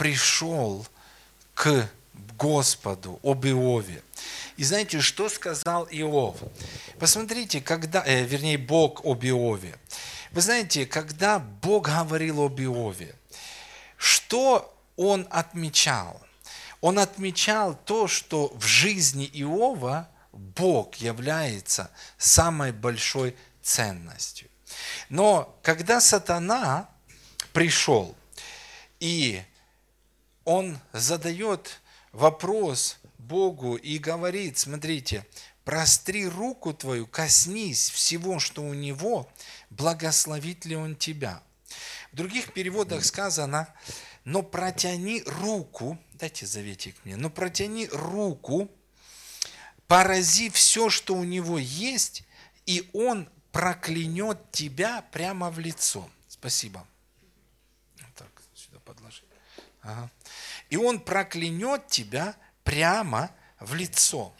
пришел 0.00 0.86
к 1.52 1.90
Господу 2.38 3.20
об 3.22 3.44
Иове. 3.44 4.02
И 4.56 4.64
знаете, 4.64 5.02
что 5.02 5.28
сказал 5.28 5.86
Иов? 5.90 6.38
Посмотрите, 6.98 7.60
когда, 7.60 8.02
э, 8.06 8.24
вернее, 8.24 8.56
Бог 8.56 9.04
об 9.04 9.22
Иове. 9.26 9.76
Вы 10.30 10.40
знаете, 10.40 10.86
когда 10.86 11.38
Бог 11.38 11.88
говорил 11.88 12.40
об 12.40 12.58
Иове, 12.58 13.14
что 13.98 14.74
он 14.96 15.26
отмечал? 15.28 16.18
Он 16.80 16.98
отмечал 16.98 17.74
то, 17.84 18.08
что 18.08 18.54
в 18.54 18.64
жизни 18.64 19.28
Иова 19.34 20.08
Бог 20.32 20.94
является 20.94 21.90
самой 22.16 22.72
большой 22.72 23.36
ценностью. 23.62 24.48
Но 25.10 25.58
когда 25.62 26.00
сатана 26.00 26.88
пришел, 27.52 28.16
и 28.98 29.42
он 30.50 30.80
задает 30.92 31.80
вопрос 32.10 32.98
Богу 33.18 33.76
и 33.76 33.98
говорит, 33.98 34.58
смотрите, 34.58 35.24
простри 35.64 36.26
руку 36.26 36.74
твою, 36.74 37.06
коснись 37.06 37.88
всего, 37.88 38.40
что 38.40 38.64
у 38.64 38.74
него, 38.74 39.30
благословит 39.70 40.64
ли 40.64 40.74
он 40.74 40.96
тебя. 40.96 41.40
В 42.10 42.16
других 42.16 42.52
переводах 42.52 43.04
сказано, 43.04 43.72
но 44.24 44.42
протяни 44.42 45.22
руку, 45.24 45.96
дайте 46.14 46.46
заветик 46.46 46.96
мне, 47.04 47.14
но 47.14 47.30
протяни 47.30 47.86
руку, 47.86 48.68
порази 49.86 50.50
все, 50.50 50.90
что 50.90 51.14
у 51.14 51.22
него 51.22 51.60
есть, 51.60 52.24
и 52.66 52.90
он 52.92 53.28
проклянет 53.52 54.50
тебя 54.50 55.02
прямо 55.12 55.48
в 55.48 55.60
лицо. 55.60 56.10
Спасибо. 56.26 56.84
Так, 58.16 58.32
сюда 58.56 58.80
подложи. 58.80 59.22
Ага. 59.82 60.10
И 60.70 60.76
он 60.76 61.00
проклянет 61.00 61.88
тебя 61.88 62.34
прямо 62.64 63.30
в 63.58 63.74
лицо. 63.74 64.34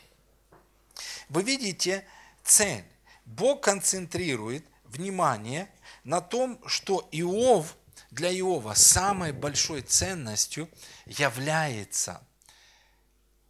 Вы 1.29 1.43
видите 1.43 2.07
цель. 2.43 2.85
Бог 3.27 3.63
концентрирует 3.63 4.65
внимание 4.85 5.69
на 6.05 6.21
том, 6.21 6.61
что 6.67 7.09
Иов, 7.13 7.77
для 8.11 8.37
Иова 8.37 8.75
самой 8.75 9.33
большой 9.33 9.83
ценностью 9.83 10.69
является 11.07 12.21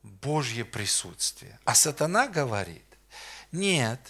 Божье 0.02 0.64
присутствие. 0.64 1.58
А 1.64 1.74
сатана 1.74 2.28
говорит, 2.28 2.84
нет, 3.52 4.00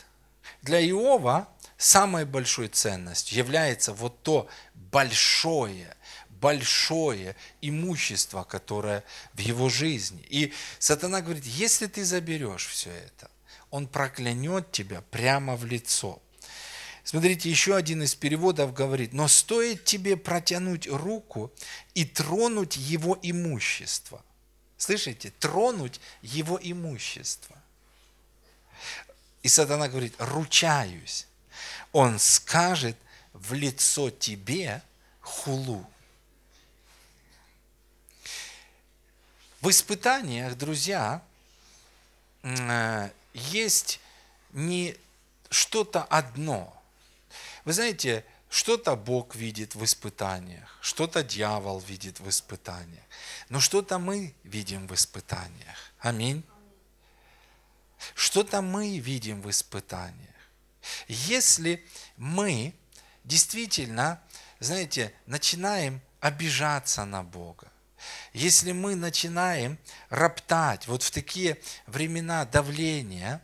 для 0.62 0.81
Иова 0.89 1.48
самой 1.77 2.25
большой 2.25 2.69
ценностью 2.69 3.39
является 3.39 3.92
вот 3.92 4.22
то 4.22 4.48
большое, 4.75 5.97
большое 6.41 7.36
имущество, 7.60 8.44
которое 8.44 9.05
в 9.34 9.41
его 9.41 9.69
жизни. 9.69 10.24
И 10.28 10.52
сатана 10.78 11.20
говорит, 11.20 11.44
если 11.44 11.86
ты 11.86 12.05
заберешь 12.05 12.66
все 12.66 12.91
это, 12.91 13.30
он 13.70 13.86
проклянет 13.86 14.72
тебя 14.72 15.02
прямо 15.10 15.56
в 15.56 15.64
лицо. 15.64 16.20
Смотрите, 17.05 17.50
еще 17.50 17.77
один 17.77 18.02
из 18.02 18.14
переводов 18.14 18.74
говорит, 18.74 19.12
но 19.12 19.28
стоит 19.28 19.84
тебе 19.84 20.16
протянуть 20.16 20.86
руку 20.86 21.52
и 21.94 22.05
тронуть 22.05 22.77
его 22.77 23.19
имущество. 23.22 24.25
Слышите? 24.77 25.32
Тронуть 25.38 26.00
его 26.22 26.58
имущество. 26.62 27.56
И 29.42 29.48
сатана 29.48 29.88
говорит, 29.88 30.14
ручаюсь, 30.19 31.27
он 31.92 32.19
скажет 32.19 32.97
в 33.32 33.54
лицо 33.54 34.10
тебе 34.10 34.82
хулу. 35.20 35.86
В 39.61 39.69
испытаниях, 39.69 40.56
друзья, 40.56 41.22
э, 42.42 43.11
есть 43.34 44.00
не 44.53 44.97
что-то 45.50 46.03
одно. 46.03 46.75
Вы 47.66 47.75
знаете, 47.75 48.25
что-то 48.48 48.97
Бог 48.97 49.34
видит 49.34 49.75
в 49.75 49.84
испытаниях, 49.84 50.78
что-то 50.81 51.22
дьявол 51.22 51.78
видит 51.81 52.21
в 52.21 52.28
испытаниях, 52.31 53.04
но 53.50 53.60
что-то 53.60 53.98
мы 53.98 54.34
видим 54.44 54.87
в 54.87 54.94
испытаниях. 54.94 55.92
Аминь. 55.98 56.42
Что-то 58.15 58.62
мы 58.62 58.98
видим 58.98 59.42
в 59.42 59.50
испытаниях. 59.50 60.34
Если 61.06 61.87
мы 62.16 62.75
действительно, 63.25 64.22
знаете, 64.59 65.12
начинаем 65.27 66.00
обижаться 66.21 67.04
на 67.04 67.22
Бога, 67.22 67.69
если 68.33 68.72
мы 68.72 68.94
начинаем 68.94 69.78
роптать 70.09 70.87
вот 70.87 71.03
в 71.03 71.11
такие 71.11 71.59
времена 71.87 72.44
давления, 72.44 73.43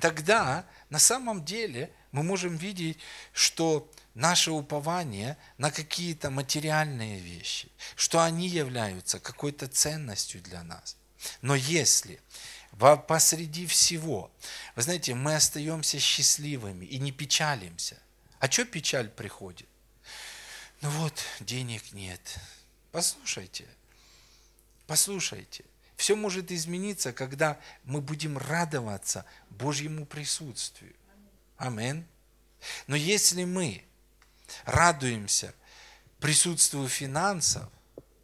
тогда 0.00 0.66
на 0.90 0.98
самом 0.98 1.44
деле 1.44 1.90
мы 2.12 2.22
можем 2.22 2.56
видеть, 2.56 2.98
что 3.32 3.90
наше 4.14 4.50
упование 4.50 5.36
на 5.58 5.70
какие-то 5.70 6.30
материальные 6.30 7.20
вещи, 7.20 7.70
что 7.94 8.22
они 8.22 8.48
являются 8.48 9.20
какой-то 9.20 9.68
ценностью 9.68 10.40
для 10.42 10.62
нас. 10.62 10.96
Но 11.42 11.54
если 11.54 12.20
посреди 13.06 13.66
всего, 13.66 14.30
вы 14.74 14.82
знаете, 14.82 15.14
мы 15.14 15.34
остаемся 15.34 15.98
счастливыми 15.98 16.84
и 16.84 16.98
не 16.98 17.12
печалимся. 17.12 17.98
А 18.38 18.50
что 18.50 18.64
печаль 18.64 19.08
приходит? 19.08 19.68
Ну 20.82 20.90
вот, 20.90 21.22
денег 21.40 21.92
нет, 21.92 22.38
Послушайте, 22.96 23.66
послушайте. 24.86 25.66
Все 25.98 26.16
может 26.16 26.50
измениться, 26.50 27.12
когда 27.12 27.60
мы 27.84 28.00
будем 28.00 28.38
радоваться 28.38 29.26
Божьему 29.50 30.06
присутствию. 30.06 30.96
Амин. 31.58 32.06
Но 32.86 32.96
если 32.96 33.44
мы 33.44 33.84
радуемся 34.64 35.54
присутствию 36.20 36.88
финансов, 36.88 37.68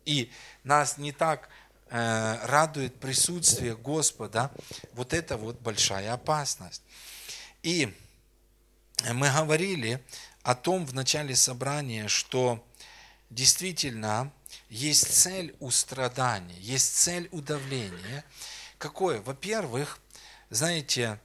и 0.07 0.33
нас 0.65 0.97
не 0.97 1.13
так 1.13 1.51
э, 1.91 2.47
радует 2.47 2.99
присутствие 2.99 3.77
Господа, 3.77 4.51
вот 4.95 5.13
это 5.13 5.37
вот 5.37 5.61
большая 5.61 6.15
опасность. 6.15 6.83
И 7.63 7.95
мы 9.13 9.31
говорили 9.31 10.03
о 10.43 10.55
том 10.55 10.87
в 10.87 10.95
начале 10.95 11.37
собрания, 11.37 12.09
что 12.09 12.67
действительно 13.29 14.33
есть 14.73 15.13
цель 15.13 15.55
у 15.61 15.71
страдания, 15.71 16.59
есть 16.59 16.97
цель 16.97 17.29
у. 17.31 17.43
Какое? 18.79 19.21
Во-первых, 19.21 19.99
знаете, 20.49 21.21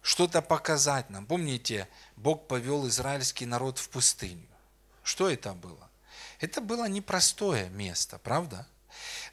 что-то 0.00 0.40
показать 0.40 1.10
нам. 1.10 1.26
Помните, 1.26 1.88
Бог 2.14 2.46
повел 2.46 2.86
израильский 2.86 3.44
народ 3.44 3.78
в 3.78 3.88
пустыню. 3.88 4.46
Что 5.02 5.28
это 5.28 5.52
было? 5.52 5.90
Это 6.38 6.60
было 6.60 6.88
непростое 6.88 7.68
место, 7.70 8.18
правда? 8.18 8.68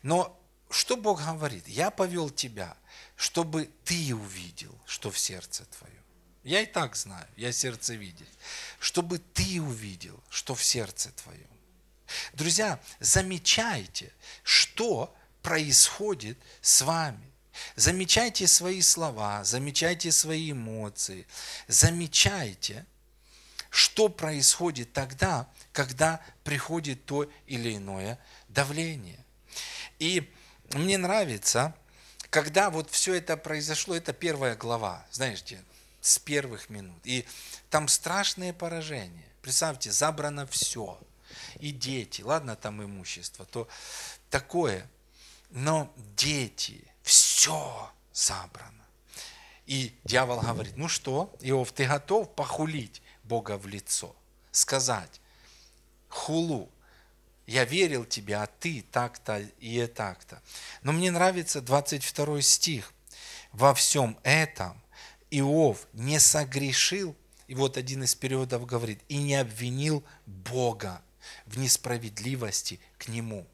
Но 0.01 0.35
что 0.71 0.97
Бог 0.97 1.23
говорит? 1.23 1.67
Я 1.67 1.91
повел 1.91 2.31
тебя, 2.31 2.75
чтобы 3.15 3.69
ты 3.85 4.15
увидел, 4.15 4.75
что 4.87 5.11
в 5.11 5.19
сердце 5.19 5.65
твоем. 5.65 5.95
Я 6.43 6.61
и 6.61 6.65
так 6.65 6.95
знаю, 6.95 7.27
я 7.37 7.51
сердце 7.51 7.93
видел. 7.93 8.25
Чтобы 8.79 9.19
ты 9.19 9.61
увидел, 9.61 10.19
что 10.29 10.55
в 10.55 10.63
сердце 10.63 11.11
твоем. 11.11 11.50
Друзья, 12.33 12.79
замечайте, 12.99 14.11
что 14.43 15.13
происходит 15.41 16.37
с 16.61 16.81
вами. 16.81 17.31
Замечайте 17.75 18.47
свои 18.47 18.81
слова, 18.81 19.43
замечайте 19.43 20.11
свои 20.11 20.51
эмоции, 20.51 21.27
замечайте, 21.67 22.85
что 23.69 24.09
происходит 24.09 24.93
тогда, 24.93 25.49
когда 25.73 26.21
приходит 26.43 27.05
то 27.05 27.29
или 27.45 27.75
иное 27.75 28.19
давление. 28.47 29.19
И 29.99 30.33
мне 30.71 30.97
нравится, 30.97 31.75
когда 32.29 32.69
вот 32.69 32.89
все 32.89 33.15
это 33.15 33.37
произошло, 33.37 33.95
это 33.95 34.13
первая 34.13 34.55
глава, 34.55 35.05
знаете, 35.11 35.61
с 35.99 36.17
первых 36.19 36.69
минут. 36.69 36.99
И 37.03 37.25
там 37.69 37.87
страшные 37.87 38.53
поражения. 38.53 39.25
Представьте, 39.41 39.91
забрано 39.91 40.47
все– 40.47 40.99
и 41.61 41.71
дети, 41.71 42.21
ладно, 42.21 42.55
там 42.55 42.83
имущество, 42.83 43.45
то 43.45 43.67
такое, 44.29 44.89
но 45.51 45.93
дети, 46.15 46.83
все 47.03 47.89
забрано. 48.11 48.85
И 49.67 49.95
дьявол 50.03 50.41
говорит, 50.41 50.75
ну 50.75 50.87
что, 50.87 51.33
Иов, 51.39 51.71
ты 51.71 51.85
готов 51.85 52.33
похулить 52.35 53.01
Бога 53.23 53.57
в 53.57 53.67
лицо, 53.67 54.15
сказать, 54.51 55.21
хулу, 56.09 56.69
я 57.45 57.65
верил 57.65 58.05
тебе, 58.05 58.37
а 58.37 58.47
ты 58.47 58.83
так-то 58.91 59.39
и 59.59 59.85
так-то. 59.87 60.41
Но 60.83 60.91
мне 60.93 61.11
нравится 61.11 61.61
22 61.61 62.41
стих. 62.41 62.93
Во 63.51 63.73
всем 63.73 64.17
этом 64.23 64.81
Иов 65.29 65.87
не 65.93 66.19
согрешил, 66.19 67.15
и 67.47 67.55
вот 67.55 67.77
один 67.77 68.03
из 68.03 68.15
периодов 68.15 68.65
говорит, 68.65 69.01
и 69.09 69.17
не 69.17 69.35
обвинил 69.35 70.03
Бога. 70.25 71.01
В 71.45 71.57
несправедливости 71.57 72.79
к 72.97 73.07
Нему. 73.07 73.47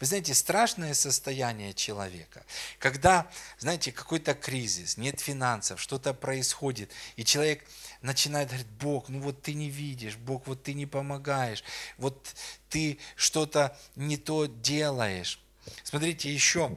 Вы 0.00 0.06
знаете, 0.06 0.34
страшное 0.34 0.94
состояние 0.94 1.74
человека, 1.74 2.44
когда, 2.78 3.30
знаете, 3.58 3.92
какой-то 3.92 4.34
кризис, 4.34 4.96
нет 4.96 5.20
финансов, 5.20 5.80
что-то 5.80 6.14
происходит, 6.14 6.90
и 7.16 7.24
человек 7.24 7.64
начинает 8.02 8.48
говорить, 8.48 8.66
Бог, 8.66 9.08
ну 9.08 9.20
вот 9.20 9.42
ты 9.42 9.54
не 9.54 9.68
видишь, 9.68 10.16
Бог, 10.16 10.46
вот 10.46 10.62
ты 10.62 10.74
не 10.74 10.86
помогаешь, 10.86 11.62
вот 11.98 12.34
ты 12.68 12.98
что-то 13.16 13.76
не 13.96 14.16
то 14.16 14.46
делаешь. 14.46 15.40
Смотрите, 15.82 16.32
еще 16.32 16.76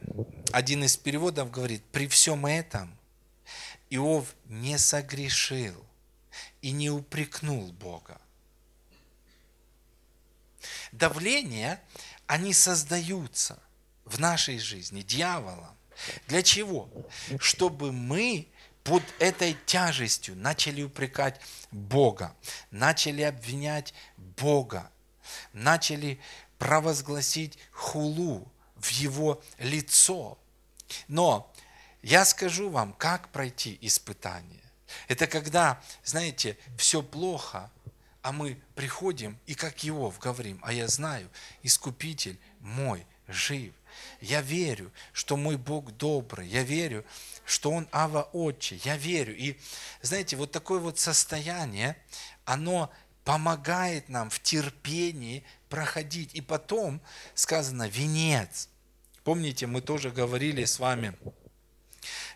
один 0.52 0.84
из 0.84 0.98
переводов 0.98 1.52
говорит, 1.52 1.84
при 1.92 2.08
всем 2.08 2.46
этом 2.46 2.96
Иов 3.90 4.36
не 4.46 4.78
согрешил 4.78 5.84
и 6.62 6.72
не 6.72 6.90
упрекнул 6.90 7.72
Бога. 7.72 8.20
Давление, 10.92 11.82
они 12.28 12.54
создаются 12.54 13.60
в 14.06 14.20
нашей 14.20 14.60
жизни 14.60 15.02
дьяволом. 15.02 15.76
Для 16.28 16.42
чего? 16.44 16.90
Чтобы 17.40 17.92
мы 17.92 18.48
под 18.84 19.04
этой 19.20 19.58
тяжестью 19.66 20.36
начали 20.36 20.82
упрекать 20.82 21.40
Бога, 21.72 22.36
начали 22.72 23.22
обвинять 23.22 23.94
Бога, 24.18 24.90
начали 25.54 26.20
провозгласить 26.58 27.58
хулу 27.72 28.52
в 28.76 28.90
Его 28.90 29.42
лицо. 29.58 30.38
Но 31.08 31.52
я 32.02 32.26
скажу 32.26 32.70
вам, 32.70 32.94
как 32.94 33.30
пройти 33.30 33.78
испытание. 33.82 34.64
Это 35.08 35.28
когда, 35.28 35.82
знаете, 36.04 36.58
все 36.78 37.04
плохо, 37.04 37.70
а 38.22 38.32
мы 38.32 38.60
приходим 38.76 39.38
и 39.46 39.56
как 39.56 39.86
Иов 39.86 40.20
говорим, 40.20 40.60
а 40.64 40.74
я 40.74 40.88
знаю, 40.88 41.30
Искупитель 41.64 42.40
мой 42.60 43.06
жив. 43.28 43.74
Я 44.22 44.42
верю, 44.42 44.92
что 45.14 45.38
мой 45.38 45.58
Бог 45.58 45.92
добрый. 45.92 46.48
Я 46.48 46.64
верю, 46.64 47.06
что 47.46 47.72
Он 47.72 47.88
Ава 47.92 48.24
Отче. 48.34 48.80
Я 48.84 48.98
верю. 48.98 49.36
И 49.36 49.58
знаете, 50.02 50.36
вот 50.36 50.52
такое 50.52 50.80
вот 50.80 51.00
состояние, 51.00 51.98
оно 52.46 52.92
помогает 53.24 54.10
нам 54.10 54.30
в 54.30 54.40
терпении 54.40 55.44
проходить. 55.70 56.34
И 56.34 56.42
потом 56.42 57.02
сказано 57.36 57.88
венец. 57.88 58.70
Помните, 59.24 59.68
мы 59.68 59.82
тоже 59.82 60.12
говорили 60.12 60.66
с 60.66 60.80
вами, 60.80 61.14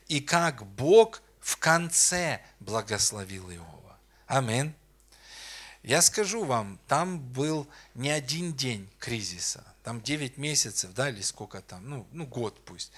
и 0.07 0.19
как 0.19 0.65
Бог 0.65 1.21
в 1.39 1.57
конце 1.57 2.41
благословил 2.59 3.49
Иова. 3.49 3.97
Аминь. 4.27 4.73
Я 5.83 6.01
скажу 6.01 6.45
вам, 6.45 6.79
там 6.87 7.19
был 7.19 7.67
не 7.93 8.09
один 8.09 8.53
день 8.53 8.89
кризиса, 8.99 9.65
там 9.83 10.01
9 10.01 10.37
месяцев, 10.37 10.93
да, 10.93 11.09
или 11.09 11.21
сколько 11.21 11.61
там, 11.61 11.89
ну, 11.89 12.07
ну 12.13 12.25
год 12.25 12.63
пусть. 12.63 12.93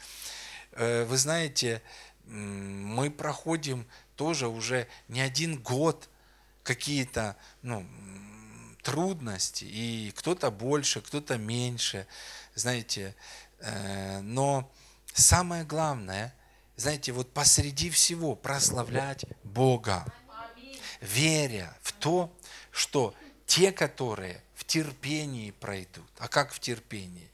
Э, 0.74 1.04
вы 1.06 1.18
знаете, 1.18 1.82
мы 2.26 3.10
проходим 3.10 3.88
тоже 4.16 4.48
уже 4.48 4.88
не 5.08 5.22
один 5.22 5.60
год 5.60 6.08
какие-то 6.62 7.36
ну, 7.64 7.88
трудности, 8.84 9.66
и 9.66 10.14
кто-то 10.16 10.52
больше, 10.52 11.02
кто-то 11.02 11.40
меньше, 11.40 12.06
знаете, 12.54 13.16
э, 13.60 14.20
но 14.22 14.72
самое 15.12 15.64
главное, 15.64 16.36
знаете, 16.76 17.14
вот 17.14 17.34
посреди 17.34 17.90
всего 17.90 18.36
прославлять 18.36 19.26
Бога, 19.44 20.06
веря 21.02 21.76
в 21.82 21.94
то, 21.94 22.32
что 22.75 23.16
те, 23.45 23.72
которые 23.72 24.42
в 24.54 24.66
терпении 24.66 25.51
пройдут, 25.51 26.10
а 26.18 26.27
как 26.27 26.51
в 26.51 26.60
терпении, 26.60 27.31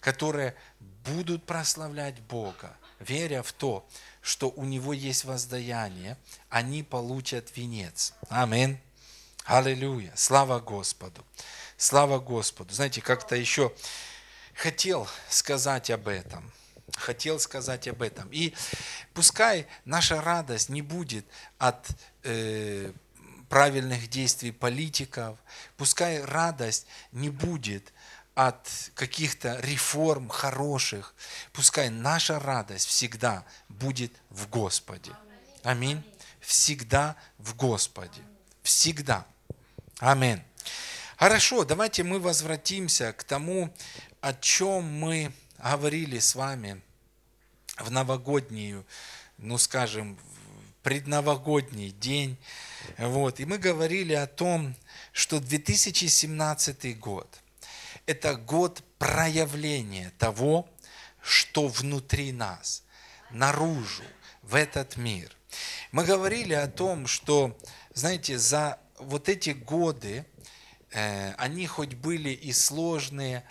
которые 0.00 0.56
будут 1.04 1.46
прославлять 1.46 2.18
Бога, 2.22 2.76
веря 2.98 3.44
в 3.44 3.52
то, 3.52 3.88
что 4.22 4.50
у 4.50 4.64
Него 4.64 4.92
есть 4.92 5.24
воздаяние, 5.24 6.18
они 6.48 6.82
получат 6.82 7.56
венец. 7.56 8.12
Аминь. 8.28 8.76
Аллилуйя. 9.44 10.12
Слава 10.16 10.58
Господу. 10.58 11.24
Слава 11.76 12.18
Господу. 12.18 12.74
Знаете, 12.74 13.00
как-то 13.02 13.36
еще 13.36 13.72
хотел 14.54 15.06
сказать 15.28 15.90
об 15.90 16.08
этом. 16.08 16.52
Хотел 16.96 17.38
сказать 17.38 17.86
об 17.86 18.02
этом. 18.02 18.28
И 18.32 18.52
пускай 19.14 19.68
наша 19.84 20.20
радость 20.20 20.70
не 20.70 20.82
будет 20.82 21.24
от 21.58 21.86
э, 22.24 22.92
правильных 23.52 24.08
действий 24.08 24.50
политиков, 24.50 25.38
пускай 25.76 26.24
радость 26.24 26.86
не 27.12 27.28
будет 27.28 27.92
от 28.34 28.66
каких-то 28.94 29.60
реформ 29.60 30.30
хороших, 30.30 31.14
пускай 31.52 31.90
наша 31.90 32.40
радость 32.40 32.88
всегда 32.88 33.44
будет 33.68 34.10
в 34.30 34.48
Господе. 34.48 35.12
Аминь. 35.64 36.02
Всегда 36.40 37.14
в 37.36 37.54
Господе. 37.54 38.22
Всегда. 38.62 39.26
Аминь. 39.98 40.42
Хорошо, 41.18 41.66
давайте 41.66 42.04
мы 42.04 42.20
возвратимся 42.20 43.12
к 43.12 43.22
тому, 43.22 43.70
о 44.22 44.32
чем 44.32 44.84
мы 44.84 45.30
говорили 45.58 46.20
с 46.20 46.34
вами 46.34 46.80
в 47.76 47.90
новогоднюю, 47.90 48.86
ну 49.36 49.58
скажем, 49.58 50.18
предновогодний 50.82 51.90
день. 51.90 52.36
Вот. 52.98 53.40
И 53.40 53.44
мы 53.44 53.58
говорили 53.58 54.12
о 54.14 54.26
том, 54.26 54.74
что 55.12 55.40
2017 55.40 56.98
год– 56.98 57.28
это 58.06 58.34
год 58.34 58.82
проявления 58.98 60.12
того, 60.18 60.68
что 61.22 61.68
внутри 61.68 62.32
нас, 62.32 62.82
наружу, 63.30 64.02
в 64.42 64.54
этот 64.54 64.96
мир. 64.96 65.34
Мы 65.92 66.04
говорили 66.04 66.54
о 66.54 66.66
том, 66.66 67.06
что, 67.06 67.56
знаете, 67.94 68.38
за 68.38 68.78
вот 68.98 69.28
эти 69.28 69.50
годы, 69.50 70.24
э, 70.90 71.32
они 71.34 71.66
хоть 71.66 71.94
были 71.94 72.30
и 72.30 72.52
сложные, 72.52 73.44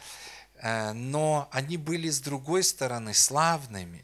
э, 0.56 0.92
но 0.92 1.48
они 1.52 1.78
были 1.78 2.10
с 2.10 2.20
другой 2.20 2.64
стороны 2.64 3.14
славными. 3.14 4.04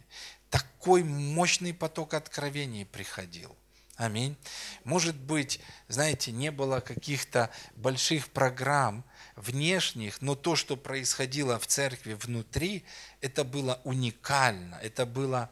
Такой 0.50 1.04
мощный 1.04 1.74
поток 1.74 2.14
откровений 2.14 2.86
приходил– 2.86 3.56
Аминь. 3.98 4.38
Может 4.84 5.16
быть, 5.16 5.60
знаете, 5.88 6.32
не 6.32 6.52
было 6.52 6.82
каких-то 6.82 7.50
больших 7.76 8.28
программ 8.30 9.04
внешних, 9.36 10.22
но 10.22 10.36
то, 10.36 10.56
что 10.56 10.78
происходило 10.78 11.58
в 11.58 11.66
церкви 11.66 12.14
внутри, 12.14 12.86
это 13.22 13.44
было 13.44 13.82
уникально, 13.84 14.76
это 14.84 15.08
было 15.08 15.50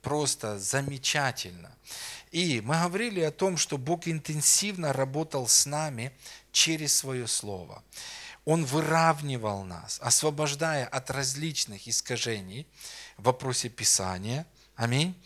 просто 0.00 0.60
замечательно. 0.60 1.74
И 2.30 2.60
мы 2.60 2.80
говорили 2.80 3.20
о 3.20 3.32
том, 3.32 3.56
что 3.56 3.78
Бог 3.78 4.06
интенсивно 4.06 4.92
работал 4.92 5.48
с 5.48 5.66
нами 5.66 6.12
через 6.52 6.94
свое 6.94 7.26
Слово. 7.26 7.82
Он 8.44 8.64
выравнивал 8.64 9.64
нас, 9.64 9.98
освобождая 10.00 10.86
от 10.86 11.10
различных 11.10 11.88
искажений 11.88 12.68
в 13.18 13.24
вопросе 13.24 13.68
Писания. 13.68 14.46
Аминь. 14.76 15.20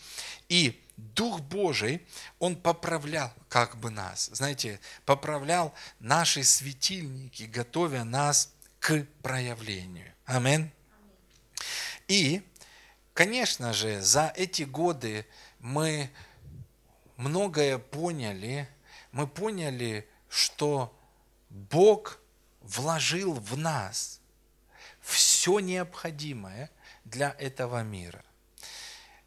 И 0.48 0.82
Дух 0.96 1.40
Божий, 1.40 2.06
Он 2.38 2.56
поправлял 2.56 3.32
как 3.48 3.76
бы 3.76 3.90
нас, 3.90 4.30
знаете, 4.32 4.80
поправлял 5.04 5.74
наши 6.00 6.42
светильники, 6.44 7.44
готовя 7.44 8.04
нас 8.04 8.52
к 8.80 9.06
проявлению. 9.22 10.12
Аминь. 10.24 10.70
И, 12.08 12.42
конечно 13.14 13.72
же, 13.72 14.00
за 14.00 14.32
эти 14.36 14.62
годы 14.62 15.26
мы 15.58 16.10
многое 17.16 17.78
поняли, 17.78 18.68
мы 19.12 19.26
поняли, 19.26 20.08
что 20.28 20.96
Бог 21.48 22.18
вложил 22.60 23.34
в 23.34 23.56
нас 23.56 24.20
все 25.00 25.58
необходимое 25.58 26.70
для 27.12 27.36
этого 27.38 27.82
мира. 27.84 28.24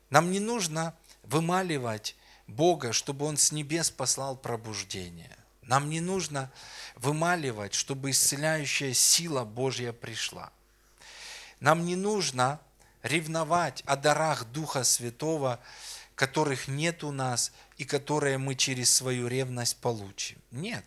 Нам 0.09 0.31
не 0.31 0.39
нужно 0.41 0.93
вымаливать 1.23 2.15
Бога, 2.47 2.91
чтобы 2.91 3.25
Он 3.25 3.37
с 3.37 3.51
небес 3.51 3.89
послал 3.89 4.35
пробуждение. 4.35 5.35
Нам 5.61 5.89
не 5.89 6.01
нужно 6.01 6.51
вымаливать, 6.95 7.73
чтобы 7.73 8.11
исцеляющая 8.11 8.93
сила 8.93 9.45
Божья 9.45 9.93
пришла. 9.93 10.51
Нам 11.59 11.85
не 11.85 11.95
нужно 11.95 12.59
ревновать 13.01 13.81
о 13.85 13.95
дарах 13.95 14.45
Духа 14.45 14.83
Святого, 14.83 15.59
которых 16.15 16.67
нет 16.67 17.03
у 17.03 17.11
нас 17.11 17.51
и 17.77 17.85
которые 17.85 18.37
мы 18.37 18.55
через 18.55 18.93
свою 18.93 19.27
ревность 19.27 19.77
получим. 19.77 20.37
Нет. 20.51 20.85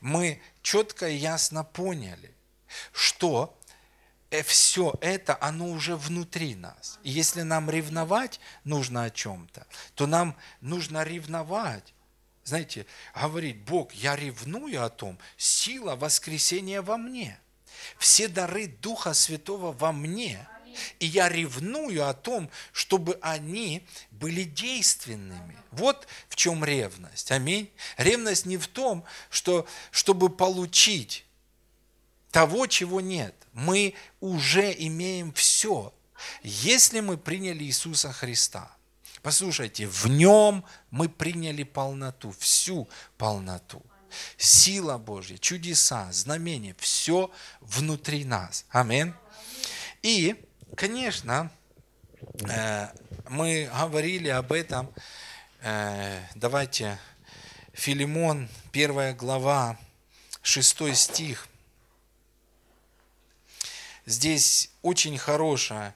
Мы 0.00 0.40
четко 0.62 1.08
и 1.08 1.16
ясно 1.16 1.64
поняли, 1.64 2.34
что 2.92 3.57
все 4.42 4.94
это, 5.00 5.36
оно 5.40 5.68
уже 5.70 5.96
внутри 5.96 6.54
нас. 6.54 6.98
И 7.02 7.10
если 7.10 7.42
нам 7.42 7.70
ревновать 7.70 8.40
нужно 8.64 9.04
о 9.04 9.10
чем-то, 9.10 9.66
то 9.94 10.06
нам 10.06 10.36
нужно 10.60 11.04
ревновать 11.04 11.94
знаете, 12.48 12.86
говорить, 13.14 13.58
Бог, 13.58 13.92
я 13.92 14.16
ревную 14.16 14.82
о 14.82 14.88
том, 14.88 15.18
сила 15.36 15.96
воскресения 15.96 16.80
во 16.80 16.96
мне, 16.96 17.38
все 17.98 18.26
дары 18.26 18.66
Духа 18.66 19.12
Святого 19.12 19.72
во 19.72 19.92
мне, 19.92 20.48
и 20.98 21.06
я 21.06 21.28
ревную 21.28 22.08
о 22.08 22.14
том, 22.14 22.50
чтобы 22.72 23.18
они 23.20 23.86
были 24.10 24.44
действенными. 24.44 25.56
Вот 25.72 26.06
в 26.28 26.36
чем 26.36 26.64
ревность. 26.64 27.30
Аминь. 27.32 27.70
Ревность 27.96 28.46
не 28.46 28.56
в 28.56 28.68
том, 28.68 29.04
что, 29.30 29.66
чтобы 29.90 30.28
получить 30.28 31.24
того, 32.30 32.66
чего 32.66 33.00
нет. 33.00 33.34
Мы 33.52 33.94
уже 34.20 34.74
имеем 34.76 35.32
все, 35.32 35.92
если 36.42 37.00
мы 37.00 37.16
приняли 37.16 37.64
Иисуса 37.64 38.12
Христа. 38.12 38.70
Послушайте, 39.22 39.86
в 39.86 40.06
нем 40.06 40.64
мы 40.90 41.08
приняли 41.08 41.62
полноту, 41.62 42.32
всю 42.38 42.88
полноту. 43.16 43.82
Сила 44.38 44.96
Божья, 44.96 45.36
чудеса, 45.36 46.10
знамения, 46.12 46.74
все 46.78 47.30
внутри 47.60 48.24
нас. 48.24 48.64
Аминь. 48.70 49.12
И, 50.02 50.42
конечно, 50.76 51.50
э, 52.48 52.88
мы 53.28 53.70
говорили 53.70 54.28
об 54.28 54.52
этом. 54.52 54.90
Э, 55.60 56.22
давайте, 56.34 56.98
Филимон, 57.74 58.48
первая 58.72 59.14
глава, 59.14 59.76
шестой 60.42 60.94
стих. 60.94 61.48
Здесь 64.08 64.70
очень 64.80 65.18
хорошее 65.18 65.94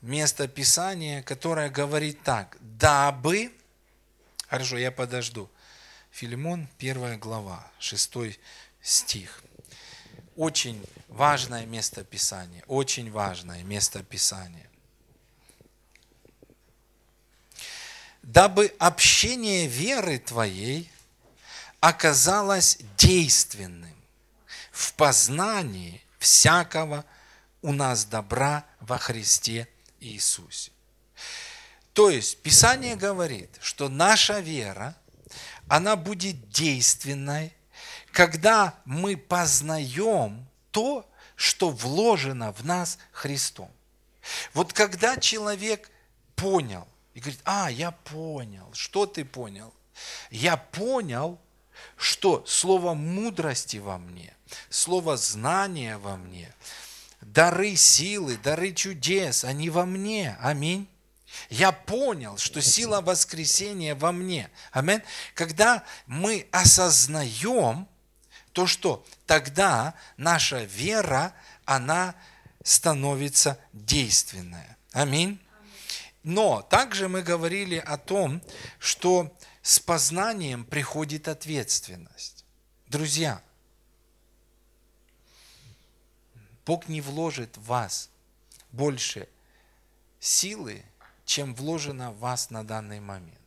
место 0.00 0.46
Писания, 0.46 1.24
которое 1.24 1.68
говорит 1.68 2.22
так, 2.22 2.56
дабы, 2.60 3.52
хорошо, 4.46 4.78
я 4.78 4.92
подожду, 4.92 5.50
Филимон, 6.12 6.68
первая 6.78 7.16
глава, 7.16 7.68
шестой 7.80 8.38
стих. 8.80 9.42
Очень 10.36 10.80
важное 11.08 11.66
место 11.66 12.04
Писания, 12.04 12.62
очень 12.68 13.10
важное 13.10 13.64
место 13.64 14.04
Писания. 14.04 14.70
Дабы 18.22 18.72
общение 18.78 19.66
веры 19.66 20.20
твоей 20.20 20.88
оказалось 21.80 22.78
действенным 22.96 23.96
в 24.70 24.94
познании 24.94 26.00
всякого 26.20 27.04
у 27.62 27.72
нас 27.72 28.04
добра 28.04 28.64
во 28.80 28.98
Христе 28.98 29.68
Иисусе. 30.00 30.72
То 31.92 32.10
есть 32.10 32.42
Писание 32.42 32.96
говорит, 32.96 33.50
что 33.60 33.88
наша 33.88 34.40
вера, 34.40 34.94
она 35.68 35.96
будет 35.96 36.48
действенной, 36.50 37.52
когда 38.12 38.74
мы 38.84 39.16
познаем 39.16 40.48
то, 40.70 41.08
что 41.34 41.70
вложено 41.70 42.52
в 42.52 42.64
нас 42.64 42.98
Христом. 43.12 43.70
Вот 44.54 44.72
когда 44.72 45.16
человек 45.16 45.90
понял 46.36 46.86
и 47.14 47.20
говорит, 47.20 47.40
а, 47.44 47.70
я 47.70 47.90
понял, 47.90 48.72
что 48.72 49.06
ты 49.06 49.24
понял? 49.24 49.72
Я 50.30 50.56
понял, 50.56 51.40
что 51.96 52.44
слово 52.46 52.94
мудрости 52.94 53.78
во 53.78 53.98
мне, 53.98 54.34
слово 54.70 55.16
знания 55.16 55.98
во 55.98 56.16
мне, 56.16 56.52
дары 57.38 57.76
силы, 57.76 58.36
дары 58.36 58.72
чудес, 58.72 59.44
они 59.44 59.70
во 59.70 59.86
мне. 59.86 60.36
Аминь. 60.40 60.88
Я 61.50 61.70
понял, 61.70 62.36
что 62.36 62.60
сила 62.60 63.00
воскресения 63.00 63.94
во 63.94 64.10
мне. 64.10 64.50
Аминь. 64.72 65.02
Когда 65.34 65.84
мы 66.08 66.48
осознаем 66.50 67.86
то, 68.50 68.66
что 68.66 69.06
тогда 69.24 69.94
наша 70.16 70.64
вера, 70.64 71.32
она 71.64 72.16
становится 72.64 73.56
действенная. 73.72 74.76
Аминь. 74.90 75.38
Но 76.24 76.62
также 76.62 77.08
мы 77.08 77.22
говорили 77.22 77.76
о 77.76 77.98
том, 77.98 78.42
что 78.80 79.32
с 79.62 79.78
познанием 79.78 80.64
приходит 80.64 81.28
ответственность. 81.28 82.44
Друзья, 82.88 83.40
Бог 86.68 86.86
не 86.86 87.00
вложит 87.00 87.56
в 87.56 87.62
вас 87.62 88.10
больше 88.72 89.26
силы, 90.20 90.84
чем 91.24 91.54
вложено 91.54 92.12
в 92.12 92.18
вас 92.18 92.50
на 92.50 92.62
данный 92.62 93.00
момент. 93.00 93.40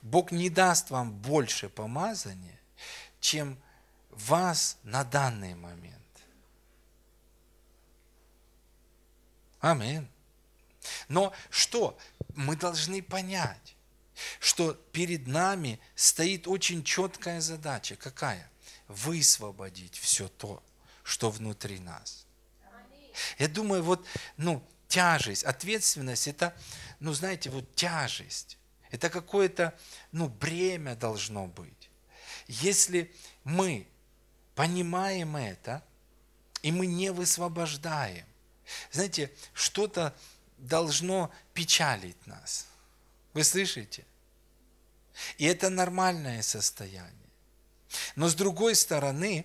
Бог 0.00 0.32
не 0.32 0.48
даст 0.48 0.88
вам 0.88 1.12
больше 1.12 1.68
помазания, 1.68 2.58
чем 3.20 3.60
вас 4.08 4.78
на 4.82 5.04
данный 5.04 5.54
момент. 5.54 5.94
Аминь. 9.60 10.08
Но 11.08 11.34
что? 11.50 11.98
Мы 12.34 12.56
должны 12.56 13.02
понять, 13.02 13.76
что 14.38 14.72
перед 14.72 15.26
нами 15.26 15.80
стоит 15.94 16.48
очень 16.48 16.82
четкая 16.82 17.42
задача. 17.42 17.96
Какая? 17.96 18.50
Высвободить 18.88 19.98
все 19.98 20.26
то, 20.26 20.62
что 21.10 21.28
внутри 21.28 21.80
нас. 21.80 22.24
Я 23.38 23.48
думаю, 23.48 23.82
вот, 23.82 24.06
ну, 24.36 24.64
тяжесть, 24.86 25.42
ответственность, 25.42 26.28
это, 26.28 26.56
ну, 27.00 27.12
знаете, 27.12 27.50
вот 27.50 27.74
тяжесть. 27.74 28.58
Это 28.92 29.10
какое-то, 29.10 29.76
ну, 30.12 30.28
бремя 30.28 30.94
должно 30.94 31.48
быть. 31.48 31.90
Если 32.46 33.12
мы 33.42 33.88
понимаем 34.54 35.36
это, 35.36 35.82
и 36.62 36.70
мы 36.70 36.86
не 36.86 37.10
высвобождаем, 37.10 38.26
знаете, 38.92 39.32
что-то 39.52 40.14
должно 40.58 41.32
печалить 41.54 42.24
нас. 42.28 42.68
Вы 43.32 43.42
слышите? 43.42 44.04
И 45.38 45.44
это 45.44 45.70
нормальное 45.70 46.42
состояние. 46.42 47.14
Но 48.14 48.28
с 48.28 48.34
другой 48.34 48.76
стороны, 48.76 49.44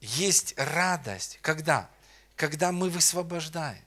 есть 0.00 0.54
радость. 0.56 1.38
Когда? 1.42 1.90
Когда 2.34 2.72
мы 2.72 2.90
высвобождаем. 2.90 3.82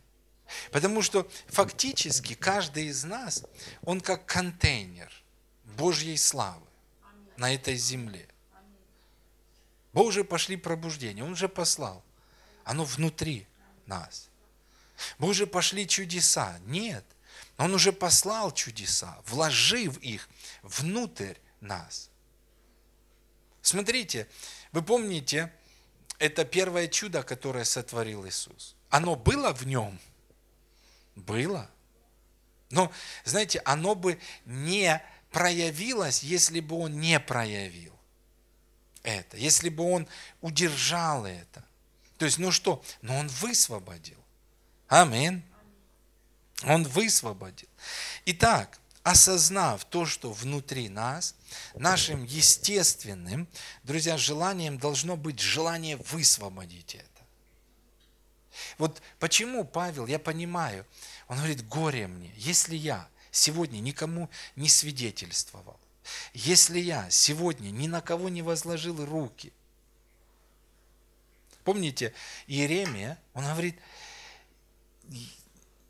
Потому 0.71 1.01
что 1.01 1.29
фактически 1.47 2.33
каждый 2.33 2.87
из 2.87 3.03
нас, 3.03 3.45
он 3.83 4.01
как 4.01 4.25
контейнер 4.25 5.11
Божьей 5.63 6.17
славы 6.17 6.65
на 7.37 7.53
этой 7.53 7.75
земле. 7.75 8.27
Бог 9.93 10.07
уже 10.07 10.23
пошли 10.23 10.55
пробуждения, 10.55 11.23
Он 11.23 11.31
уже 11.31 11.49
послал. 11.49 12.03
Оно 12.63 12.83
внутри 12.83 13.47
нас. 13.85 14.29
Бог 15.17 15.31
уже 15.31 15.47
пошли 15.47 15.87
чудеса. 15.87 16.59
Нет. 16.65 17.05
Он 17.57 17.73
уже 17.73 17.91
послал 17.91 18.51
чудеса, 18.51 19.17
вложив 19.25 19.97
их 19.97 20.29
внутрь 20.61 21.35
нас. 21.61 22.09
Смотрите, 23.61 24.27
вы 24.71 24.81
помните, 24.81 25.53
это 26.19 26.45
первое 26.45 26.87
чудо, 26.87 27.23
которое 27.23 27.65
сотворил 27.65 28.27
Иисус. 28.27 28.75
Оно 28.89 29.15
было 29.15 29.53
в 29.53 29.65
нем? 29.65 29.99
Было. 31.15 31.69
Но, 32.69 32.91
знаете, 33.25 33.61
оно 33.65 33.95
бы 33.95 34.19
не 34.45 35.01
проявилось, 35.31 36.21
если 36.23 36.59
бы 36.59 36.77
он 36.77 36.99
не 36.99 37.19
проявил 37.19 37.99
это, 39.03 39.37
если 39.37 39.69
бы 39.69 39.83
он 39.91 40.07
удержал 40.41 41.25
это. 41.25 41.63
То 42.17 42.25
есть, 42.25 42.37
ну 42.37 42.51
что? 42.51 42.83
Ну 43.01 43.17
он 43.17 43.27
высвободил. 43.27 44.17
Аминь. 44.87 45.41
Он 46.63 46.83
высвободил. 46.83 47.69
Итак, 48.25 48.79
осознав 49.03 49.85
то, 49.85 50.05
что 50.05 50.31
внутри 50.31 50.89
нас, 50.89 51.35
нашим 51.75 52.23
естественным, 52.23 53.47
друзья, 53.83 54.17
желанием 54.17 54.77
должно 54.77 55.15
быть 55.15 55.39
желание 55.39 55.97
высвободить 55.97 56.95
это. 56.95 57.05
Вот 58.77 59.01
почему 59.19 59.63
Павел, 59.63 60.05
я 60.05 60.19
понимаю, 60.19 60.85
он 61.27 61.37
говорит, 61.37 61.67
горе 61.67 62.07
мне, 62.07 62.31
если 62.35 62.75
я 62.75 63.07
сегодня 63.31 63.79
никому 63.79 64.29
не 64.55 64.67
свидетельствовал, 64.67 65.79
если 66.33 66.79
я 66.79 67.09
сегодня 67.09 67.69
ни 67.69 67.87
на 67.87 68.01
кого 68.01 68.29
не 68.29 68.41
возложил 68.41 69.05
руки. 69.05 69.53
Помните, 71.63 72.13
Иеремия, 72.47 73.19
он 73.33 73.43
говорит, 73.43 73.79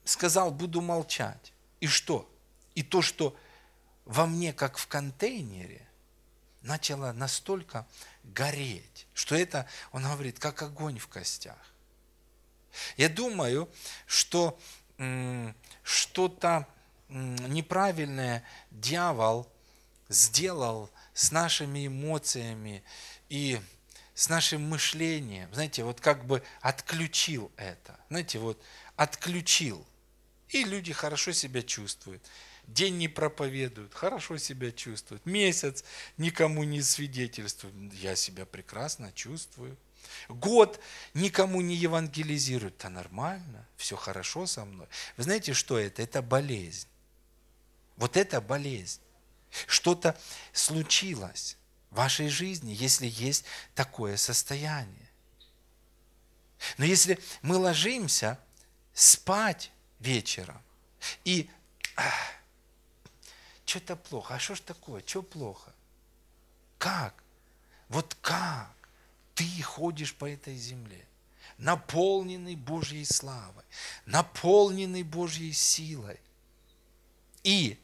сказал, 0.04 0.52
буду 0.52 0.82
молчать. 0.82 1.54
И 1.80 1.88
что? 1.88 2.30
И 2.80 2.82
то, 2.82 3.02
что 3.02 3.36
во 4.06 4.26
мне, 4.26 4.54
как 4.54 4.78
в 4.78 4.88
контейнере, 4.88 5.86
начало 6.62 7.12
настолько 7.12 7.86
гореть, 8.24 9.06
что 9.14 9.36
это, 9.36 9.68
он 9.92 10.04
говорит, 10.04 10.40
как 10.40 10.62
огонь 10.62 10.98
в 10.98 11.10
костях. 11.10 11.58
Я 12.96 13.10
думаю, 13.10 13.70
что 14.06 14.58
что-то 15.84 16.70
неправильное 17.10 18.46
дьявол 18.72 19.52
сделал 20.08 20.90
с 21.14 21.34
нашими 21.34 21.86
эмоциями 21.88 22.82
и 23.28 23.60
с 24.14 24.30
нашим 24.30 24.70
мышлением, 24.70 25.54
знаете, 25.54 25.84
вот 25.84 26.00
как 26.00 26.24
бы 26.26 26.42
отключил 26.62 27.52
это, 27.58 28.00
знаете, 28.08 28.40
вот 28.40 28.64
отключил. 28.96 29.86
И 30.48 30.64
люди 30.64 30.94
хорошо 30.94 31.34
себя 31.34 31.62
чувствуют. 31.62 32.26
День 32.74 32.98
не 32.98 33.08
проповедуют, 33.08 33.94
хорошо 33.94 34.38
себя 34.38 34.72
чувствуют. 34.72 35.26
Месяц 35.26 35.84
никому 36.18 36.64
не 36.64 36.82
свидетельствуют. 36.82 37.94
Я 37.94 38.16
себя 38.16 38.46
прекрасно 38.46 39.12
чувствую. 39.14 39.76
Год 40.28 40.80
никому 41.14 41.62
не 41.62 41.76
евангелизируют. 41.76 42.78
Да 42.78 42.90
нормально, 42.90 43.68
все 43.76 43.96
хорошо 43.96 44.46
со 44.46 44.66
мной. 44.66 44.88
Вы 45.18 45.24
знаете, 45.24 45.54
что 45.54 45.80
это? 45.80 46.02
Это 46.04 46.22
болезнь. 46.22 46.88
Вот 47.98 48.18
это 48.18 48.40
болезнь. 48.40 49.02
Что-то 49.66 50.18
случилось 50.54 51.58
в 51.90 51.96
вашей 51.96 52.30
жизни, 52.30 52.72
если 52.72 53.08
есть 53.08 53.46
такое 53.74 54.16
состояние. 54.16 55.10
Но 56.78 56.86
если 56.86 57.20
мы 57.42 57.58
ложимся 57.58 58.40
спать 58.94 59.72
вечером 60.00 60.62
и 61.24 61.50
что-то 63.70 63.96
плохо, 63.96 64.36
а 64.36 64.40
что 64.40 64.56
ж 64.56 64.62
такое, 64.62 65.04
что 65.06 65.22
плохо? 65.22 65.72
Как? 66.78 67.24
Вот 67.88 68.16
как 68.22 68.74
ты 69.36 69.62
ходишь 69.62 70.16
по 70.16 70.30
этой 70.30 70.56
земле, 70.56 71.06
наполненный 71.58 72.56
Божьей 72.56 73.06
славой, 73.06 73.64
наполненный 74.06 75.04
Божьей 75.04 75.54
силой, 75.54 76.20
и 77.44 77.80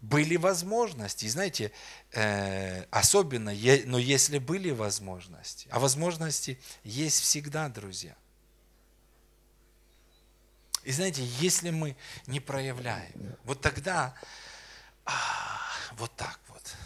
были 0.00 0.36
возможности, 0.36 1.26
знаете, 1.26 1.72
э, 2.12 2.84
особенно, 2.90 3.52
но 3.86 3.98
если 3.98 4.38
были 4.38 4.70
возможности, 4.70 5.66
а 5.70 5.80
возможности 5.80 6.60
есть 6.84 7.20
всегда, 7.20 7.68
друзья. 7.68 8.14
И 10.84 10.92
знаете, 10.92 11.24
если 11.40 11.70
мы 11.70 11.96
не 12.26 12.40
проявляем, 12.40 13.36
вот 13.44 13.60
тогда, 13.60 14.14
вот 15.92 16.14
так 16.16 16.38
вот. 16.48 16.76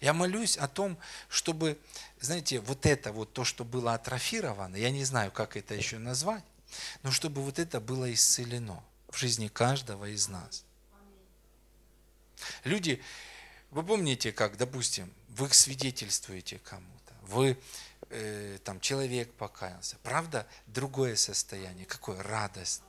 Я 0.00 0.12
молюсь 0.12 0.56
о 0.56 0.66
том, 0.66 0.98
чтобы, 1.28 1.78
знаете, 2.20 2.58
вот 2.60 2.86
это 2.86 3.12
вот 3.12 3.32
то, 3.32 3.44
что 3.44 3.64
было 3.64 3.94
атрофировано, 3.94 4.76
я 4.76 4.90
не 4.90 5.04
знаю, 5.04 5.30
как 5.30 5.56
это 5.56 5.74
еще 5.74 5.98
назвать, 5.98 6.44
но 7.02 7.12
чтобы 7.12 7.42
вот 7.42 7.58
это 7.58 7.80
было 7.80 8.12
исцелено 8.12 8.82
в 9.08 9.16
жизни 9.16 9.48
каждого 9.48 10.06
из 10.06 10.28
нас. 10.28 10.64
Люди, 12.64 13.00
вы 13.70 13.84
помните, 13.84 14.32
как, 14.32 14.56
допустим, 14.56 15.12
вы 15.28 15.48
свидетельствуете 15.52 16.58
кому-то, 16.58 17.14
вы 17.22 17.56
э, 18.10 18.58
там 18.64 18.80
человек 18.80 19.32
покаялся, 19.34 19.96
правда, 20.02 20.48
другое 20.66 21.14
состояние, 21.14 21.86
какое 21.86 22.20
радость, 22.22 22.82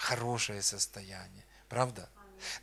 хорошее 0.00 0.62
состояние, 0.62 1.44
правда? 1.68 2.08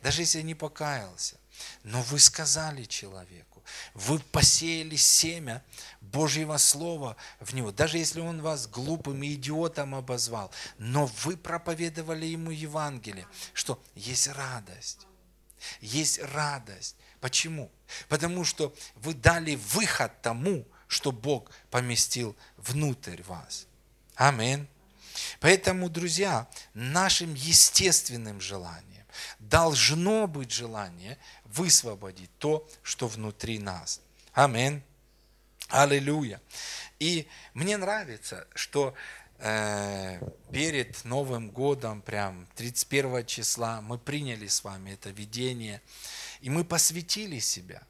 Даже 0.02 0.22
если 0.22 0.42
не 0.42 0.56
покаялся, 0.56 1.36
но 1.84 2.02
вы 2.02 2.18
сказали 2.18 2.84
человеку, 2.84 3.62
вы 3.94 4.18
посеяли 4.18 4.96
семя 4.96 5.62
Божьего 6.00 6.56
Слова 6.56 7.16
в 7.38 7.54
него, 7.54 7.70
даже 7.70 7.98
если 7.98 8.20
он 8.20 8.42
вас 8.42 8.66
глупым 8.66 9.22
и 9.22 9.34
идиотом 9.34 9.94
обозвал, 9.94 10.50
но 10.78 11.06
вы 11.22 11.36
проповедовали 11.36 12.26
ему 12.26 12.50
Евангелие, 12.50 13.26
что 13.54 13.80
есть 13.94 14.26
радость, 14.28 15.06
есть 15.80 16.18
радость. 16.18 16.96
Почему? 17.20 17.70
Потому 18.08 18.44
что 18.44 18.74
вы 18.96 19.14
дали 19.14 19.54
выход 19.54 20.22
тому, 20.22 20.66
что 20.88 21.12
Бог 21.12 21.50
поместил 21.70 22.36
внутрь 22.56 23.22
вас. 23.22 23.66
Аминь. 24.16 24.68
Поэтому, 25.40 25.88
друзья, 25.88 26.48
нашим 26.74 27.34
естественным 27.34 28.40
желанием 28.40 29.06
должно 29.38 30.26
быть 30.26 30.52
желание 30.52 31.18
высвободить 31.44 32.30
то, 32.38 32.68
что 32.82 33.08
внутри 33.08 33.58
нас. 33.58 34.00
Аминь. 34.32 34.82
Аллилуйя. 35.68 36.40
И 36.98 37.28
мне 37.54 37.76
нравится, 37.76 38.46
что 38.54 38.94
э, 39.38 40.20
перед 40.50 41.04
Новым 41.04 41.50
годом, 41.50 42.02
прям 42.02 42.46
31 42.56 43.26
числа, 43.26 43.80
мы 43.82 43.98
приняли 43.98 44.46
с 44.46 44.64
вами 44.64 44.92
это 44.92 45.10
видение, 45.10 45.82
и 46.40 46.50
мы 46.50 46.64
посвятили 46.64 47.38
себя. 47.38 47.82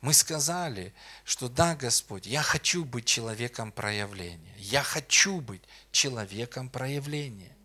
Мы 0.00 0.12
сказали, 0.12 0.94
что 1.24 1.48
да, 1.48 1.74
Господь, 1.74 2.26
я 2.26 2.42
хочу 2.42 2.84
быть 2.84 3.06
человеком 3.06 3.72
проявления. 3.72 4.54
Я 4.58 4.82
хочу 4.82 5.40
быть 5.40 5.62
человеком 5.90 6.68
проявления. 6.68 7.56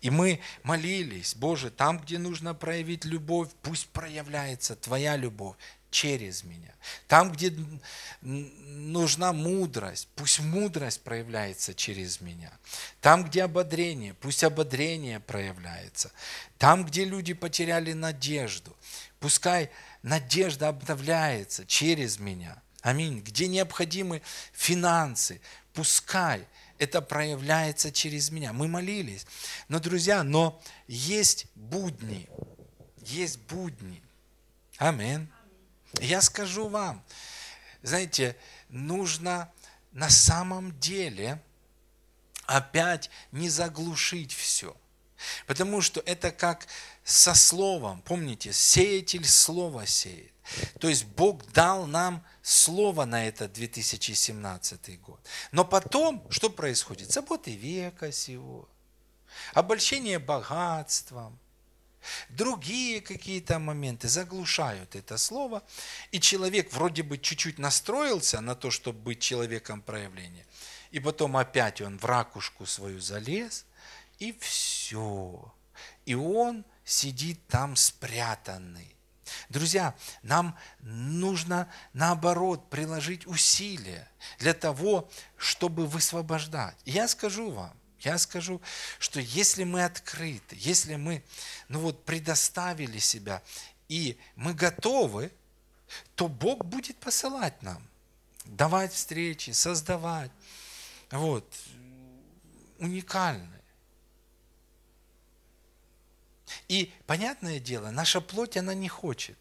И 0.00 0.10
мы 0.10 0.40
молились, 0.62 1.34
Боже, 1.34 1.70
там, 1.70 1.98
где 1.98 2.18
нужно 2.18 2.54
проявить 2.54 3.04
любовь, 3.04 3.50
пусть 3.62 3.88
проявляется 3.88 4.74
Твоя 4.74 5.16
любовь 5.16 5.56
через 5.90 6.44
меня. 6.44 6.72
Там, 7.08 7.32
где 7.32 7.52
нужна 8.20 9.32
мудрость, 9.32 10.08
пусть 10.14 10.40
мудрость 10.40 11.02
проявляется 11.02 11.74
через 11.74 12.20
меня. 12.20 12.52
Там, 13.00 13.24
где 13.24 13.44
ободрение, 13.44 14.14
пусть 14.14 14.44
ободрение 14.44 15.20
проявляется. 15.20 16.12
Там, 16.58 16.84
где 16.84 17.04
люди 17.04 17.34
потеряли 17.34 17.92
надежду, 17.92 18.76
пускай 19.20 19.70
надежда 20.02 20.68
обновляется 20.68 21.64
через 21.66 22.18
меня. 22.18 22.60
Аминь. 22.82 23.20
Где 23.20 23.46
необходимы 23.46 24.22
финансы, 24.52 25.40
пускай 25.74 26.46
это 26.78 27.02
проявляется 27.02 27.92
через 27.92 28.30
меня. 28.30 28.52
Мы 28.54 28.66
молились. 28.66 29.26
Но, 29.68 29.78
друзья, 29.78 30.22
но 30.22 30.60
есть 30.88 31.46
будни. 31.54 32.28
Есть 33.02 33.38
будни. 33.40 34.02
Аминь. 34.78 35.28
Я 36.00 36.22
скажу 36.22 36.68
вам, 36.68 37.04
знаете, 37.82 38.36
нужно 38.70 39.52
на 39.92 40.08
самом 40.08 40.78
деле 40.78 41.42
опять 42.46 43.10
не 43.30 43.50
заглушить 43.50 44.32
все. 44.32 44.74
Потому 45.46 45.82
что 45.82 46.00
это 46.06 46.30
как 46.30 46.66
со 47.10 47.34
словом. 47.34 48.02
Помните, 48.02 48.52
сеятель 48.52 49.26
слова 49.26 49.86
сеет. 49.86 50.32
То 50.78 50.88
есть 50.88 51.04
Бог 51.04 51.44
дал 51.52 51.86
нам 51.86 52.24
слово 52.42 53.04
на 53.04 53.26
этот 53.26 53.52
2017 53.52 55.00
год. 55.00 55.20
Но 55.52 55.64
потом, 55.64 56.26
что 56.30 56.50
происходит? 56.50 57.10
Заботы 57.10 57.54
века 57.54 58.10
сего, 58.12 58.68
обольщение 59.54 60.18
богатством, 60.18 61.38
другие 62.30 63.00
какие-то 63.00 63.58
моменты 63.58 64.08
заглушают 64.08 64.96
это 64.96 65.18
слово, 65.18 65.62
и 66.10 66.20
человек 66.20 66.72
вроде 66.72 67.02
бы 67.02 67.18
чуть-чуть 67.18 67.58
настроился 67.58 68.40
на 68.40 68.54
то, 68.54 68.70
чтобы 68.70 68.98
быть 69.00 69.20
человеком 69.20 69.82
проявления, 69.82 70.46
и 70.90 70.98
потом 70.98 71.36
опять 71.36 71.80
он 71.80 71.98
в 71.98 72.04
ракушку 72.04 72.66
свою 72.66 73.00
залез, 73.00 73.66
и 74.18 74.36
все. 74.40 75.52
И 76.10 76.14
он 76.16 76.64
сидит 76.84 77.38
там 77.46 77.76
спрятанный. 77.76 78.96
Друзья, 79.48 79.94
нам 80.24 80.58
нужно 80.80 81.72
наоборот 81.92 82.68
приложить 82.68 83.28
усилия 83.28 84.10
для 84.40 84.52
того, 84.52 85.08
чтобы 85.36 85.86
высвобождать. 85.86 86.74
я 86.84 87.06
скажу 87.06 87.52
вам, 87.52 87.72
я 88.00 88.18
скажу, 88.18 88.60
что 88.98 89.20
если 89.20 89.62
мы 89.62 89.84
открыты, 89.84 90.56
если 90.58 90.96
мы 90.96 91.22
ну 91.68 91.78
вот, 91.78 92.04
предоставили 92.04 92.98
себя 92.98 93.40
и 93.88 94.18
мы 94.34 94.52
готовы, 94.52 95.30
то 96.16 96.26
Бог 96.26 96.64
будет 96.64 96.96
посылать 96.96 97.62
нам, 97.62 97.86
давать 98.46 98.92
встречи, 98.92 99.50
создавать. 99.52 100.32
Вот, 101.12 101.46
уникальные. 102.80 103.59
И, 106.68 106.92
понятное 107.06 107.60
дело, 107.60 107.90
наша 107.90 108.20
плоть, 108.20 108.56
она 108.56 108.74
не 108.74 108.88
хочет 108.88 109.38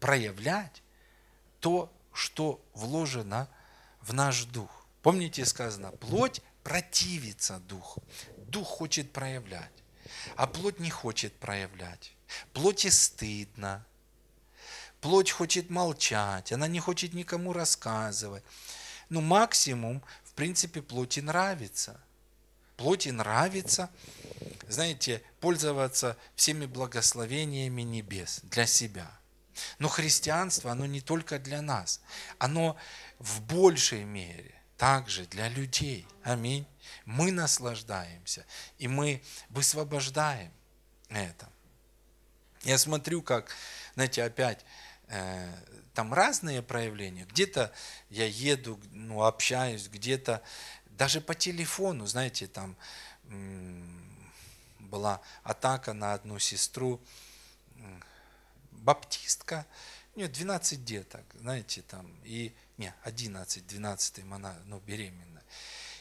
проявлять 0.00 0.82
то, 1.60 1.92
что 2.12 2.60
вложено 2.74 3.48
в 4.00 4.12
наш 4.12 4.44
дух. 4.44 4.86
Помните, 5.02 5.44
сказано, 5.44 5.92
плоть 5.92 6.42
противится 6.62 7.58
духу. 7.60 8.02
Дух 8.48 8.68
хочет 8.68 9.12
проявлять, 9.12 9.72
а 10.36 10.46
плоть 10.46 10.80
не 10.80 10.90
хочет 10.90 11.32
проявлять. 11.38 12.12
Плоти 12.52 12.88
стыдно, 12.88 13.84
плоть 15.00 15.30
хочет 15.30 15.70
молчать, 15.70 16.52
она 16.52 16.66
не 16.66 16.80
хочет 16.80 17.14
никому 17.14 17.52
рассказывать. 17.52 18.42
Ну, 19.08 19.20
максимум, 19.20 20.02
в 20.24 20.32
принципе, 20.32 20.82
плоти 20.82 21.20
нравится. 21.20 22.00
Плоти 22.76 23.08
нравится 23.08 23.90
знаете, 24.68 25.22
пользоваться 25.40 26.16
всеми 26.34 26.66
благословениями 26.66 27.82
небес 27.82 28.40
для 28.44 28.66
себя. 28.66 29.10
Но 29.78 29.88
христианство, 29.88 30.72
оно 30.72 30.86
не 30.86 31.00
только 31.00 31.38
для 31.38 31.62
нас, 31.62 32.00
оно 32.38 32.76
в 33.18 33.40
большей 33.42 34.04
мере 34.04 34.54
также 34.76 35.24
для 35.26 35.48
людей. 35.48 36.06
Аминь. 36.22 36.66
Мы 37.04 37.32
наслаждаемся, 37.32 38.44
и 38.78 38.88
мы 38.88 39.22
высвобождаем 39.48 40.52
это. 41.08 41.48
Я 42.62 42.78
смотрю, 42.78 43.22
как, 43.22 43.54
знаете, 43.94 44.24
опять 44.24 44.64
э, 45.08 45.52
там 45.94 46.12
разные 46.12 46.62
проявления. 46.62 47.24
Где-то 47.24 47.72
я 48.10 48.26
еду, 48.26 48.78
ну, 48.90 49.22
общаюсь, 49.24 49.88
где-то 49.88 50.42
даже 50.96 51.20
по 51.20 51.34
телефону, 51.34 52.06
знаете, 52.06 52.46
там 52.46 52.76
была 54.78 55.20
атака 55.42 55.92
на 55.92 56.14
одну 56.14 56.38
сестру, 56.38 57.00
баптистка, 58.70 59.66
у 60.14 60.18
нее 60.18 60.28
12 60.28 60.84
деток, 60.84 61.24
знаете, 61.34 61.82
там, 61.82 62.10
и, 62.24 62.54
не, 62.78 62.94
11, 63.02 63.66
12 63.66 64.24
она, 64.30 64.56
ну, 64.64 64.80
беременна. 64.80 65.42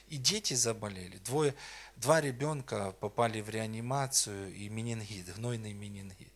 И 0.07 0.17
дети 0.17 0.53
заболели, 0.53 1.17
двое, 1.17 1.55
два 1.97 2.21
ребенка 2.21 2.91
попали 2.91 3.41
в 3.41 3.49
реанимацию 3.49 4.53
и 4.53 4.69
менингит, 4.69 5.33
гнойный 5.35 5.73
менингит. 5.73 6.31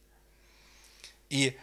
И, 1.30 1.58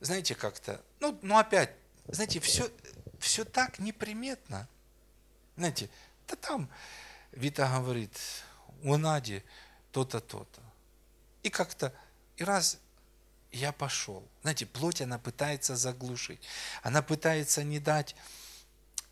знаете, 0.00 0.34
как-то, 0.34 0.80
ну, 1.00 1.18
ну 1.20 1.36
опять, 1.36 1.74
знаете, 2.06 2.40
все, 2.40 2.70
все 3.18 3.44
так 3.44 3.80
неприметно. 3.80 4.68
Знаете, 5.56 5.90
да 6.28 6.36
там, 6.36 6.68
Вита 7.32 7.68
говорит, 7.80 8.16
у 8.82 8.96
Нади 8.96 9.42
то-то, 9.92 10.20
то-то. 10.20 10.62
И 11.42 11.50
как-то, 11.50 11.94
и 12.36 12.44
раз 12.44 12.78
я 13.50 13.72
пошел. 13.72 14.26
Знаете, 14.42 14.66
плоть 14.66 15.00
она 15.00 15.18
пытается 15.18 15.76
заглушить. 15.76 16.40
Она 16.82 17.02
пытается 17.02 17.64
не 17.64 17.80
дать, 17.80 18.14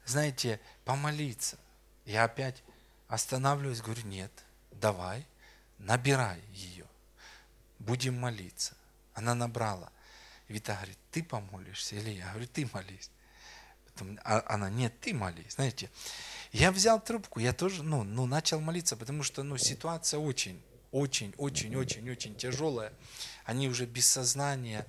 знаете, 0.05 0.61
помолиться. 0.85 1.57
Я 2.05 2.25
опять 2.25 2.63
останавливаюсь, 3.09 3.81
говорю, 3.81 4.03
нет, 4.03 4.31
давай, 4.71 5.27
набирай 5.79 6.41
ее. 6.53 6.87
Будем 7.79 8.19
молиться. 8.19 8.77
Она 9.15 9.35
набрала. 9.35 9.91
Вита 10.49 10.75
говорит, 10.77 10.99
ты 11.11 11.23
помолишься 11.23 11.97
или 11.97 12.11
я? 12.11 12.31
Говорю, 12.31 12.49
ты 12.49 12.69
молись. 12.73 13.11
Потом, 13.87 14.19
а 14.25 14.45
она, 14.47 14.71
нет, 14.71 14.99
ты 15.01 15.15
молись. 15.15 15.55
Знаете, 15.55 15.91
я 16.57 16.73
взял 16.73 16.99
трубку, 16.99 17.39
я 17.39 17.53
тоже, 17.53 17.83
ну, 17.83 18.03
ну, 18.03 18.25
начал 18.25 18.61
молиться, 18.61 18.97
потому 18.97 19.23
что, 19.23 19.43
ну, 19.43 19.59
ситуация 19.59 20.19
очень, 20.19 20.63
очень, 20.91 21.35
очень, 21.37 21.77
очень, 21.77 22.11
очень 22.11 22.35
тяжелая. 22.35 22.95
Они 23.45 23.69
уже 23.69 23.85
без 23.85 24.07
сознания. 24.07 24.87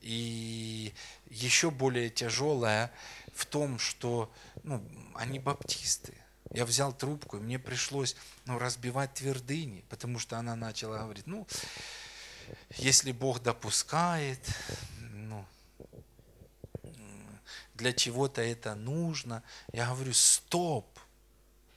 И 0.00 0.92
еще 1.30 1.70
более 1.70 2.10
тяжелая 2.10 2.92
в 3.32 3.46
том, 3.46 3.78
что, 3.78 4.32
ну, 4.64 4.84
они 5.14 5.38
баптисты. 5.38 6.12
Я 6.50 6.64
взял 6.64 6.92
трубку, 6.92 7.36
и 7.36 7.40
мне 7.40 7.60
пришлось 7.60 8.16
ну, 8.44 8.58
разбивать 8.58 9.14
твердыни, 9.14 9.84
потому 9.88 10.18
что 10.18 10.38
она 10.38 10.56
начала 10.56 10.98
говорить, 10.98 11.26
ну, 11.28 11.46
если 12.78 13.12
Бог 13.12 13.42
допускает, 13.42 14.40
ну, 15.00 15.44
для 17.76 17.92
чего-то 17.92 18.42
это 18.42 18.74
нужно. 18.74 19.42
Я 19.72 19.86
говорю, 19.86 20.12
стоп, 20.14 20.95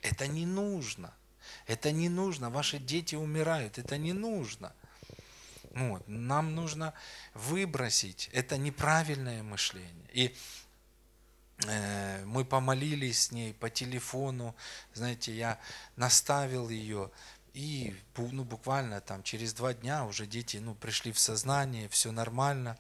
это 0.02 0.28
не 0.28 0.46
нужно. 0.46 1.14
Это 1.68 1.92
не 1.92 2.10
нужно. 2.10 2.50
Ваши 2.50 2.80
дети 2.80 3.16
умирают. 3.16 3.78
Это 3.78 3.98
не 3.98 4.14
нужно. 4.14 4.74
Вот. 5.72 6.04
Нам 6.08 6.56
нужно 6.56 6.94
выбросить 7.34 8.30
это 8.34 8.58
неправильное 8.58 9.44
мышление. 9.44 10.10
И 10.14 10.36
э, 11.68 12.26
мы 12.26 12.44
помолились 12.44 13.26
с 13.26 13.32
ней 13.32 13.54
по 13.54 13.70
телефону. 13.70 14.56
Знаете, 14.94 15.36
я 15.36 15.60
наставил 15.96 16.70
ее. 16.70 17.12
И 17.54 17.96
ну, 18.16 18.44
буквально 18.44 19.02
там 19.02 19.24
через 19.24 19.54
два 19.54 19.74
дня 19.74 20.06
уже 20.06 20.26
дети 20.26 20.58
ну, 20.58 20.76
пришли 20.76 21.12
в 21.12 21.20
сознание, 21.20 21.90
все 21.90 22.12
нормально. 22.12 22.78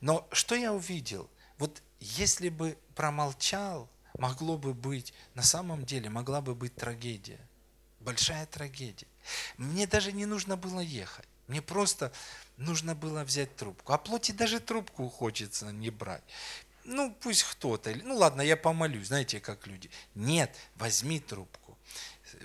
Но 0.00 0.26
что 0.32 0.54
я 0.54 0.72
увидел? 0.72 1.30
Вот 1.58 1.82
если 2.00 2.48
бы 2.48 2.78
промолчал, 2.94 3.88
могло 4.18 4.58
бы 4.58 4.74
быть, 4.74 5.12
на 5.34 5.42
самом 5.42 5.84
деле 5.84 6.10
могла 6.10 6.40
бы 6.40 6.54
быть 6.54 6.74
трагедия. 6.74 7.40
Большая 8.00 8.46
трагедия. 8.46 9.06
Мне 9.58 9.86
даже 9.86 10.12
не 10.12 10.26
нужно 10.26 10.56
было 10.56 10.80
ехать. 10.80 11.28
Мне 11.48 11.60
просто 11.60 12.12
нужно 12.56 12.94
было 12.94 13.24
взять 13.24 13.56
трубку. 13.56 13.92
А 13.92 13.98
плоти 13.98 14.32
даже 14.32 14.60
трубку 14.60 15.08
хочется 15.08 15.70
не 15.72 15.90
брать. 15.90 16.22
Ну, 16.84 17.14
пусть 17.20 17.42
кто-то. 17.42 17.94
Ну, 18.04 18.16
ладно, 18.16 18.40
я 18.40 18.56
помолюсь, 18.56 19.08
знаете, 19.08 19.40
как 19.40 19.66
люди. 19.66 19.90
Нет, 20.14 20.56
возьми 20.76 21.20
трубку. 21.20 21.76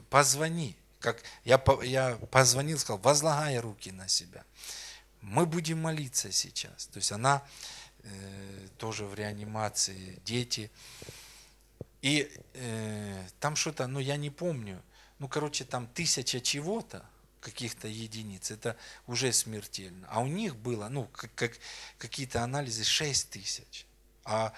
Позвони. 0.09 0.75
Как 0.99 1.21
я, 1.43 1.61
я 1.83 2.15
позвонил, 2.31 2.79
сказал, 2.79 2.97
возлагай 2.99 3.59
руки 3.59 3.91
на 3.91 4.07
себя. 4.07 4.43
Мы 5.21 5.45
будем 5.45 5.81
молиться 5.81 6.31
сейчас. 6.31 6.87
То 6.87 6.97
есть 6.97 7.11
она 7.11 7.43
э, 8.03 8.67
тоже 8.77 9.05
в 9.05 9.13
реанимации, 9.13 10.19
дети. 10.25 10.71
И 12.05 12.31
э, 12.53 13.27
там 13.39 13.55
что-то, 13.55 13.87
ну 13.87 13.97
я 13.97 14.15
не 14.15 14.29
помню, 14.29 14.79
ну 15.17 15.27
короче 15.27 15.65
там 15.65 15.87
тысяча 15.87 16.39
чего-то, 16.39 17.03
каких-то 17.39 17.87
единиц, 17.87 18.51
это 18.51 18.77
уже 19.07 19.33
смертельно. 19.33 20.07
А 20.11 20.21
у 20.21 20.27
них 20.27 20.55
было, 20.55 20.87
ну, 20.87 21.05
как, 21.05 21.33
как 21.33 21.53
какие-то 21.97 22.43
анализы 22.43 22.83
6 22.83 23.31
тысяч. 23.31 23.87
А 24.23 24.53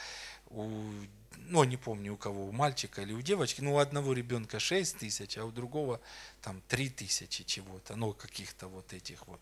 у, 0.47 0.91
ну, 1.37 1.63
не 1.63 1.77
помню 1.77 2.15
у 2.15 2.17
кого, 2.17 2.47
у 2.47 2.51
мальчика 2.51 3.01
или 3.01 3.13
у 3.13 3.21
девочки, 3.21 3.61
ну, 3.61 3.75
у 3.75 3.77
одного 3.77 4.11
ребенка 4.11 4.59
6 4.59 4.97
тысяч, 4.97 5.37
а 5.37 5.45
у 5.45 5.51
другого 5.51 6.01
там 6.41 6.61
3 6.67 6.89
тысячи 6.89 7.45
чего-то, 7.45 7.95
ну, 7.95 8.11
каких-то 8.11 8.67
вот 8.67 8.91
этих 8.91 9.25
вот. 9.25 9.39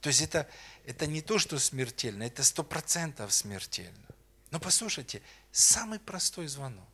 То 0.00 0.08
есть 0.08 0.22
это, 0.22 0.48
это 0.86 1.06
не 1.06 1.22
то, 1.22 1.38
что 1.38 1.56
смертельно, 1.60 2.24
это 2.24 2.42
сто 2.42 2.64
процентов 2.64 3.32
смертельно. 3.32 4.08
Но 4.50 4.58
послушайте, 4.58 5.22
самый 5.52 6.00
простой 6.00 6.48
звонок. 6.48 6.88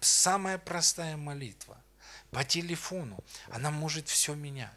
Самая 0.00 0.58
простая 0.58 1.16
молитва 1.16 1.82
по 2.30 2.44
телефону, 2.44 3.18
она 3.50 3.70
может 3.70 4.08
все 4.08 4.34
менять. 4.34 4.72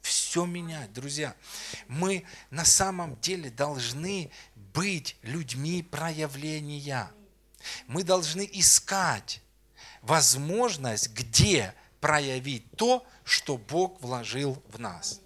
Все 0.00 0.44
менять, 0.44 0.92
друзья. 0.92 1.34
Мы 1.88 2.26
на 2.50 2.66
самом 2.66 3.18
деле 3.20 3.50
должны 3.50 4.30
быть 4.54 5.16
людьми 5.22 5.82
проявления. 5.82 7.10
Мы 7.86 8.04
должны 8.04 8.46
искать 8.52 9.40
возможность, 10.02 11.10
где 11.12 11.74
проявить 12.00 12.70
то, 12.72 13.06
что 13.24 13.56
Бог 13.56 13.98
вложил 14.02 14.62
в 14.68 14.78
нас. 14.78 15.22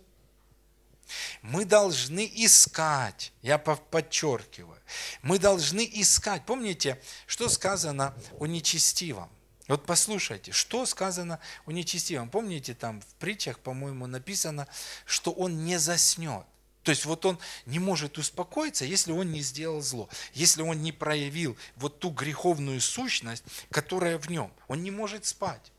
Мы 1.42 1.64
должны 1.64 2.30
искать, 2.34 3.32
я 3.42 3.58
подчеркиваю, 3.58 4.80
мы 5.22 5.38
должны 5.38 5.88
искать. 5.92 6.44
Помните, 6.46 7.00
что 7.26 7.48
сказано 7.48 8.14
о 8.38 8.46
нечестивом? 8.46 9.30
Вот 9.68 9.84
послушайте, 9.84 10.50
что 10.52 10.86
сказано 10.86 11.40
о 11.66 11.72
нечестивом. 11.72 12.30
Помните, 12.30 12.74
там 12.74 13.02
в 13.02 13.14
притчах, 13.16 13.58
по-моему, 13.58 14.06
написано, 14.06 14.66
что 15.04 15.30
он 15.30 15.64
не 15.64 15.78
заснет. 15.78 16.46
То 16.82 16.90
есть 16.90 17.04
вот 17.04 17.26
он 17.26 17.38
не 17.66 17.78
может 17.78 18.16
успокоиться, 18.16 18.86
если 18.86 19.12
он 19.12 19.30
не 19.30 19.42
сделал 19.42 19.82
зло, 19.82 20.08
если 20.32 20.62
он 20.62 20.82
не 20.82 20.90
проявил 20.90 21.54
вот 21.76 21.98
ту 21.98 22.08
греховную 22.08 22.80
сущность, 22.80 23.44
которая 23.70 24.16
в 24.16 24.30
нем. 24.30 24.50
Он 24.68 24.82
не 24.82 24.90
может 24.90 25.26
спать. 25.26 25.70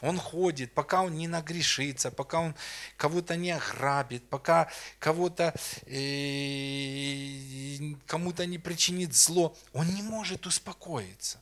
Он 0.00 0.18
ходит, 0.18 0.72
пока 0.72 1.02
он 1.02 1.16
не 1.16 1.28
нагрешится, 1.28 2.10
пока 2.10 2.40
он 2.40 2.54
кого-то 2.96 3.36
не 3.36 3.50
ограбит, 3.50 4.28
пока 4.28 4.70
кого-то 4.98 5.54
э, 5.86 7.94
кому-то 8.06 8.46
не 8.46 8.58
причинит 8.58 9.14
зло, 9.14 9.56
он 9.72 9.88
не 9.94 10.02
может 10.02 10.46
успокоиться. 10.46 11.40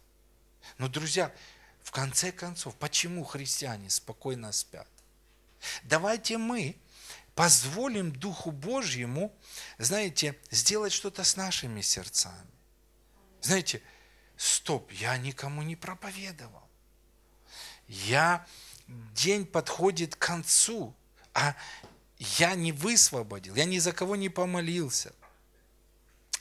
Но, 0.79 0.89
друзья, 0.89 1.33
в 1.83 1.91
конце 1.91 2.33
концов, 2.33 2.75
почему 2.77 3.25
христиане 3.25 3.91
спокойно 3.91 4.53
спят? 4.53 4.89
Давайте 5.85 6.39
мы 6.39 6.77
позволим 7.35 8.13
Духу 8.13 8.51
Божьему, 8.51 9.33
знаете, 9.79 10.39
сделать 10.51 10.93
что-то 10.93 11.25
с 11.25 11.37
нашими 11.37 11.83
сердцами. 11.83 12.51
Знаете, 13.41 13.83
стоп, 14.37 14.91
я 14.93 15.17
никому 15.19 15.63
не 15.63 15.77
проповедовал 15.77 16.65
я, 17.89 18.47
день 19.15 19.47
подходит 19.47 20.17
к 20.17 20.19
концу, 20.19 20.95
а 21.33 21.55
я 22.19 22.55
не 22.55 22.73
высвободил, 22.73 23.55
я 23.55 23.65
ни 23.65 23.79
за 23.79 23.93
кого 23.93 24.17
не 24.17 24.29
помолился. 24.29 25.13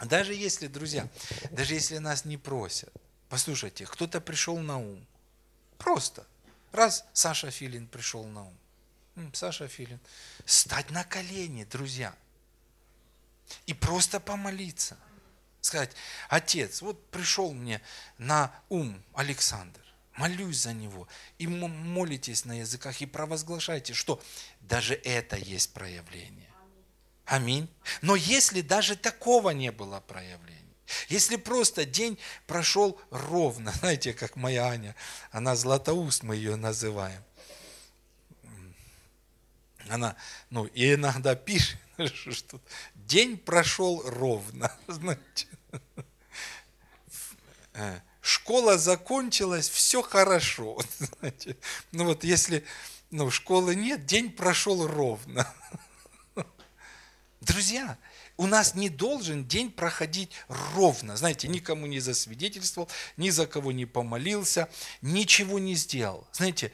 Даже 0.02 0.34
если, 0.34 0.68
друзья, 0.68 1.10
даже 1.52 1.74
если 1.74 1.98
нас 1.98 2.26
не 2.26 2.38
просят, 2.38 2.92
послушайте, 3.30 3.86
кто-то 3.86 4.20
пришел 4.22 4.58
на 4.58 4.78
ум, 4.78 5.06
просто, 5.78 6.26
раз 6.72 7.06
Саша 7.14 7.52
Филин 7.52 7.88
пришел 7.88 8.26
на 8.26 8.44
ум, 8.44 8.58
Саша 9.34 9.68
Филин. 9.68 10.00
Стать 10.46 10.90
на 10.90 11.04
колени, 11.04 11.64
друзья. 11.66 12.16
И 13.66 13.74
просто 13.74 14.20
помолиться. 14.20 14.98
Сказать, 15.62 15.92
отец, 16.30 16.82
вот 16.82 17.10
пришел 17.10 17.54
мне 17.54 17.82
на 18.18 18.54
ум 18.70 19.02
Александр. 19.14 19.80
Молюсь 20.16 20.58
за 20.58 20.74
него. 20.74 21.08
И 21.40 21.48
молитесь 21.48 22.46
на 22.46 22.60
языках 22.60 23.02
и 23.02 23.06
провозглашайте, 23.06 23.94
что 23.94 24.22
даже 24.62 24.94
это 24.94 25.38
есть 25.38 25.74
проявление. 25.74 26.50
Аминь. 27.26 27.68
Но 28.02 28.16
если 28.16 28.62
даже 28.62 28.96
такого 28.96 29.52
не 29.52 29.72
было 29.72 30.00
проявления, 30.02 30.54
если 31.10 31.38
просто 31.38 31.86
день 31.86 32.20
прошел 32.46 33.00
ровно, 33.10 33.72
знаете, 33.80 34.14
как 34.14 34.36
моя 34.36 34.68
Аня, 34.68 34.96
она 35.32 35.56
Златоуст, 35.56 36.24
мы 36.24 36.36
ее 36.36 36.56
называем. 36.56 37.24
Она, 39.90 40.16
ну, 40.50 40.66
и 40.66 40.94
иногда 40.94 41.36
пишет, 41.36 41.78
что 42.14 42.62
день 42.96 43.38
прошел 43.38 44.02
ровно, 44.06 44.72
знаете. 44.88 45.48
Школа 48.24 48.78
закончилась, 48.78 49.68
все 49.68 50.02
хорошо. 50.02 50.80
Знаете. 51.20 51.58
Ну 51.92 52.06
вот 52.06 52.24
если 52.24 52.64
ну, 53.12 53.30
школы 53.30 53.76
нет, 53.76 54.06
день 54.06 54.32
прошел 54.32 54.88
ровно. 54.88 55.46
Друзья, 57.42 57.98
у 58.38 58.48
нас 58.48 58.76
не 58.76 58.88
должен 58.88 59.46
день 59.46 59.70
проходить 59.70 60.32
ровно. 60.48 61.18
Знаете, 61.18 61.50
никому 61.50 61.86
не 61.86 62.00
засвидетельствовал, 62.00 62.90
ни 63.18 63.30
за 63.30 63.46
кого 63.46 63.74
не 63.74 63.86
помолился, 63.86 64.70
ничего 65.02 65.60
не 65.60 65.76
сделал. 65.76 66.26
Знаете, 66.32 66.72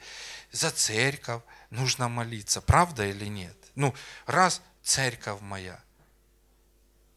за 0.52 0.70
церковь 0.70 1.42
нужно 1.70 2.08
молиться, 2.08 2.60
правда 2.60 3.08
или 3.08 3.26
нет? 3.26 3.56
Ну, 3.74 3.92
раз 4.26 4.62
церковь 4.84 5.40
моя, 5.40 5.82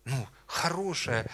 ну, 0.06 0.28
хорошее, 0.54 1.26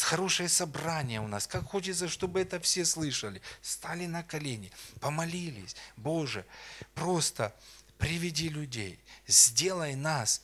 хорошее 0.00 0.48
собрание 0.48 1.20
у 1.20 1.28
нас. 1.28 1.46
Как 1.46 1.64
хочется, 1.64 2.08
чтобы 2.08 2.40
это 2.40 2.58
все 2.58 2.84
слышали. 2.84 3.42
Стали 3.60 4.06
на 4.06 4.22
колени, 4.22 4.72
помолились. 5.00 5.76
Боже, 5.96 6.46
просто 6.94 7.54
приведи 7.98 8.48
людей, 8.48 8.98
сделай 9.26 9.94
нас 9.94 10.42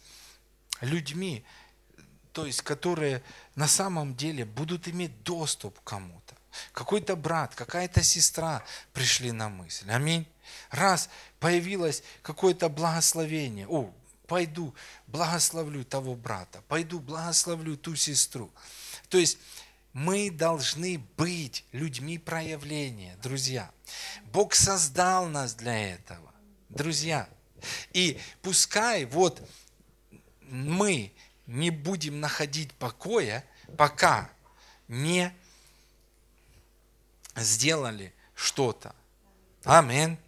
людьми, 0.82 1.44
то 2.32 2.44
есть 2.46 2.62
которые 2.62 3.22
на 3.56 3.66
самом 3.66 4.14
деле 4.14 4.44
будут 4.44 4.86
иметь 4.88 5.22
доступ 5.22 5.80
к 5.80 5.84
кому-то. 5.84 6.34
Какой-то 6.72 7.16
брат, 7.16 7.54
какая-то 7.54 8.02
сестра 8.02 8.62
пришли 8.92 9.32
на 9.32 9.48
мысль. 9.48 9.90
Аминь. 9.90 10.26
Раз 10.70 11.08
появилось 11.40 12.02
какое-то 12.22 12.68
благословение, 12.68 13.66
о, 13.68 13.92
пойду 14.28 14.74
благословлю 15.06 15.84
того 15.84 16.14
брата, 16.14 16.62
пойду 16.68 17.00
благословлю 17.00 17.76
ту 17.76 17.96
сестру. 17.96 18.52
То 19.08 19.18
есть 19.18 19.38
мы 19.92 20.30
должны 20.30 20.98
быть 21.16 21.64
людьми 21.72 22.18
проявления, 22.18 23.16
друзья. 23.22 23.72
Бог 24.26 24.54
создал 24.54 25.26
нас 25.26 25.54
для 25.54 25.94
этого, 25.94 26.32
друзья. 26.68 27.28
И 27.92 28.20
пускай 28.42 29.06
вот 29.06 29.42
мы 30.42 31.12
не 31.46 31.70
будем 31.70 32.20
находить 32.20 32.72
покоя, 32.74 33.44
пока 33.76 34.30
не 34.86 35.34
сделали 37.34 38.12
что-то. 38.34 38.94
Амин. 39.64 40.18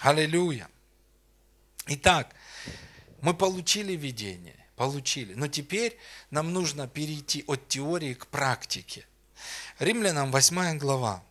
Аллилуйя. 0.00 0.68
Итак, 1.86 2.34
мы 3.20 3.34
получили 3.34 3.94
видение, 3.94 4.56
получили. 4.76 5.34
Но 5.34 5.48
теперь 5.48 5.98
нам 6.30 6.52
нужно 6.52 6.88
перейти 6.88 7.44
от 7.46 7.68
теории 7.68 8.14
к 8.14 8.26
практике. 8.26 9.06
Римлянам 9.78 10.30
8 10.32 10.78
глава, 10.78 11.22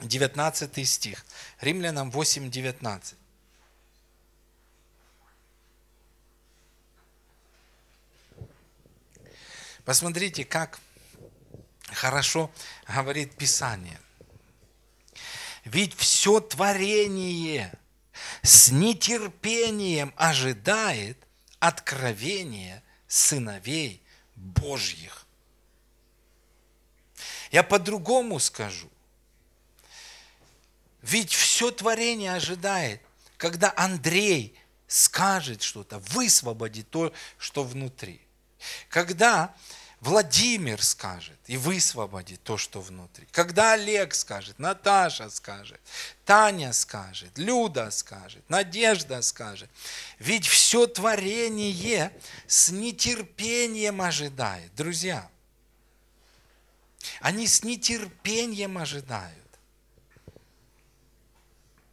19 0.00 0.88
стих. 0.88 1.24
Римлянам 1.60 2.10
8, 2.10 2.50
19. 2.50 3.16
Посмотрите, 9.84 10.44
как 10.44 10.80
хорошо 11.92 12.50
говорит 12.88 13.36
Писание. 13.36 14.00
Ведь 15.64 15.94
все 15.94 16.40
творение 16.40 17.72
с 18.42 18.70
нетерпением 18.70 20.12
ожидает 20.16 21.18
откровения 21.58 22.82
сыновей 23.06 24.02
Божьих. 24.34 25.26
Я 27.50 27.62
по-другому 27.62 28.38
скажу. 28.38 28.90
Ведь 31.02 31.32
все 31.32 31.70
творение 31.70 32.34
ожидает, 32.34 33.00
когда 33.36 33.72
Андрей 33.76 34.58
скажет 34.88 35.62
что-то, 35.62 35.98
высвободит 35.98 36.90
то, 36.90 37.12
что 37.38 37.62
внутри. 37.62 38.20
Когда 38.88 39.54
Владимир 40.00 40.82
скажет 40.82 41.38
и 41.46 41.56
высвободит 41.56 42.42
то, 42.42 42.58
что 42.58 42.80
внутри. 42.80 43.26
Когда 43.32 43.72
Олег 43.72 44.14
скажет, 44.14 44.58
Наташа 44.58 45.30
скажет, 45.30 45.80
Таня 46.24 46.72
скажет, 46.72 47.36
Люда 47.38 47.90
скажет, 47.90 48.48
Надежда 48.48 49.22
скажет. 49.22 49.70
Ведь 50.18 50.46
все 50.46 50.86
творение 50.86 52.12
с 52.46 52.68
нетерпением 52.68 54.02
ожидает. 54.02 54.74
Друзья, 54.74 55.30
они 57.20 57.46
с 57.46 57.62
нетерпением 57.62 58.78
ожидают 58.78 59.46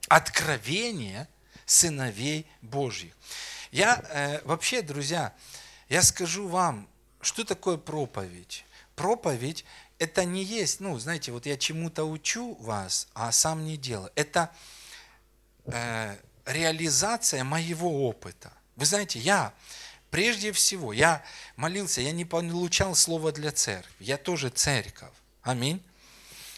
откровения 0.08 1.28
сыновей 1.66 2.46
Божьих. 2.62 3.14
Я 3.72 4.04
э, 4.10 4.42
вообще, 4.46 4.82
друзья, 4.82 5.34
я 5.90 6.04
скажу 6.04 6.48
вам, 6.48 6.88
что 7.24 7.44
такое 7.44 7.78
проповедь? 7.78 8.66
Проповедь– 8.96 9.66
это 10.00 10.26
не 10.26 10.44
есть, 10.44 10.80
ну, 10.80 10.98
знаете, 11.00 11.32
вот 11.32 11.46
я 11.46 11.58
чему-то 11.58 12.04
учу 12.06 12.56
вас, 12.56 13.08
а 13.14 13.32
сам 13.32 13.66
не 13.66 13.78
делаю. 13.78 14.12
Это 14.16 14.52
э, 15.66 16.16
реализация 16.46 17.44
моего 17.44 18.08
опыта. 18.08 18.54
Вы 18.76 18.86
знаете, 18.86 19.20
я 19.20 19.54
прежде 20.10 20.52
всего, 20.52 20.94
я 20.94 21.24
молился, 21.56 22.02
я 22.02 22.12
не 22.12 22.26
получал 22.26 22.96
слово 22.96 23.32
для 23.32 23.52
церкви, 23.52 24.06
я 24.06 24.18
тоже 24.18 24.50
церковь. 24.50 25.14
Аминь. 25.42 25.84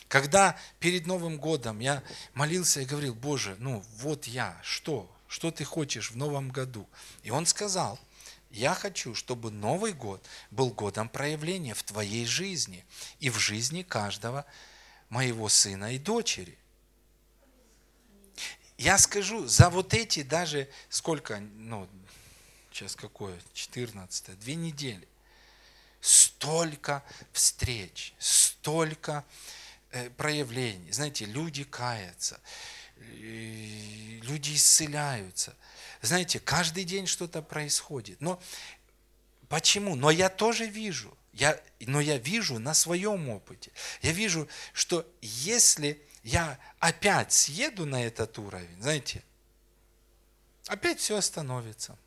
Когда 0.07 0.57
перед 0.79 1.07
Новым 1.07 1.37
годом 1.37 1.79
я 1.79 2.03
молился 2.33 2.81
и 2.81 2.85
говорил, 2.85 3.15
Боже, 3.15 3.55
ну 3.59 3.83
вот 3.97 4.25
я, 4.25 4.59
что? 4.61 5.11
Что 5.27 5.51
ты 5.51 5.63
хочешь 5.63 6.11
в 6.11 6.17
Новом 6.17 6.49
году? 6.49 6.87
И 7.23 7.31
он 7.31 7.45
сказал, 7.45 7.99
я 8.55 8.73
хочу, 8.73 9.13
чтобы 9.13 9.51
Новый 9.51 9.91
год 9.91 10.25
был 10.49 10.69
годом 10.69 11.09
проявления 11.09 11.73
в 11.73 11.83
твоей 11.83 12.25
жизни 12.25 12.85
и 13.19 13.29
в 13.29 13.37
жизни 13.37 13.83
каждого 13.83 14.45
моего 15.09 15.49
сына 15.49 15.93
и 15.93 15.99
дочери. 15.99 16.57
Я 18.77 18.97
скажу, 18.97 19.45
за 19.45 19.69
вот 19.69 19.93
эти 19.93 20.23
даже, 20.23 20.69
сколько, 20.89 21.39
ну, 21.39 21.89
сейчас 22.71 22.95
какое, 22.95 23.37
14 23.53 24.39
две 24.39 24.55
недели, 24.55 25.07
столько 25.99 27.03
встреч, 27.33 28.13
столько 28.19 29.25
э, 29.91 30.09
проявлений. 30.11 30.91
Знаете, 30.93 31.25
люди 31.25 31.65
каятся, 31.65 32.39
люди 33.01 34.55
исцеляются– 34.55 35.55
знаете, 36.05 36.39
каждый 36.39 36.83
день 36.83 37.07
что-то 37.07 37.41
происходит. 37.41 38.21
Но 38.21 38.41
почему? 39.47 39.95
Но 39.95 40.11
я 40.11 40.29
тоже 40.29 40.65
вижу. 40.65 41.15
Я, 41.33 41.61
но 41.81 41.99
я 41.99 42.17
вижу 42.17 42.59
на 42.59 42.73
своем 42.73 43.29
опыте. 43.29 43.71
Я 44.01 44.11
вижу, 44.11 44.47
что 44.73 45.05
если 45.21 46.01
я 46.23 46.57
опять 46.79 47.33
съеду 47.33 47.85
на 47.85 48.03
этот 48.03 48.37
уровень, 48.39 48.81
знаете, 48.81 49.21
опять 50.67 50.99
все 50.99 51.17
остановится. 51.17 51.97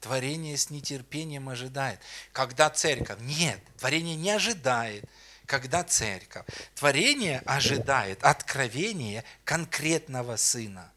Творение 0.00 0.56
с 0.56 0.70
нетерпением 0.70 1.48
ожидает. 1.48 2.00
Когда 2.32 2.68
церковь? 2.68 3.20
Нет, 3.20 3.60
творение 3.78 4.16
не 4.16 4.30
ожидает 4.30 5.04
когда 5.46 5.84
церковь. 5.84 6.44
Творение 6.74 7.40
ожидает 7.44 8.22
откровения 8.24 9.24
конкретного 9.44 10.36
Сына. 10.36 10.90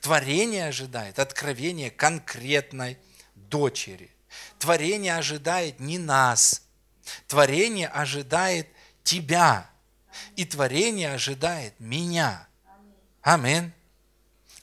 Творение 0.00 0.68
ожидает 0.68 1.18
откровения 1.18 1.90
конкретной 1.90 2.98
дочери. 3.34 4.10
Творение 4.58 5.16
ожидает 5.16 5.80
не 5.80 5.98
нас. 5.98 6.62
Творение 7.26 7.88
ожидает 7.88 8.68
тебя. 9.02 9.70
И 10.36 10.44
творение 10.44 11.12
ожидает 11.12 11.78
меня. 11.78 12.46
Амин. 13.22 13.72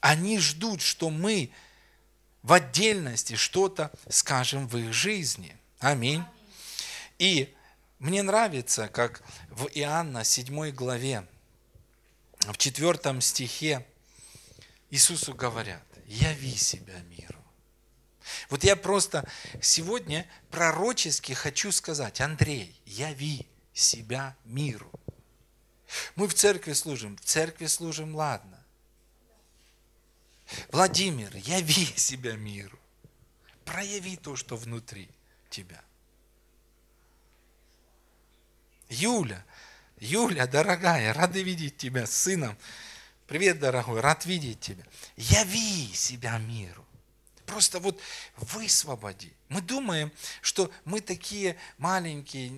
Они 0.00 0.38
ждут, 0.38 0.80
что 0.82 1.10
мы 1.10 1.50
в 2.42 2.52
отдельности 2.52 3.34
что-то 3.34 3.90
скажем 4.08 4.68
в 4.68 4.76
их 4.76 4.92
жизни. 4.92 5.56
Аминь. 5.80 6.24
И 7.18 7.55
мне 7.98 8.22
нравится, 8.22 8.88
как 8.88 9.22
в 9.50 9.66
Иоанна 9.74 10.24
7 10.24 10.70
главе, 10.70 11.26
в 12.40 12.56
4 12.56 13.20
стихе 13.20 13.86
Иисусу 14.90 15.34
говорят, 15.34 15.82
яви 16.06 16.54
себя 16.56 16.98
миру. 17.08 17.42
Вот 18.50 18.64
я 18.64 18.76
просто 18.76 19.28
сегодня 19.60 20.28
пророчески 20.50 21.32
хочу 21.32 21.72
сказать, 21.72 22.20
Андрей, 22.20 22.80
яви 22.84 23.46
себя 23.72 24.36
миру. 24.44 24.90
Мы 26.16 26.28
в 26.28 26.34
церкви 26.34 26.72
служим, 26.72 27.16
в 27.16 27.20
церкви 27.20 27.66
служим, 27.66 28.14
ладно. 28.14 28.62
Владимир, 30.70 31.34
яви 31.36 31.86
себя 31.96 32.36
миру. 32.36 32.78
Прояви 33.64 34.16
то, 34.16 34.36
что 34.36 34.56
внутри 34.56 35.08
тебя. 35.50 35.82
Юля, 38.88 39.44
Юля, 39.98 40.46
дорогая, 40.46 41.12
рады 41.12 41.42
видеть 41.42 41.76
тебя 41.76 42.06
с 42.06 42.12
сыном. 42.12 42.56
Привет, 43.26 43.58
дорогой, 43.58 44.00
рад 44.00 44.24
видеть 44.26 44.60
тебя. 44.60 44.84
Яви 45.16 45.92
себя 45.94 46.38
миру. 46.38 46.84
Просто 47.44 47.80
вот 47.80 48.00
высвободи. 48.36 49.32
Мы 49.48 49.60
думаем, 49.60 50.12
что 50.42 50.70
мы 50.84 51.00
такие 51.00 51.56
маленькие, 51.78 52.52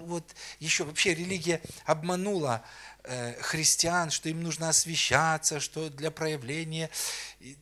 вот 0.00 0.34
еще 0.60 0.84
вообще 0.84 1.14
религия 1.14 1.60
обманула 1.84 2.64
Э, 3.06 3.34
христиан, 3.42 4.10
что 4.10 4.30
им 4.30 4.42
нужно 4.42 4.70
освещаться, 4.70 5.60
что 5.60 5.90
для 5.90 6.10
проявления 6.10 6.88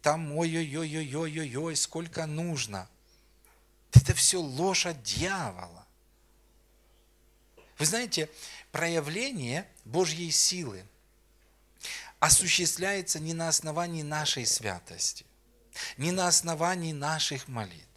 там 0.00 0.36
ой-ой-ой-ой-ой-ой, 0.36 1.74
сколько 1.74 2.26
нужно. 2.26 2.88
Это 3.92 4.14
все 4.14 4.40
ложь 4.40 4.86
от 4.86 5.02
дьявола. 5.02 5.81
Вы 7.82 7.86
знаете, 7.86 8.30
проявление 8.70 9.66
Божьей 9.84 10.30
силы 10.30 10.86
осуществляется 12.20 13.18
не 13.18 13.34
на 13.34 13.48
основании 13.48 14.04
нашей 14.04 14.46
святости, 14.46 15.26
не 15.96 16.12
на 16.12 16.28
основании 16.28 16.92
наших 16.92 17.48
молитв. 17.48 17.88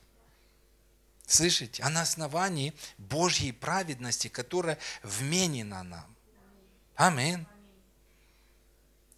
Слышите? 1.28 1.84
А 1.84 1.91
на 1.91 2.02
основании 2.02 2.74
Божьей 2.98 3.52
праведности, 3.52 4.28
которая 4.28 4.80
вменена 5.04 5.84
нам. 5.84 6.15
Амин. 6.95 7.45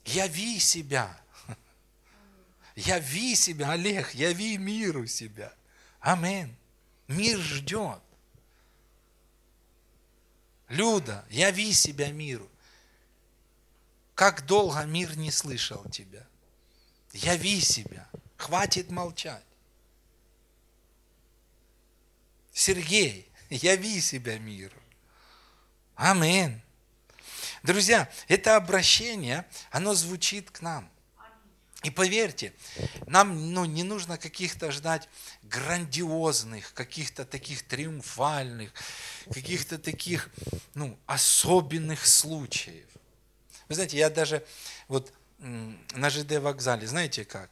Яви 0.04 0.60
себя. 0.60 1.18
Яви 2.76 3.38
себя, 3.38 3.72
Олег, 3.72 4.14
яви 4.14 4.58
миру 4.58 5.08
себя. 5.08 5.54
Амин. 6.02 6.54
Мир 7.08 7.40
ждет. 7.40 8.02
Люда, 10.70 11.26
яви 11.30 11.74
себя 11.74 12.12
миру. 12.12 12.50
Как 14.16 14.46
долго 14.46 14.84
мир 14.84 15.16
не 15.18 15.32
слышал 15.32 15.84
тебя. 15.90 16.26
Яви 17.14 17.62
себя. 17.62 18.08
Хватит 18.36 18.90
молчать. 18.90 19.44
Сергей, 22.52 23.30
яви 23.50 24.02
себя 24.02 24.40
миру. 24.40 24.82
Амин. 25.96 26.62
Друзья, 27.64 28.10
это 28.28 28.56
обращение, 28.56 29.46
оно 29.72 29.94
звучит 29.94 30.52
к 30.52 30.62
нам. 30.62 30.90
И 31.84 31.92
поверьте, 31.92 32.54
нам 33.06 33.54
ну, 33.54 33.66
не 33.66 33.84
нужно 33.84 34.18
каких-то 34.18 34.72
ждать 34.72 35.08
грандиозных, 35.44 36.74
каких-то 36.74 37.24
таких 37.24 37.64
триумфальных, 37.64 38.74
каких-то 39.32 39.78
таких 39.78 40.30
ну, 40.74 40.98
особенных 41.06 42.06
случаев. 42.06 42.88
Вы 43.70 43.76
знаете, 43.76 43.98
я 43.98 44.10
даже 44.10 44.46
вот 44.88 45.14
на 45.38 46.10
ЖД 46.10 46.40
вокзале, 46.40 46.88
знаете 46.88 47.26
как, 47.26 47.52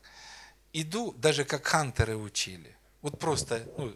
иду, 0.73 1.13
даже 1.13 1.45
как 1.45 1.65
хантеры 1.65 2.17
учили. 2.17 2.75
Вот 3.01 3.19
просто 3.19 3.63
ну, 3.77 3.95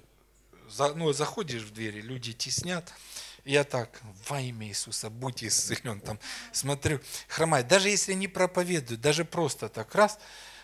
за, 0.69 0.93
ну, 0.93 1.11
заходишь 1.11 1.63
в 1.63 1.73
двери, 1.73 2.01
люди 2.01 2.33
теснят, 2.33 2.93
я 3.45 3.63
так, 3.63 4.01
во 4.27 4.39
имя 4.41 4.67
Иисуса, 4.67 5.09
будь 5.09 5.43
исцелен. 5.43 5.99
Там 6.01 6.19
смотрю, 6.51 6.99
хромает. 7.27 7.67
Даже 7.67 7.89
если 7.89 8.13
не 8.13 8.27
проповедуют, 8.27 9.01
даже 9.01 9.25
просто 9.25 9.69
так 9.69 9.93
раз 9.95 10.19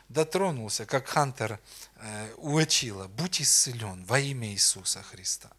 дотронулся, 0.10 0.86
как 0.86 1.08
Хантер 1.08 1.60
э, 1.96 2.34
учила, 2.38 3.08
будь 3.08 3.42
исцелен 3.42 4.04
во 4.06 4.20
имя 4.20 4.50
Иисуса 4.50 5.02
Христа. 5.02 5.50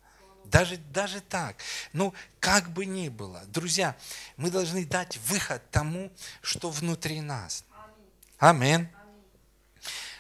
Даже, 0.44 0.76
даже 0.76 1.20
так. 1.20 1.56
Ну, 1.92 2.14
как 2.38 2.70
бы 2.70 2.86
ни 2.86 3.08
было. 3.08 3.42
Друзья, 3.48 3.96
мы 4.36 4.50
должны 4.50 4.84
дать 4.84 5.16
выход 5.28 5.62
тому, 5.70 6.12
что 6.40 6.70
внутри 6.70 7.20
нас. 7.20 7.64
Аминь. 8.38 8.88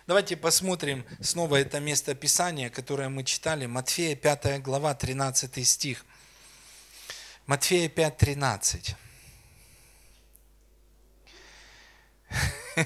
Давайте 0.06 0.36
посмотрим 0.36 1.04
снова 1.20 1.56
это 1.56 1.80
место 1.80 2.14
Писания, 2.14 2.70
которое 2.70 3.08
мы 3.08 3.24
читали. 3.24 3.66
Матфея 3.66 4.14
5 4.14 4.62
глава, 4.62 4.94
13 4.94 5.66
стих. 5.66 6.04
Матфея 7.46 7.88
5.13. 7.88 8.94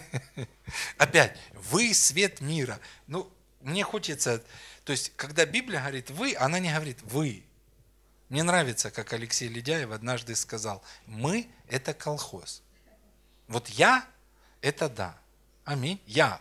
Опять, 0.99 1.37
вы 1.55 1.95
свет 1.95 2.41
мира. 2.41 2.79
Ну, 3.07 3.31
мне 3.63 3.85
хочется, 3.85 4.43
то 4.85 4.93
есть, 4.93 5.13
когда 5.17 5.47
Библия 5.47 5.81
говорит 5.81 6.11
вы, 6.11 6.37
она 6.37 6.59
не 6.59 6.73
говорит 6.73 7.01
вы. 7.03 7.43
Мне 8.29 8.43
нравится, 8.43 8.91
как 8.91 9.13
Алексей 9.13 9.49
Ледяев 9.49 9.91
однажды 9.91 10.37
сказал, 10.37 10.85
мы– 11.07 11.49
это 11.69 11.95
колхоз. 11.95 12.63
Вот 13.49 13.69
я– 13.71 14.07
это 14.61 14.89
да. 14.89 15.19
Аминь. 15.65 16.01
Я. 16.07 16.41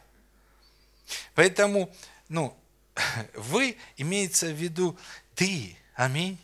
Поэтому, 1.36 1.94
ну, 2.28 2.56
вы 3.34 3.78
имеется 3.98 4.48
в 4.48 4.56
виду 4.56 5.00
ты. 5.36 5.78
Аминь. 5.96 6.38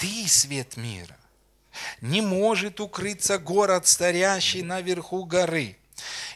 Ты 0.00 0.26
свет 0.28 0.78
мира. 0.78 1.18
Не 2.00 2.22
может 2.22 2.80
укрыться 2.80 3.38
город, 3.38 3.86
старящий 3.86 4.62
наверху 4.62 5.24
горы. 5.26 5.76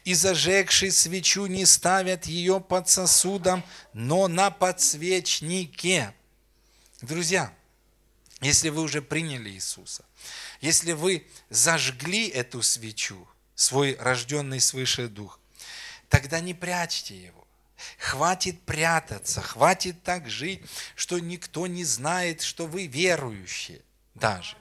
И 0.04 0.12
зажегший 0.12 0.92
свечу 0.92 1.46
не 1.46 1.64
ставят 1.64 2.26
ее 2.26 2.60
под 2.60 2.90
сосудом, 2.90 3.64
но 3.94 4.28
на 4.28 4.50
подсвечнике. 4.50 6.12
Друзья, 7.00 7.54
если 8.42 8.68
вы 8.68 8.82
уже 8.82 9.00
приняли 9.00 9.48
Иисуса, 9.48 10.04
если 10.60 10.92
вы 10.92 11.26
зажгли 11.48 12.28
эту 12.28 12.60
свечу, 12.60 13.26
свой 13.54 13.96
рожденный 13.98 14.60
свыше 14.60 15.08
дух, 15.08 15.40
тогда 16.10 16.40
не 16.40 16.52
прячьте 16.52 17.16
его. 17.16 17.43
Хватит 17.98 18.62
прятаться, 18.62 19.40
хватит 19.40 20.02
так 20.02 20.28
жить, 20.28 20.62
что 20.94 21.18
никто 21.18 21.66
не 21.66 21.84
знает, 21.84 22.40
что 22.40 22.66
вы 22.66 22.86
верующие 22.86 23.82
даже. 24.14 24.56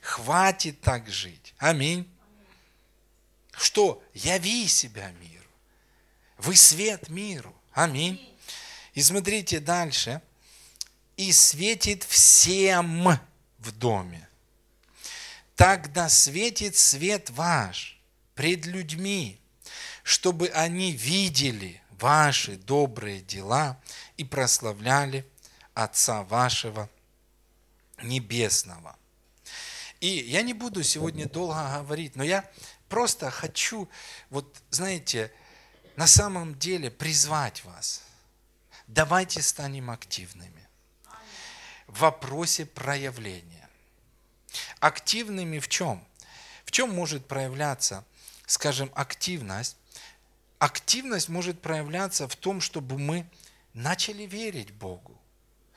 Хватит 0.00 0.80
так 0.80 1.08
жить. 1.08 1.54
Аминь. 1.58 2.08
Что? 3.52 4.02
Яви 4.14 4.66
себя 4.66 5.10
миру. 5.20 5.50
Вы 6.36 6.56
свет 6.56 7.08
миру. 7.08 7.54
Аминь. 7.72 8.20
И 8.94 9.02
смотрите 9.02 9.60
дальше. 9.60 10.20
И 11.16 11.32
светит 11.32 12.04
всем 12.04 13.18
в 13.58 13.72
доме. 13.72 14.28
Тогда 15.56 16.08
светит 16.08 16.76
свет 16.76 17.30
ваш 17.30 18.00
пред 18.34 18.66
людьми, 18.66 19.40
чтобы 20.04 20.48
они 20.48 20.92
видели 20.92 21.82
ваши 21.98 22.56
добрые 22.56 23.20
дела 23.20 23.80
и 24.16 24.24
прославляли 24.24 25.26
Отца 25.74 26.24
вашего 26.24 26.88
Небесного. 28.02 28.96
И 30.00 30.08
я 30.08 30.42
не 30.42 30.54
буду 30.54 30.82
сегодня 30.82 31.28
долго 31.28 31.78
говорить, 31.78 32.16
но 32.16 32.22
я 32.22 32.48
просто 32.88 33.30
хочу, 33.30 33.88
вот 34.30 34.60
знаете, 34.70 35.32
на 35.96 36.06
самом 36.06 36.58
деле 36.58 36.90
призвать 36.90 37.64
вас. 37.64 38.02
Давайте 38.86 39.42
станем 39.42 39.90
активными 39.90 40.68
в 41.88 42.00
вопросе 42.00 42.66
проявления. 42.66 43.68
Активными 44.78 45.58
в 45.58 45.68
чем? 45.68 46.06
В 46.64 46.70
чем 46.70 46.94
может 46.94 47.26
проявляться, 47.26 48.04
скажем, 48.46 48.90
активность 48.94 49.77
активность 50.58 51.28
может 51.28 51.60
проявляться 51.60 52.28
в 52.28 52.36
том, 52.36 52.60
чтобы 52.60 52.98
мы 52.98 53.28
начали 53.74 54.24
верить 54.24 54.72
Богу. 54.72 55.16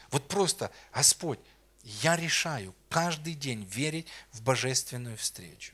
Вот 0.09 0.27
просто, 0.27 0.71
Господь, 0.93 1.39
я 1.83 2.15
решаю 2.15 2.75
каждый 2.89 3.33
день 3.33 3.63
верить 3.63 4.07
в 4.31 4.41
божественную 4.41 5.17
встречу. 5.17 5.73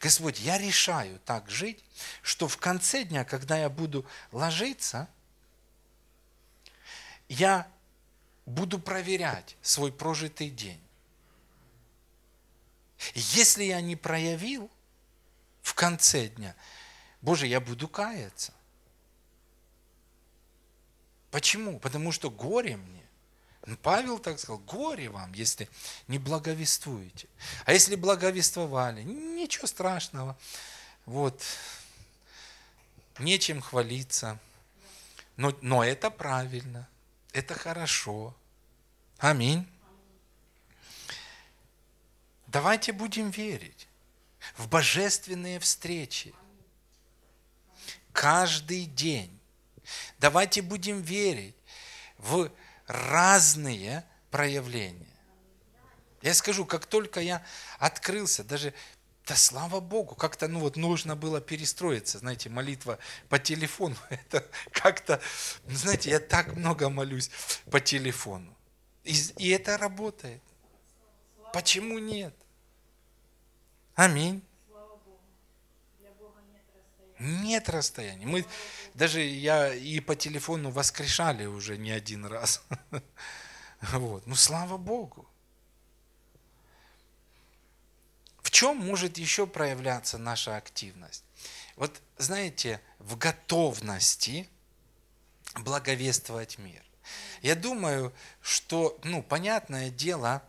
Господь, 0.00 0.38
я 0.40 0.58
решаю 0.58 1.18
так 1.24 1.50
жить, 1.50 1.82
что 2.22 2.46
в 2.46 2.56
конце 2.56 3.04
дня, 3.04 3.24
когда 3.24 3.58
я 3.58 3.68
буду 3.68 4.06
ложиться, 4.30 5.08
я 7.28 7.66
буду 8.44 8.78
проверять 8.78 9.56
свой 9.62 9.92
прожитый 9.92 10.50
день. 10.50 10.80
Если 13.14 13.64
я 13.64 13.80
не 13.80 13.96
проявил 13.96 14.70
в 15.62 15.74
конце 15.74 16.28
дня, 16.28 16.54
Боже, 17.26 17.48
я 17.48 17.58
буду 17.58 17.88
каяться. 17.88 18.54
Почему? 21.32 21.80
Потому 21.80 22.12
что 22.12 22.30
горе 22.30 22.76
мне. 22.76 23.02
Ну, 23.66 23.76
Павел 23.78 24.20
так 24.20 24.38
сказал, 24.38 24.58
горе 24.58 25.08
вам, 25.08 25.32
если 25.32 25.68
не 26.06 26.20
благовествуете. 26.20 27.26
А 27.64 27.72
если 27.72 27.96
благовествовали, 27.96 29.02
ничего 29.02 29.66
страшного. 29.66 30.38
Вот, 31.04 31.42
нечем 33.18 33.60
хвалиться. 33.60 34.38
Но, 35.36 35.52
но 35.62 35.82
это 35.82 36.10
правильно, 36.10 36.88
это 37.32 37.54
хорошо. 37.54 38.36
Аминь. 39.18 39.66
Давайте 42.46 42.92
будем 42.92 43.30
верить 43.30 43.88
в 44.56 44.68
божественные 44.68 45.58
встречи. 45.58 46.32
Каждый 48.16 48.86
день. 48.86 49.38
Давайте 50.18 50.62
будем 50.62 51.02
верить 51.02 51.54
в 52.16 52.50
разные 52.86 54.06
проявления. 54.30 55.14
Я 56.22 56.32
скажу, 56.32 56.64
как 56.64 56.86
только 56.86 57.20
я 57.20 57.44
открылся, 57.78 58.42
даже 58.42 58.72
да 59.26 59.36
слава 59.36 59.80
Богу, 59.80 60.14
как-то 60.14 60.48
ну 60.48 60.60
вот 60.60 60.76
нужно 60.76 61.14
было 61.14 61.42
перестроиться, 61.42 62.18
знаете, 62.18 62.48
молитва 62.48 62.98
по 63.28 63.38
телефону, 63.38 63.96
это 64.08 64.46
как-то, 64.72 65.20
ну, 65.66 65.76
знаете, 65.76 66.08
я 66.08 66.18
так 66.18 66.56
много 66.56 66.88
молюсь 66.88 67.30
по 67.70 67.80
телефону, 67.80 68.56
и, 69.04 69.14
и 69.36 69.50
это 69.50 69.76
работает. 69.76 70.40
Почему 71.52 71.98
нет? 71.98 72.34
Аминь. 73.94 74.42
Нет 77.26 77.68
расстояния. 77.68 78.24
Мы 78.24 78.46
даже 78.94 79.20
я 79.20 79.74
и 79.74 79.98
по 80.00 80.14
телефону 80.14 80.70
воскрешали 80.70 81.46
уже 81.46 81.76
не 81.76 81.90
один 81.90 82.26
раз. 82.26 82.62
Вот. 83.92 84.26
Ну, 84.26 84.34
слава 84.34 84.78
Богу. 84.78 85.28
В 88.40 88.50
чем 88.50 88.78
может 88.78 89.18
еще 89.18 89.46
проявляться 89.46 90.16
наша 90.16 90.56
активность? 90.56 91.24
Вот, 91.76 92.00
знаете, 92.16 92.80
в 92.98 93.18
готовности 93.18 94.48
благовествовать 95.56 96.56
мир. 96.56 96.82
Я 97.42 97.54
думаю, 97.54 98.14
что, 98.40 98.98
ну, 99.04 99.22
понятное 99.22 99.90
дело, 99.90 100.42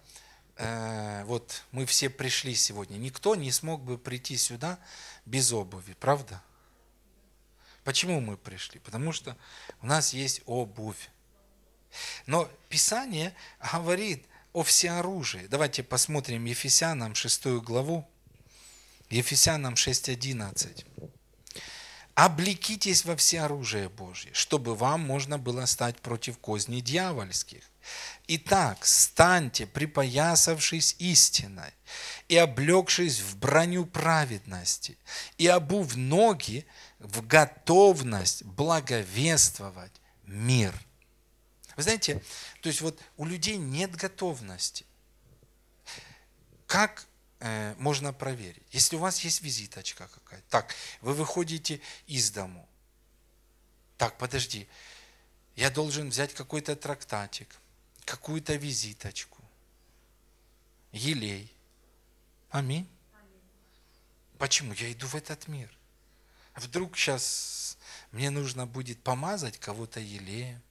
э, 0.56 1.26
вот 1.26 1.64
мы 1.74 1.86
все 1.86 2.10
пришли 2.10 2.56
сегодня, 2.56 2.96
никто 2.98 3.36
не 3.36 3.52
смог 3.52 3.82
бы 3.82 3.98
прийти 3.98 4.38
сюда 4.38 4.80
без 5.26 5.52
обуви, 5.52 5.94
правда? 6.00 6.42
Почему 7.88 8.20
мы 8.20 8.36
пришли? 8.36 8.82
Потому 8.82 9.14
что 9.14 9.38
у 9.82 9.86
нас 9.86 10.12
есть 10.12 10.42
обувь. 10.46 11.10
Но 12.26 12.50
Писание 12.68 13.34
говорит 13.62 14.26
о 14.52 14.64
всеоружии. 14.64 15.48
Давайте 15.50 15.84
посмотрим 15.84 16.44
Ефесянам 16.44 17.16
6 17.16 17.46
главу. 17.64 18.06
Ефесянам 19.10 19.76
6.11. 19.76 20.86
«Облекитесь 22.14 23.06
во 23.06 23.16
всеоружие 23.16 23.88
Божье, 23.88 24.34
чтобы 24.34 24.76
вам 24.76 25.00
можно 25.00 25.38
было 25.40 25.66
стать 25.66 26.02
против 26.02 26.40
козней 26.40 26.82
дьявольских. 26.82 27.64
Итак, 28.28 28.86
станьте, 28.86 29.66
припоясавшись 29.66 30.98
истиной, 31.00 31.72
и 32.28 32.36
облегшись 32.36 33.22
в 33.22 33.38
броню 33.38 33.86
праведности, 33.86 34.98
и 35.38 35.48
обув 35.48 35.96
ноги 35.96 36.66
в 37.00 37.26
готовность 37.26 38.44
благовествовать 38.44 39.94
мир. 40.24 40.74
Вы 41.76 41.84
знаете, 41.84 42.24
то 42.62 42.70
есть 42.70 42.82
вот 42.82 43.00
у 43.18 43.26
людей 43.26 43.58
нет 43.58 43.96
готовности. 43.96 44.86
Как 46.66 47.06
э, 47.40 47.76
можно 47.78 48.14
проверить? 48.14 48.64
Если 48.72 48.96
у 48.96 49.00
вас 49.00 49.20
есть 49.20 49.42
визиточка 49.42 50.08
какая-то, 50.08 50.46
так, 50.50 50.74
вы 51.02 51.14
выходите 51.14 51.80
из 52.08 52.32
дому, 52.32 52.68
так, 53.98 54.18
подожди, 54.18 54.68
я 55.56 55.70
должен 55.70 56.10
взять 56.10 56.34
какой-то 56.34 56.76
трактатик, 56.76 57.48
какую-то 58.06 58.56
визиточку, 58.56 59.44
елей. 60.92 61.54
Аминь. 62.50 62.88
Почему? 64.38 64.74
Я 64.74 64.92
иду 64.92 65.08
в 65.08 65.16
этот 65.16 65.48
мир. 65.48 65.77
Вдруг 66.58 66.98
сейчас 66.98 67.78
мне 68.12 68.32
нужно 68.32 68.66
будет 68.66 69.02
помазать 69.04 69.60
кого-то 69.60 70.00
елеем. 70.00 70.62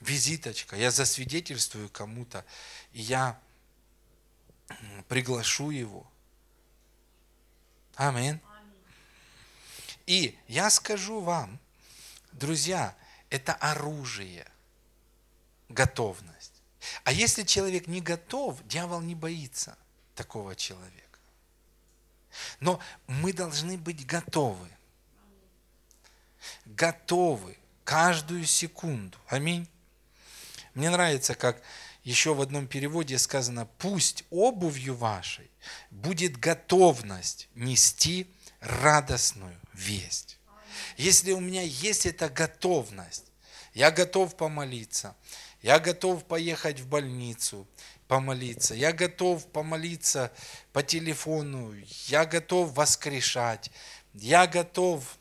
Визиточка, 0.00 0.76
я 0.76 0.90
засвидетельствую 0.90 1.88
кому-то, 1.88 2.44
и 2.92 3.00
я 3.00 3.40
приглашу 5.08 5.70
его. 5.70 6.06
Аминь. 7.94 8.40
И 10.06 10.38
я 10.48 10.68
скажу 10.68 11.20
вам, 11.20 11.58
друзья, 12.32 12.94
это 13.30 13.54
оружие, 13.54 14.46
готовность. 15.68 16.52
А 17.04 17.12
если 17.12 17.44
человек 17.44 17.86
не 17.86 18.02
готов, 18.02 18.62
дьявол 18.66 19.00
не 19.00 19.14
боится 19.14 19.78
такого 20.14 20.56
человека. 20.56 21.11
Но 22.60 22.80
мы 23.06 23.32
должны 23.32 23.76
быть 23.78 24.06
готовы. 24.06 24.68
Готовы 26.64 27.56
каждую 27.84 28.46
секунду. 28.46 29.16
Аминь. 29.28 29.68
Мне 30.74 30.90
нравится, 30.90 31.34
как 31.34 31.60
еще 32.04 32.34
в 32.34 32.40
одном 32.40 32.66
переводе 32.66 33.18
сказано, 33.18 33.66
пусть 33.78 34.24
обувью 34.30 34.94
вашей 34.96 35.50
будет 35.90 36.38
готовность 36.38 37.48
нести 37.54 38.26
радостную 38.60 39.56
весть. 39.72 40.38
Если 40.96 41.32
у 41.32 41.40
меня 41.40 41.62
есть 41.62 42.06
эта 42.06 42.28
готовность, 42.28 43.26
я 43.74 43.90
готов 43.90 44.36
помолиться, 44.36 45.14
я 45.62 45.78
готов 45.78 46.24
поехать 46.24 46.80
в 46.80 46.88
больницу, 46.88 47.66
помолиться. 48.12 48.74
Я 48.74 48.92
готов 48.92 49.46
помолиться 49.46 50.30
по 50.74 50.82
телефону. 50.82 51.72
Я 52.08 52.26
готов 52.26 52.74
воскрешать. 52.74 53.70
Я 54.12 54.46
готов 54.46 55.16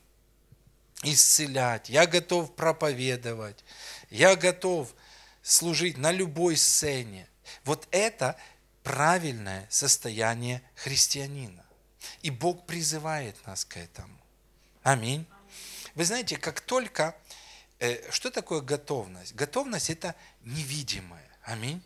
исцелять. 1.01 1.89
Я 1.89 2.05
готов 2.05 2.53
проповедовать. 2.53 3.63
Я 4.09 4.35
готов 4.35 4.93
служить 5.41 5.97
на 5.97 6.11
любой 6.11 6.57
сцене. 6.57 7.29
Вот 7.63 7.87
это 7.91 8.35
правильное 8.83 9.67
состояние 9.69 10.61
христианина. 10.75 11.63
И 12.23 12.29
Бог 12.29 12.65
призывает 12.65 13.37
нас 13.47 13.63
к 13.63 13.77
этому. 13.77 14.19
Аминь. 14.83 15.25
Вы 15.95 16.03
знаете, 16.03 16.35
как 16.35 16.59
только... 16.59 17.15
Э, 17.79 18.11
что 18.11 18.31
такое 18.31 18.59
готовность? 18.59 19.33
Готовность– 19.33 19.89
это 19.91 20.13
невидимое. 20.43 21.29
Аминь. 21.43 21.81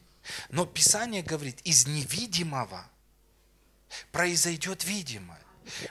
Но 0.49 0.65
Писание 0.65 1.23
говорит, 1.23 1.61
из 1.61 1.87
невидимого 1.87 2.89
произойдет 4.11 4.83
видимое. 4.83 5.39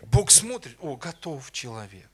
Бог 0.03 0.31
смотрит, 0.31 0.77
о, 0.81 0.97
готов 0.97 1.51
человек. 1.53 2.11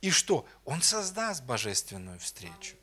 И 0.00 0.10
что? 0.10 0.46
Он 0.64 0.82
создаст 0.82 1.42
божественную 1.44 2.18
встречу. 2.20 2.76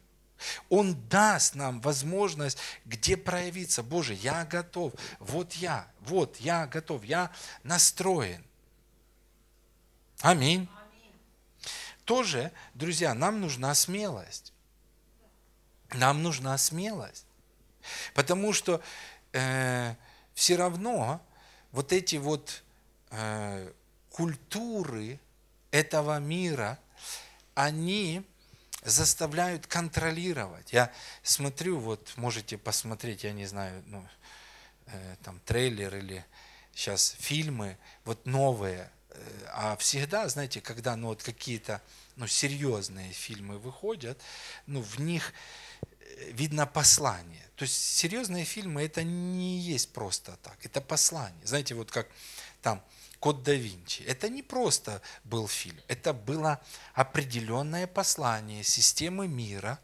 Он 0.69 0.95
даст 1.07 1.55
нам 1.55 1.82
возможность, 1.82 2.57
где 2.86 3.15
проявиться. 3.15 3.84
Боже, 3.84 4.13
я 4.13 4.43
готов. 4.45 4.93
Вот 5.19 5.53
я, 5.53 5.88
вот 6.01 6.38
я 6.38 6.65
готов, 6.67 7.03
я 7.03 7.32
настроен. 7.63 8.43
Аминь. 10.22 10.67
Тоже, 12.05 12.51
друзья, 12.74 13.13
нам 13.13 13.39
нужна 13.39 13.74
смелость. 13.76 14.53
Нам 15.93 16.24
нужна 16.24 16.57
смелость. 16.57 17.26
Потому 18.13 18.53
что 18.53 18.82
э, 19.34 19.95
все 20.34 20.55
равно 20.55 21.21
вот 21.71 21.93
эти 21.93 22.17
вот 22.17 22.63
э, 23.11 23.71
культуры 24.09 25.19
этого 25.71 26.19
мира, 26.19 26.79
они 27.55 28.23
заставляют 28.84 29.67
контролировать. 29.67 30.73
Я 30.73 30.91
смотрю, 31.23 31.79
вот 31.79 32.13
можете 32.15 32.57
посмотреть, 32.57 33.23
я 33.23 33.32
не 33.32 33.45
знаю, 33.45 33.84
ну, 33.88 34.05
э, 34.88 35.15
там 35.23 35.39
трейлер 35.45 35.95
или 35.95 36.25
сейчас 36.73 37.15
фильмы, 37.19 37.77
вот 38.05 38.25
новые. 38.25 38.89
Э, 39.09 39.47
а 39.53 39.77
всегда, 39.77 40.27
знаете, 40.27 40.61
когда 40.61 40.95
ну, 40.95 41.07
вот 41.07 41.23
какие-то 41.23 41.82
ну, 42.15 42.27
серьезные 42.27 43.11
фильмы 43.13 43.59
выходят, 43.59 44.19
ну, 44.65 44.82
в 44.82 44.99
них 44.99 45.34
видно 46.32 46.66
послание. 46.66 47.45
То 47.55 47.64
есть 47.64 47.76
серьезные 47.76 48.45
фильмы 48.45 48.84
это 48.84 49.03
не 49.03 49.59
есть 49.59 49.93
просто 49.93 50.38
так, 50.41 50.57
это 50.66 50.82
послание. 50.82 51.45
Знаете, 51.45 51.76
вот 51.76 51.91
как 51.91 52.07
там 52.62 52.84
Код 53.22 53.43
да 53.43 53.53
Винчи. 53.53 54.01
Это 54.01 54.30
не 54.30 54.41
просто 54.41 54.99
был 55.24 55.47
фильм, 55.47 55.80
это 55.88 56.12
было 56.12 56.59
определенное 56.95 57.86
послание 57.86 58.64
системы 58.64 59.28
мира. 59.28 59.80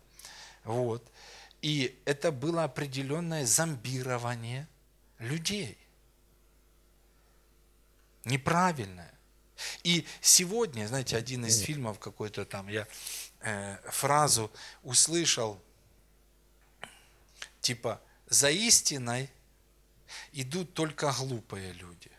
Вот. 0.64 1.08
И 1.62 2.00
это 2.06 2.32
было 2.32 2.64
определенное 2.64 3.46
зомбирование 3.46 4.68
людей. 5.20 5.78
Неправильное. 8.26 9.14
И 9.84 10.08
сегодня, 10.20 10.88
знаете, 10.88 11.16
один 11.16 11.46
из 11.46 11.60
фильмов 11.60 12.00
какой-то 12.00 12.44
там, 12.44 12.68
я 12.68 12.88
э, 13.42 13.78
фразу 13.92 14.52
услышал, 14.82 15.62
типа, 17.68 18.02
за 18.28 18.50
истиной 18.50 19.30
идут 20.32 20.74
только 20.74 21.12
глупые 21.12 21.74
люди. 21.74 22.10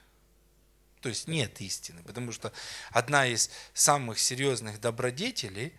То 1.01 1.09
есть 1.09 1.27
нет 1.27 1.59
истины, 1.63 2.03
потому 2.03 2.33
что 2.33 2.53
одна 2.91 3.27
из 3.27 3.51
самых 3.73 4.19
серьезных 4.19 4.79
добродетелей 4.79 5.73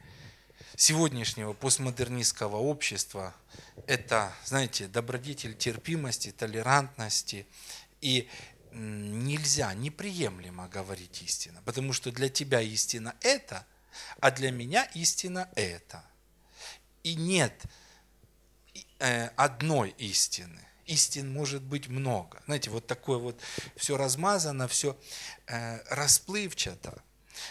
сегодняшнего 0.75 1.53
постмодернистского 1.53 2.55
общества– 2.55 3.35
это, 3.85 4.33
знаете, 4.43 4.87
добродетель 4.87 5.55
терпимости, 5.55 6.31
толерантности. 6.31 7.45
И 8.01 8.27
нельзя, 8.71 9.71
неприемлемо 9.75 10.67
говорить 10.67 11.21
истину, 11.21 11.61
потому 11.63 11.93
что 11.93 12.11
для 12.11 12.29
тебя 12.29 12.59
истина– 12.61 13.15
это, 13.21 13.67
а 14.19 14.31
для 14.31 14.49
меня 14.51 14.85
истина– 14.95 15.47
это. 15.55 16.03
И 17.03 17.13
нет 17.13 17.53
одной 18.99 19.89
истины 19.97 20.69
истин 20.89 21.31
может 21.31 21.61
быть 21.61 21.87
много. 21.87 22.41
Знаете, 22.45 22.69
вот 22.71 22.87
такое 22.87 23.19
вот 23.19 23.39
все 23.75 23.95
размазано, 23.95 24.67
все 24.67 24.97
э, 25.47 25.79
расплывчато. 25.93 27.01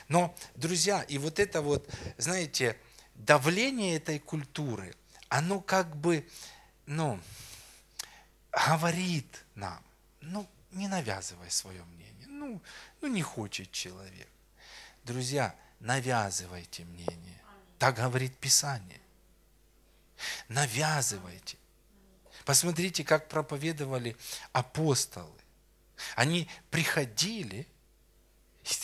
Но, 0.09 0.34
друзья, 0.55 1.03
и 1.03 1.18
вот 1.18 1.38
это 1.38 1.62
вот, 1.62 1.88
знаете, 2.18 2.76
давление 3.14 3.96
этой 3.96 4.18
культуры, 4.18 4.94
оно 5.28 5.61
как 5.61 5.96
бы, 5.96 6.28
ну, 6.86 7.18
говорит 8.51 9.44
нам, 9.55 9.82
ну, 10.20 10.46
не 10.72 10.88
навязывай 10.88 11.51
свое 11.51 11.82
мнение, 11.84 12.26
ну, 12.26 12.61
ну 13.01 13.09
не 13.09 13.22
хочет 13.22 13.70
человек. 13.72 14.28
Друзья, 15.05 15.55
навязывайте 15.80 16.84
мнение. 16.84 17.40
Так 17.78 17.96
говорит 17.96 18.36
Писание. 18.36 19.01
Навязывайте. 20.49 21.59
Посмотрите, 22.44 23.05
как 23.05 23.28
проповедовали 23.28 24.16
апостолы. 24.53 25.30
Они 26.14 26.49
приходили, 26.70 27.66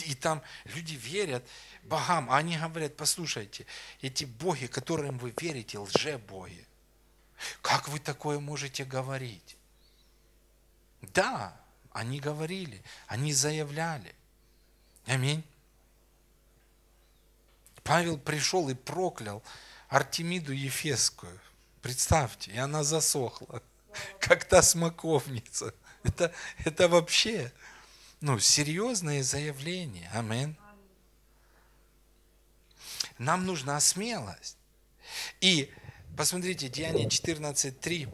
и 0.04 0.14
там 0.14 0.42
люди 0.64 0.94
верят 0.94 1.42
богам, 1.82 2.30
а 2.30 2.36
они 2.36 2.58
говорят, 2.58 2.96
послушайте, 2.96 3.66
эти 4.02 4.24
боги, 4.24 4.66
которым 4.66 5.16
вы 5.18 5.32
верите, 5.40 5.78
лже-боги. 5.78 6.66
Как 7.62 7.88
вы 7.88 7.98
такое 7.98 8.38
можете 8.38 8.84
говорить? 8.84 9.56
Да, 11.00 11.58
они 11.92 12.20
говорили, 12.20 12.82
они 13.06 13.32
заявляли. 13.32 14.14
Аминь. 15.06 15.44
Павел 17.82 18.18
пришел 18.18 18.68
и 18.68 18.74
проклял 18.74 19.42
Артемиду 19.88 20.52
Ефесскую– 20.52 21.40
Представьте, 21.84 22.50
и 22.50 22.56
она 22.56 22.82
засохла, 22.82 23.62
как 24.18 24.44
та 24.46 24.62
смоковница. 24.62 25.74
Это, 26.02 26.32
это 26.64 26.88
вообще 26.88 27.52
ну, 28.22 28.38
серьезное 28.38 29.22
заявление. 29.22 30.08
Амин. 30.14 30.56
Нам 33.18 33.44
нужна 33.44 33.78
смелость. 33.80 34.56
И 35.42 35.70
посмотрите, 36.16 36.70
Деяние 36.70 37.06
14.3 37.06 38.08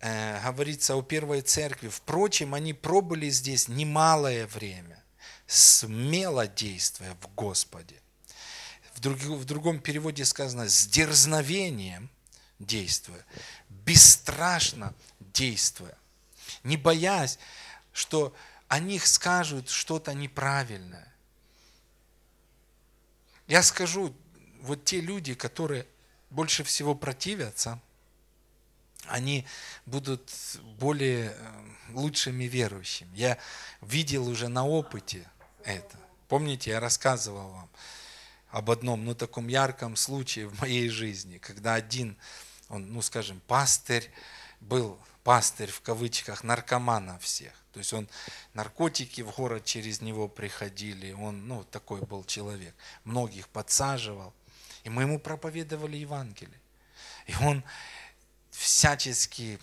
э, 0.00 0.42
говорится 0.44 0.94
о 0.94 1.00
первой 1.00 1.40
церкви. 1.40 1.88
Впрочем, 1.88 2.52
они 2.52 2.74
пробыли 2.74 3.30
здесь 3.30 3.66
немалое 3.66 4.46
время, 4.46 5.02
смело 5.46 6.46
действуя 6.46 7.16
в 7.22 7.34
Господе. 7.34 7.96
В, 8.92 9.00
друг, 9.00 9.18
в 9.20 9.46
другом 9.46 9.80
переводе 9.80 10.26
сказано 10.26 10.68
«с 10.68 10.86
дерзновением» 10.86 12.10
действуя, 12.58 13.24
бесстрашно 13.68 14.94
действуя, 15.20 15.96
не 16.62 16.76
боясь, 16.76 17.38
что 17.92 18.34
о 18.68 18.78
них 18.78 19.06
скажут 19.06 19.70
что-то 19.70 20.14
неправильное. 20.14 21.12
Я 23.46 23.62
скажу, 23.62 24.14
вот 24.60 24.84
те 24.84 25.00
люди, 25.00 25.34
которые 25.34 25.86
больше 26.30 26.64
всего 26.64 26.94
противятся, 26.94 27.80
они 29.06 29.46
будут 29.86 30.32
более 30.78 31.30
э, 31.30 31.66
лучшими 31.90 32.44
верующими. 32.44 33.14
Я 33.14 33.38
видел 33.80 34.26
уже 34.26 34.48
на 34.48 34.66
опыте 34.66 35.28
это. 35.64 35.96
Помните, 36.28 36.70
я 36.70 36.80
рассказывал 36.80 37.50
вам 37.50 37.70
об 38.50 38.70
одном, 38.70 39.04
ну, 39.04 39.14
таком 39.14 39.48
ярком 39.48 39.96
случае 39.96 40.48
в 40.48 40.60
моей 40.60 40.88
жизни, 40.88 41.38
когда 41.38 41.74
один 41.74 42.16
он, 42.68 42.92
ну 42.92 43.02
скажем, 43.02 43.40
пастырь, 43.46 44.10
был 44.60 44.98
пастырь 45.24 45.70
в 45.70 45.80
кавычках 45.80 46.44
наркомана 46.44 47.18
всех. 47.18 47.52
То 47.72 47.80
есть 47.80 47.92
он 47.92 48.08
наркотики 48.54 49.20
в 49.20 49.34
город 49.34 49.64
через 49.64 50.00
него 50.00 50.28
приходили, 50.28 51.12
он, 51.12 51.46
ну, 51.46 51.64
такой 51.64 52.00
был 52.00 52.24
человек. 52.24 52.74
Многих 53.04 53.48
подсаживал. 53.48 54.32
И 54.84 54.88
мы 54.88 55.02
ему 55.02 55.18
проповедовали 55.18 55.96
Евангелие. 55.96 56.60
И 57.26 57.34
он 57.42 57.64
всячески, 58.50 59.58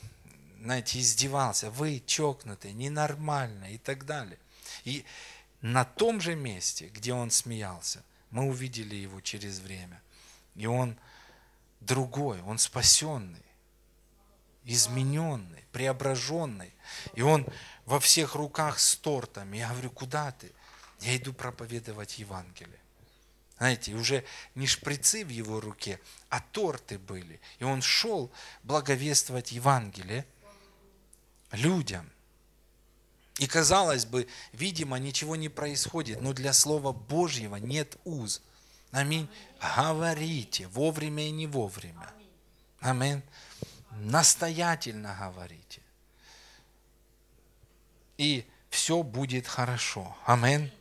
знаете, 0.61 0.99
издевался. 0.99 1.71
Вы 1.71 2.03
чокнутые, 2.05 2.73
ненормально 2.73 3.71
и 3.71 3.77
так 3.77 4.05
далее. 4.05 4.37
И 4.83 5.05
на 5.61 5.85
том 5.85 6.19
же 6.19 6.35
месте, 6.35 6.89
где 6.89 7.13
он 7.13 7.31
смеялся, 7.31 8.03
мы 8.31 8.43
увидели 8.43 8.95
его 8.95 9.21
через 9.21 9.59
время. 9.59 10.01
И 10.55 10.65
он 10.65 10.97
другой, 11.85 12.41
он 12.41 12.57
спасенный, 12.57 13.45
измененный, 14.65 15.63
преображенный. 15.71 16.73
И 17.13 17.21
он 17.21 17.47
во 17.85 17.99
всех 17.99 18.35
руках 18.35 18.79
с 18.79 18.95
тортами. 18.95 19.57
Я 19.57 19.69
говорю, 19.69 19.91
куда 19.91 20.31
ты? 20.31 20.51
Я 21.01 21.17
иду 21.17 21.33
проповедовать 21.33 22.19
Евангелие. 22.19 22.79
Знаете, 23.57 23.93
уже 23.93 24.25
не 24.55 24.67
шприцы 24.67 25.23
в 25.23 25.29
его 25.29 25.59
руке, 25.59 25.99
а 26.29 26.39
торты 26.39 26.97
были. 26.97 27.39
И 27.59 27.63
он 27.63 27.81
шел 27.81 28.31
благовествовать 28.63 29.51
Евангелие 29.51 30.25
людям. 31.51 32.09
И 33.39 33.47
казалось 33.47 34.05
бы, 34.05 34.27
видимо, 34.51 34.97
ничего 34.97 35.35
не 35.35 35.49
происходит, 35.49 36.21
но 36.21 36.33
для 36.33 36.53
Слова 36.53 36.91
Божьего 36.91 37.55
нет 37.57 37.97
уз– 38.05 38.41
Аминь. 38.93 39.27
Говорите 39.75 40.67
вовремя 40.67 41.27
и 41.27 41.31
не 41.31 41.47
вовремя. 41.47 42.13
Аминь. 42.79 43.23
Настоятельно 43.91 45.17
говорите. 45.19 45.81
И 48.19 48.45
все 48.69 49.01
будет 49.01 49.47
хорошо. 49.47 50.15
Аминь. 50.25 50.71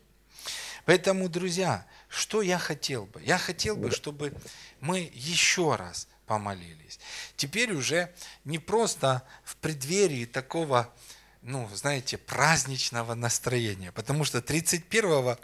Поэтому, 0.85 1.31
друзья, 1.31 1.87
что 2.09 2.43
я 2.43 2.59
хотел 2.59 3.07
бы? 3.07 3.23
Я 3.23 3.39
хотел 3.39 3.77
бы, 3.77 3.91
чтобы 3.91 4.35
мы 4.81 5.11
еще 5.15 5.77
раз 5.77 6.07
помолились. 6.27 7.01
Теперь 7.37 7.73
уже 7.73 8.13
не 8.45 8.59
просто 8.59 9.23
в 9.43 9.57
преддверии 9.57 10.27
такого, 10.27 10.93
ну, 11.41 11.67
знаете, 11.75 12.19
праздничного 12.19 13.15
настроения, 13.15 13.91
потому 13.91 14.25
что 14.25 14.43
31 14.43 15.39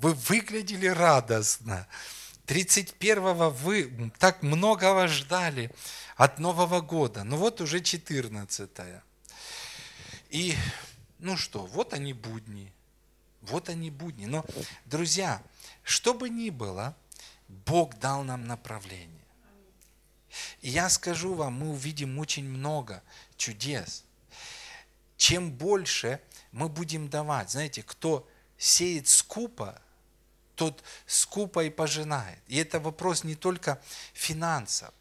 вы 0.00 0.14
выглядели 0.14 0.86
радостно. 0.86 1.86
31-го 2.46 3.50
вы 3.50 4.12
так 4.18 4.42
многого 4.42 5.08
ждали 5.08 5.72
от 6.16 6.38
Нового 6.38 6.80
года. 6.80 7.24
Ну 7.24 7.36
вот 7.36 7.60
уже 7.60 7.80
14 7.80 8.70
-е. 8.70 9.00
И, 10.30 10.54
ну 11.18 11.36
что, 11.36 11.66
вот 11.66 11.92
они 11.92 12.12
будни. 12.12 12.72
Вот 13.42 13.68
они 13.68 13.90
будни. 13.90 14.26
Но, 14.26 14.44
друзья, 14.84 15.42
что 15.82 16.14
бы 16.14 16.28
ни 16.28 16.50
было, 16.50 16.94
Бог 17.48 17.98
дал 17.98 18.24
нам 18.24 18.46
направление. 18.46 19.24
И 20.60 20.68
я 20.68 20.88
скажу 20.88 21.34
вам, 21.34 21.54
мы 21.54 21.70
увидим 21.70 22.18
очень 22.18 22.44
много 22.44 23.02
чудес. 23.36 24.04
Чем 25.16 25.50
больше 25.50 26.20
мы 26.52 26.68
будем 26.68 27.08
давать, 27.08 27.50
знаете, 27.50 27.82
кто 27.82 28.28
сеет 28.58 29.08
скупо, 29.08 29.80
тот 30.56 30.82
скупо 31.06 31.64
и 31.64 31.70
пожинает. 31.70 32.38
И 32.48 32.56
это 32.56 32.80
вопрос 32.80 33.22
не 33.22 33.36
только 33.36 33.80
финансов. 34.14 34.92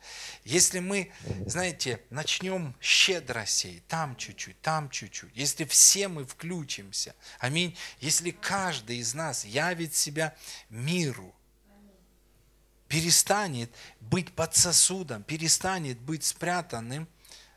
Если 0.43 0.79
мы, 0.79 1.11
знаете, 1.47 2.01
начнем 2.09 2.75
щедро 2.79 3.45
сеять, 3.45 3.87
там 3.87 4.15
чуть-чуть, 4.15 4.61
там 4.61 4.89
чуть-чуть, 4.89 5.31
если 5.33 5.63
все 5.63 6.07
мы 6.07 6.25
включимся, 6.25 7.15
аминь, 7.39 7.75
если 7.99 8.31
каждый 8.31 8.97
из 8.97 9.13
нас 9.13 9.45
явит 9.45 9.95
себя 9.95 10.35
миру, 10.69 11.33
перестанет 12.87 13.73
быть 13.99 14.33
под 14.35 14.55
сосудом, 14.55 15.23
перестанет 15.23 15.99
быть 15.99 16.23
спрятанным, 16.23 17.07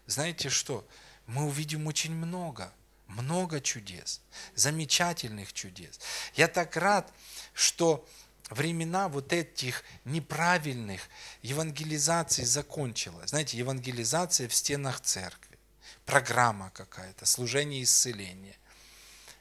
знаете 0.07 0.49
что? 0.49 0.89
Мы 1.27 1.45
увидим 1.45 1.87
очень 1.87 2.15
много, 2.15 2.73
много 3.09 3.61
чудес, 3.61 4.21
замечательных 4.55 5.53
чудес. 5.53 5.99
Я 6.35 6.49
так 6.49 6.77
рад, 6.77 7.13
что 7.53 8.07
времена 8.51 9.09
вот 9.09 9.33
этих 9.33 9.83
неправильных 10.05 11.03
евангелизаций 11.43 12.45
закончилась. 12.45 13.31
Знаете, 13.31 13.59
евангелизация 13.59 14.49
в 14.49 14.55
стенах 14.55 15.01
церкви, 15.01 15.59
программа 16.07 16.71
какая-то, 16.71 17.27
служение 17.27 17.83
исцеления 17.83 18.57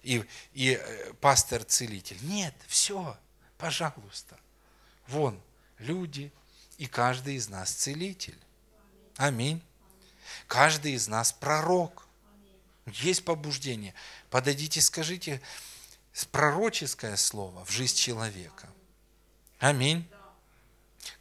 и, 0.04 0.24
и 0.54 0.80
э, 0.82 1.14
пастор-целитель. 1.22 2.18
Нет, 2.22 2.56
все, 2.68 3.18
пожалуйста. 3.58 4.38
Вон, 5.08 5.42
люди, 5.80 6.32
и 6.78 6.86
каждый 6.88 7.36
из 7.36 7.50
нас 7.50 7.72
целитель. 7.72 8.38
Аминь. 9.18 9.62
Каждый 10.48 10.94
из 10.94 11.08
нас 11.08 11.32
пророк. 11.32 12.07
Есть 12.88 13.26
побуждение. 13.26 13.94
Подойдите, 14.30 14.82
скажите 14.82 15.42
пророческое 16.32 17.16
слово 17.16 17.64
в 17.66 17.72
жизнь 17.72 17.96
человека. 17.96 18.68
Аминь. 19.60 20.10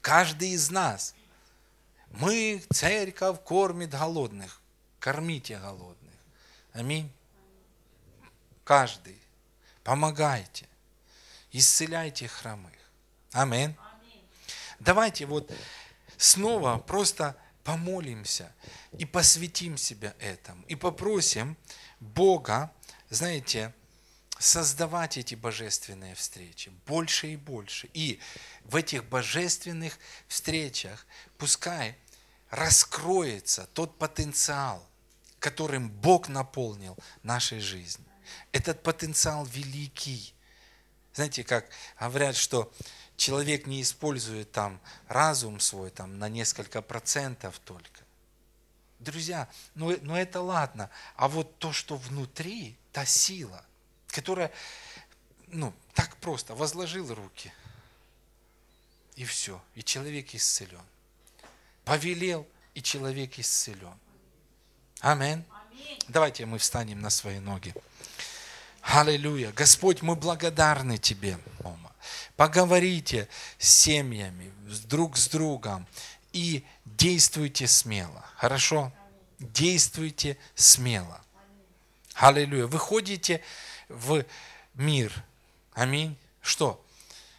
Каждый 0.00 0.50
из 0.50 0.70
нас. 0.70 1.14
Мы, 2.10 2.62
церковь, 2.72 3.42
кормит 3.44 3.90
голодных. 3.90 4.60
Кормите 5.00 5.58
голодных. 5.58 6.14
Аминь. 6.72 7.12
Каждый. 8.64 9.20
Помогайте. 9.82 10.68
Исцеляйте 11.52 12.28
хромых. 12.28 12.72
Аминь. 13.32 13.76
Давайте 14.78 15.26
вот 15.26 15.50
снова 16.16 16.78
просто 16.78 17.36
помолимся 17.66 18.54
и 18.96 19.04
посвятим 19.04 19.76
себя 19.76 20.14
этому. 20.20 20.64
И 20.66 20.76
попросим 20.76 21.56
Бога, 21.98 22.72
знаете, 23.10 23.74
создавать 24.38 25.18
эти 25.18 25.34
божественные 25.34 26.14
встречи 26.14 26.70
больше 26.86 27.32
и 27.32 27.36
больше. 27.36 27.90
И 27.92 28.20
в 28.62 28.76
этих 28.76 29.04
божественных 29.06 29.98
встречах 30.28 31.04
пускай 31.38 31.98
раскроется 32.50 33.68
тот 33.74 33.98
потенциал, 33.98 34.86
которым 35.40 35.90
Бог 35.90 36.28
наполнил 36.28 36.96
нашей 37.24 37.58
жизни. 37.58 38.06
Этот 38.52 38.84
потенциал 38.84 39.44
великий. 39.44 40.32
Знаете, 41.14 41.42
как 41.42 41.68
говорят, 41.98 42.36
что 42.36 42.72
человек 43.16 43.66
не 43.66 43.82
использует 43.82 44.52
там 44.52 44.80
разум 45.08 45.60
свой 45.60 45.90
там 45.90 46.18
на 46.18 46.28
несколько 46.28 46.82
процентов 46.82 47.58
только. 47.64 48.02
Друзья, 48.98 49.48
ну, 49.74 49.96
ну 50.02 50.16
это 50.16 50.40
ладно, 50.40 50.90
а 51.16 51.28
вот 51.28 51.58
то, 51.58 51.72
что 51.72 51.96
внутри, 51.96 52.76
та 52.92 53.04
сила, 53.04 53.64
которая, 54.08 54.50
ну, 55.48 55.72
так 55.92 56.16
просто, 56.16 56.54
возложил 56.54 57.12
руки, 57.14 57.52
и 59.16 59.24
все, 59.24 59.62
и 59.74 59.82
человек 59.82 60.34
исцелен. 60.34 60.84
Повелел, 61.84 62.46
и 62.74 62.82
человек 62.82 63.38
исцелен. 63.38 63.98
Аминь. 65.00 65.44
Давайте 66.08 66.46
мы 66.46 66.58
встанем 66.58 67.00
на 67.00 67.10
свои 67.10 67.38
ноги. 67.38 67.74
Аллилуйя. 68.82 69.52
Господь, 69.52 70.02
мы 70.02 70.16
благодарны 70.16 70.98
Тебе. 70.98 71.38
Поговорите 72.36 73.28
с 73.58 73.68
семьями, 73.68 74.52
друг 74.84 75.16
с 75.16 75.28
другом 75.28 75.86
и 76.32 76.64
действуйте 76.84 77.66
смело. 77.66 78.24
Хорошо? 78.36 78.92
Действуйте 79.38 80.36
смело. 80.54 81.20
Аллилуйя. 82.14 82.66
Выходите 82.66 83.42
в 83.88 84.24
мир. 84.74 85.12
Аминь. 85.72 86.16
Что? 86.42 86.84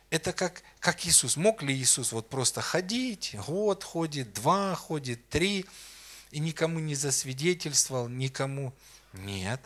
Это 0.10 0.34
как, 0.34 0.64
как 0.80 1.06
Иисус. 1.06 1.38
Мог 1.38 1.62
ли 1.62 1.76
Иисус 1.76 2.12
вот 2.12 2.30
просто 2.30 2.62
ходить, 2.62 3.36
год 3.46 3.84
ходит, 3.84 4.34
два 4.34 4.74
ходит, 4.76 5.30
три, 5.30 5.66
и 6.32 6.40
никому 6.40 6.80
не 6.80 6.96
засвидетельствовал, 6.96 8.08
никому? 8.08 8.74
Нет. 9.14 9.62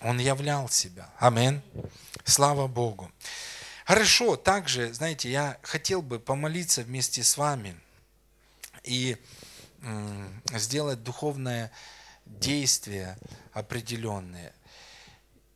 Он 0.00 0.18
являл 0.18 0.68
себя. 0.68 1.10
Амин. 1.18 1.62
Слава 2.24 2.66
Богу. 2.66 3.10
Хорошо, 3.88 4.36
также, 4.36 4.92
знаете, 4.92 5.30
я 5.30 5.58
хотел 5.62 6.02
бы 6.02 6.20
помолиться 6.20 6.82
вместе 6.82 7.24
с 7.24 7.38
вами 7.38 7.74
и 8.84 9.16
сделать 10.52 11.02
духовное 11.02 11.72
действие 12.26 13.16
определенное. 13.54 14.52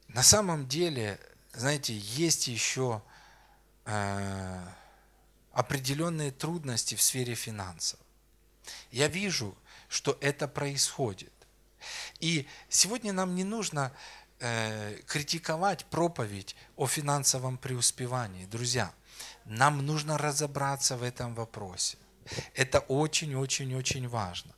На 0.09 0.23
самом 0.23 0.67
деле, 0.67 1.21
знаете, 1.53 1.95
есть 1.95 2.49
еще 2.49 3.03
э, 3.85 4.67
определенные 5.53 6.31
трудности 6.31 6.95
в 6.95 7.03
сфере 7.03 7.35
финансов. 7.35 8.01
Я 8.91 9.09
вижу, 9.09 9.55
что 9.91 10.17
это 10.23 10.49
происходит. 10.49 11.35
И 12.19 12.49
сегодня 12.71 13.13
нам 13.13 13.35
не 13.35 13.45
нужно 13.45 13.93
э, 14.43 14.99
критиковать 15.07 15.85
проповедь 15.87 16.57
о 16.77 16.87
финансовом 16.87 17.57
преуспевании. 17.57 18.47
Друзья, 18.47 18.93
нам 19.45 19.87
нужно 19.87 20.19
разобраться 20.19 20.97
в 20.97 21.03
этом 21.03 21.35
вопросе. 21.35 21.97
Это 22.55 22.81
очень-очень-очень 22.81 24.09
важно. 24.09 24.53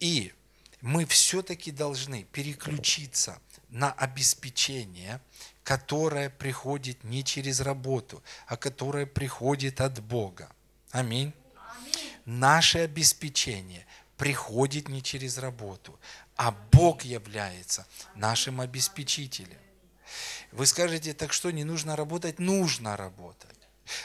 И 0.00 0.32
мы 0.80 1.06
все-таки 1.06 1.70
должны 1.70 2.24
переключиться 2.24 3.38
на 3.68 3.92
обеспечение, 3.92 5.20
которое 5.64 6.28
приходит 6.28 7.04
не 7.04 7.24
через 7.24 7.60
работу, 7.60 8.22
а 8.46 8.56
которое 8.56 9.06
приходит 9.06 9.80
от 9.80 10.00
Бога. 10.00 10.48
Аминь. 10.90 11.32
Аминь. 11.56 12.12
Наше 12.24 12.80
обеспечение 12.80 13.86
приходит 14.16 14.88
не 14.88 15.02
через 15.02 15.38
работу, 15.38 15.98
а 16.42 16.50
Бог 16.72 17.04
является 17.04 17.86
нашим 18.16 18.60
обеспечителем. 18.60 19.60
Вы 20.50 20.66
скажете, 20.66 21.14
так 21.14 21.32
что 21.32 21.52
не 21.52 21.62
нужно 21.62 21.94
работать? 21.94 22.40
Нужно 22.40 22.96
работать. 22.96 23.56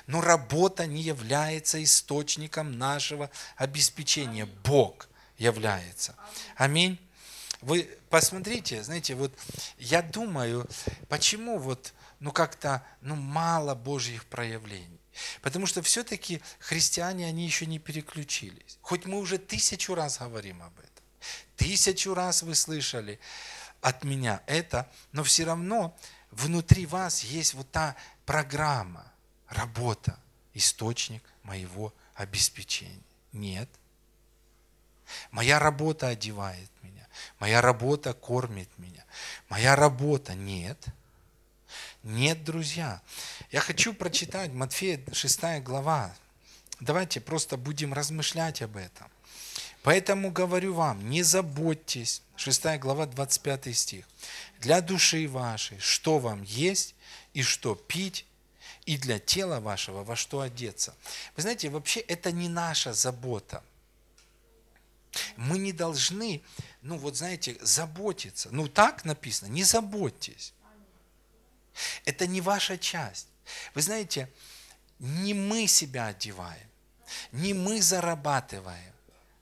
Но 0.06 0.22
работа 0.22 0.86
не 0.86 1.02
является 1.02 1.84
источником 1.84 2.78
нашего 2.78 3.32
обеспечения. 3.56 4.46
Бог 4.64 5.10
является. 5.40 6.16
Аминь. 6.56 7.00
Вы 7.62 7.90
посмотрите, 8.12 8.84
знаете, 8.84 9.16
вот 9.16 9.34
я 9.80 10.04
думаю, 10.04 10.70
почему 11.10 11.58
вот, 11.58 11.92
ну 12.20 12.32
как-то, 12.32 12.86
ну 13.02 13.16
мало 13.16 13.74
Божьих 13.74 14.26
проявлений. 14.26 15.02
Потому 15.42 15.66
что 15.66 15.82
все-таки 15.82 16.44
христиане, 16.60 17.26
они 17.26 17.48
еще 17.48 17.66
не 17.66 17.80
переключились. 17.80 18.78
Хоть 18.84 19.08
мы 19.08 19.18
уже 19.18 19.40
тысячу 19.40 19.96
раз 19.96 20.20
говорим 20.20 20.62
об 20.62 20.78
этом. 20.78 20.87
Тысячу 21.56 22.14
раз 22.14 22.44
вы 22.44 22.56
слышали 22.56 23.20
от 23.82 24.04
меня 24.04 24.42
это, 24.48 24.90
но 25.12 25.24
все 25.24 25.44
равно 25.46 25.98
внутри 26.32 26.86
вас 26.86 27.24
есть 27.24 27.54
вот 27.54 27.70
та 27.72 27.96
программа, 28.26 29.12
работа, 29.48 30.20
источник 30.54 31.24
моего 31.44 31.94
обеспечения. 32.16 33.02
Нет. 33.32 33.70
Моя 35.32 35.60
работа 35.60 36.08
одевает 36.08 36.70
меня. 36.82 37.08
Моя 37.40 37.62
работа 37.62 38.14
кормит 38.14 38.70
меня. 38.78 39.06
Моя 39.48 39.76
работа 39.76 40.34
нет. 40.34 40.78
Нет, 42.04 42.44
друзья. 42.44 43.02
Я 43.52 43.62
хочу 43.62 43.94
прочитать 43.94 44.52
Матфея 44.52 45.02
6 45.12 45.62
глава. 45.62 46.14
Давайте 46.80 47.20
просто 47.22 47.58
будем 47.58 47.94
размышлять 47.94 48.62
об 48.62 48.78
этом. 48.78 49.08
Поэтому 49.88 50.32
говорю 50.32 50.74
вам, 50.74 51.10
не 51.10 51.24
заботьтесь, 51.24 52.22
6 52.36 52.78
глава, 52.78 53.06
25 53.06 53.74
стих, 53.74 54.06
для 54.60 54.82
души 54.82 55.30
вашей, 55.30 55.80
что 55.80 56.20
вам 56.20 56.44
есть 56.44 56.94
и 57.34 57.42
что 57.42 57.74
пить, 57.74 58.26
и 58.86 58.98
для 58.98 59.18
тела 59.18 59.62
вашего 59.62 60.04
во 60.04 60.18
что 60.18 60.42
одеться. 60.42 60.94
Вы 61.38 61.44
знаете, 61.44 61.70
вообще 61.70 62.02
это 62.02 62.34
не 62.34 62.50
наша 62.50 62.92
забота. 62.92 63.64
Мы 65.38 65.58
не 65.58 65.72
должны, 65.72 66.44
ну 66.82 66.98
вот 66.98 67.16
знаете, 67.16 67.56
заботиться. 67.62 68.50
Ну 68.52 68.68
так 68.68 69.06
написано, 69.06 69.48
не 69.48 69.64
заботьтесь. 69.64 70.54
Это 72.04 72.28
не 72.28 72.42
ваша 72.42 72.78
часть. 72.78 73.28
Вы 73.74 73.82
знаете, 73.84 74.30
не 75.00 75.34
мы 75.34 75.66
себя 75.66 76.08
одеваем, 76.08 76.68
не 77.32 77.54
мы 77.54 77.82
зарабатываем 77.82 78.97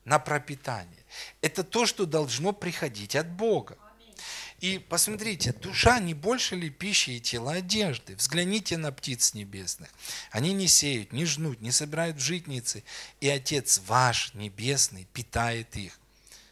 на 0.05 0.19
пропитание. 0.19 1.03
Это 1.41 1.63
то, 1.63 1.85
что 1.85 2.05
должно 2.05 2.53
приходить 2.53 3.15
от 3.15 3.29
Бога. 3.29 3.77
И 4.59 4.79
посмотрите, 4.79 5.51
душа 5.51 5.99
не 5.99 6.13
больше 6.13 6.55
ли 6.55 6.69
пищи 6.69 7.11
и 7.11 7.19
тела 7.19 7.53
одежды? 7.53 8.15
Взгляните 8.15 8.77
на 8.77 8.91
птиц 8.91 9.33
небесных. 9.33 9.89
Они 10.31 10.53
не 10.53 10.67
сеют, 10.67 11.11
не 11.11 11.25
жнут, 11.25 11.61
не 11.61 11.71
собирают 11.71 12.19
житницы. 12.19 12.83
И 13.19 13.27
Отец 13.27 13.81
ваш 13.85 14.33
небесный 14.33 15.07
питает 15.11 15.75
их. 15.75 15.99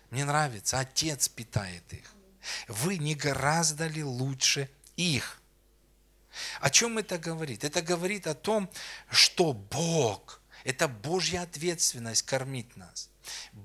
Мне 0.09 0.25
нравится, 0.25 0.79
Отец 0.79 1.29
питает 1.29 1.93
их. 1.93 2.13
Вы 2.67 2.97
не 2.97 3.15
гораздо 3.15 3.87
ли 3.87 4.03
лучше 4.03 4.69
их? 4.97 5.41
О 6.59 6.69
чем 6.69 6.97
это 6.97 7.17
говорит? 7.17 7.63
Это 7.63 7.81
говорит 7.81 8.27
о 8.27 8.33
том, 8.33 8.69
что 9.09 9.53
Бог, 9.53 10.41
это 10.63 10.87
Божья 10.87 11.41
ответственность 11.41 12.23
кормить 12.23 12.75
нас, 12.75 13.09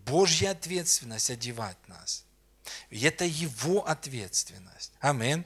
Божья 0.08 0.50
ответственность 0.50 1.30
одевать 1.30 1.76
нас. 1.88 2.24
И 2.90 3.04
это 3.04 3.24
Его 3.24 3.86
ответственность. 3.86 4.92
Амин. 5.00 5.44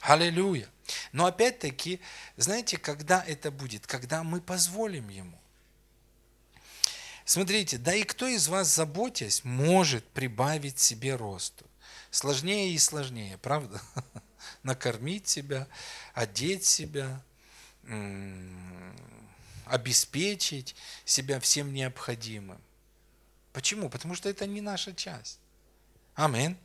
Аллилуйя. 0.00 0.68
Но 1.12 1.26
опять-таки, 1.26 2.00
знаете, 2.36 2.76
когда 2.76 3.22
это 3.24 3.50
будет? 3.50 3.86
Когда 3.86 4.22
мы 4.22 4.40
позволим 4.40 5.08
Ему. 5.08 5.38
Смотрите, 7.24 7.78
да 7.78 7.94
и 7.94 8.02
кто 8.02 8.26
из 8.26 8.48
вас, 8.48 8.68
заботясь, 8.68 9.44
может 9.44 10.06
прибавить 10.08 10.78
себе 10.78 11.16
росту? 11.16 11.64
Сложнее 12.10 12.74
и 12.74 12.78
сложнее, 12.78 13.38
правда? 13.38 13.80
накормить 14.62 15.28
себя, 15.28 15.66
одеть 16.12 16.64
себя, 16.64 17.22
обеспечить 19.66 20.74
себя 21.04 21.40
всем 21.40 21.72
необходимым. 21.72 22.60
Почему? 23.54 23.88
Потому 23.88 24.16
что 24.16 24.28
это 24.28 24.46
не 24.46 24.60
наша 24.60 24.92
часть. 24.92 25.38
Амин. 26.16 26.58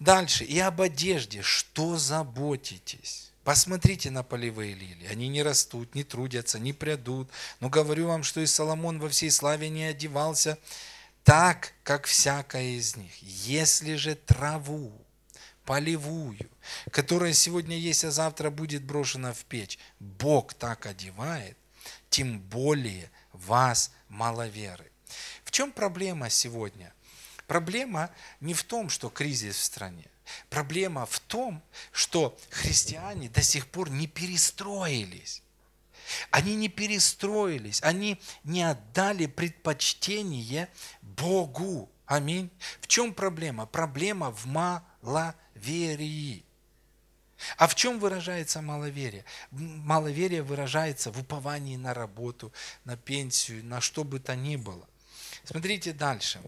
Дальше. 0.00 0.42
И 0.42 0.58
об 0.58 0.80
одежде. 0.80 1.42
Что 1.42 1.98
заботитесь? 1.98 3.30
Посмотрите 3.44 4.10
на 4.10 4.22
полевые 4.22 4.72
лилии. 4.74 5.06
Они 5.06 5.28
не 5.28 5.42
растут, 5.42 5.94
не 5.94 6.02
трудятся, 6.02 6.58
не 6.58 6.72
прядут. 6.72 7.30
Но 7.60 7.68
говорю 7.68 8.08
вам, 8.08 8.22
что 8.22 8.40
и 8.40 8.46
Соломон 8.46 9.00
во 9.00 9.10
всей 9.10 9.30
славе 9.30 9.68
не 9.68 9.84
одевался 9.84 10.58
так, 11.24 11.74
как 11.84 12.06
всякая 12.06 12.78
из 12.78 12.96
них. 12.96 13.12
Если 13.22 13.96
же 13.96 14.14
траву 14.14 14.92
полевую, 15.66 16.48
которая 16.90 17.34
сегодня 17.34 17.76
есть, 17.76 18.04
а 18.04 18.10
завтра 18.10 18.48
будет 18.48 18.82
брошена 18.82 19.34
в 19.34 19.44
печь, 19.44 19.78
Бог 20.00 20.54
так 20.54 20.86
одевает, 20.86 21.58
тем 22.08 22.40
более 22.40 23.10
вас 23.32 23.92
маловеры. 24.08 24.92
В 25.52 25.54
чем 25.54 25.70
проблема 25.70 26.30
сегодня? 26.30 26.94
Проблема 27.46 28.08
не 28.40 28.54
в 28.54 28.64
том, 28.64 28.88
что 28.88 29.10
кризис 29.10 29.56
в 29.56 29.62
стране. 29.62 30.06
Проблема 30.48 31.04
в 31.04 31.20
том, 31.20 31.62
что 31.92 32.38
христиане 32.48 33.28
до 33.28 33.42
сих 33.42 33.66
пор 33.66 33.90
не 33.90 34.06
перестроились. 34.06 35.42
Они 36.30 36.56
не 36.56 36.70
перестроились, 36.70 37.82
они 37.82 38.18
не 38.44 38.62
отдали 38.62 39.26
предпочтение 39.26 40.70
Богу. 41.02 41.92
Аминь. 42.06 42.50
В 42.80 42.86
чем 42.86 43.12
проблема? 43.12 43.66
Проблема 43.66 44.30
в 44.30 44.46
маловерии. 44.46 46.46
А 47.58 47.66
в 47.66 47.74
чем 47.74 47.98
выражается 47.98 48.62
маловерие? 48.62 49.26
Маловерие 49.50 50.42
выражается 50.42 51.12
в 51.12 51.20
уповании 51.20 51.76
на 51.76 51.92
работу, 51.92 52.54
на 52.86 52.96
пенсию, 52.96 53.62
на 53.66 53.82
что 53.82 54.02
бы 54.02 54.18
то 54.18 54.34
ни 54.34 54.56
было. 54.56 54.88
Смотрите 55.44 55.92
дальше. 55.92 56.40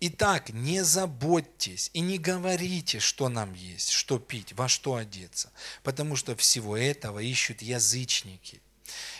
Итак, 0.00 0.50
не 0.50 0.84
заботьтесь 0.84 1.90
и 1.92 2.00
не 2.00 2.18
говорите, 2.18 3.00
что 3.00 3.28
нам 3.28 3.52
есть, 3.54 3.90
что 3.90 4.20
пить, 4.20 4.52
во 4.52 4.68
что 4.68 4.94
одеться, 4.94 5.50
потому 5.82 6.14
что 6.14 6.36
всего 6.36 6.76
этого 6.76 7.18
ищут 7.18 7.62
язычники. 7.62 8.60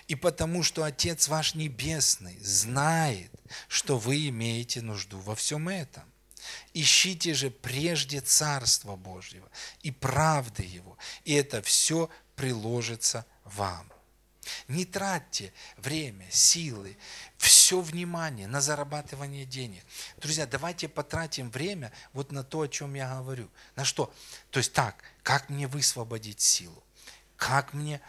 И 0.07 0.15
потому 0.15 0.63
что 0.63 0.85
Отец 0.85 1.29
ваш 1.29 1.55
Небесный 1.55 2.39
знает, 2.41 3.33
что 3.67 3.99
вы 3.99 4.29
имеете 4.29 4.81
нужду 4.81 5.19
во 5.19 5.35
всем 5.35 5.69
этом. 5.69 6.05
Ищите 6.75 7.35
же 7.35 7.51
прежде 7.51 8.21
Царство 8.21 8.95
Божьего 8.95 9.51
и 9.83 9.91
правды 9.91 10.63
Его, 10.63 10.97
и 11.25 11.35
это 11.35 11.61
все 11.61 12.09
приложится 12.37 13.27
вам. 13.45 13.93
Не 14.67 14.85
тратьте 14.85 15.53
время, 15.77 16.27
силы, 16.31 16.97
все 17.39 17.81
внимание 17.81 18.47
на 18.49 18.61
зарабатывание 18.61 19.47
денег. 19.47 19.83
Друзья, 20.19 20.47
давайте 20.47 20.89
потратим 20.89 21.51
время 21.51 21.93
вот 22.13 22.33
на 22.33 22.43
то, 22.45 22.63
о 22.63 22.69
чем 22.69 22.95
я 22.95 23.15
говорю. 23.15 23.49
На 23.77 23.85
что? 23.85 24.13
То 24.51 24.59
есть 24.59 24.73
так, 24.73 24.97
как 25.23 25.49
мне 25.49 25.67
высвободить 25.69 26.41
силу? 26.41 26.83
Как 27.37 27.73
мне 27.73 28.01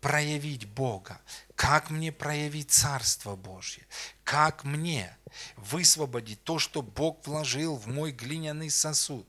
проявить 0.00 0.68
Бога? 0.68 1.20
Как 1.56 1.90
мне 1.90 2.12
проявить 2.12 2.70
Царство 2.70 3.34
Божье? 3.34 3.86
Как 4.22 4.64
мне 4.64 5.16
высвободить 5.56 6.44
то, 6.44 6.58
что 6.58 6.82
Бог 6.82 7.26
вложил 7.26 7.76
в 7.76 7.86
мой 7.88 8.12
глиняный 8.12 8.70
сосуд? 8.70 9.26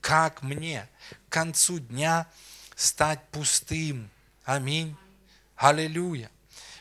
Как 0.00 0.42
мне 0.42 0.88
к 1.28 1.32
концу 1.32 1.78
дня 1.78 2.26
стать 2.74 3.26
пустым? 3.30 4.10
Аминь. 4.44 4.96
Аллилуйя. 5.56 6.30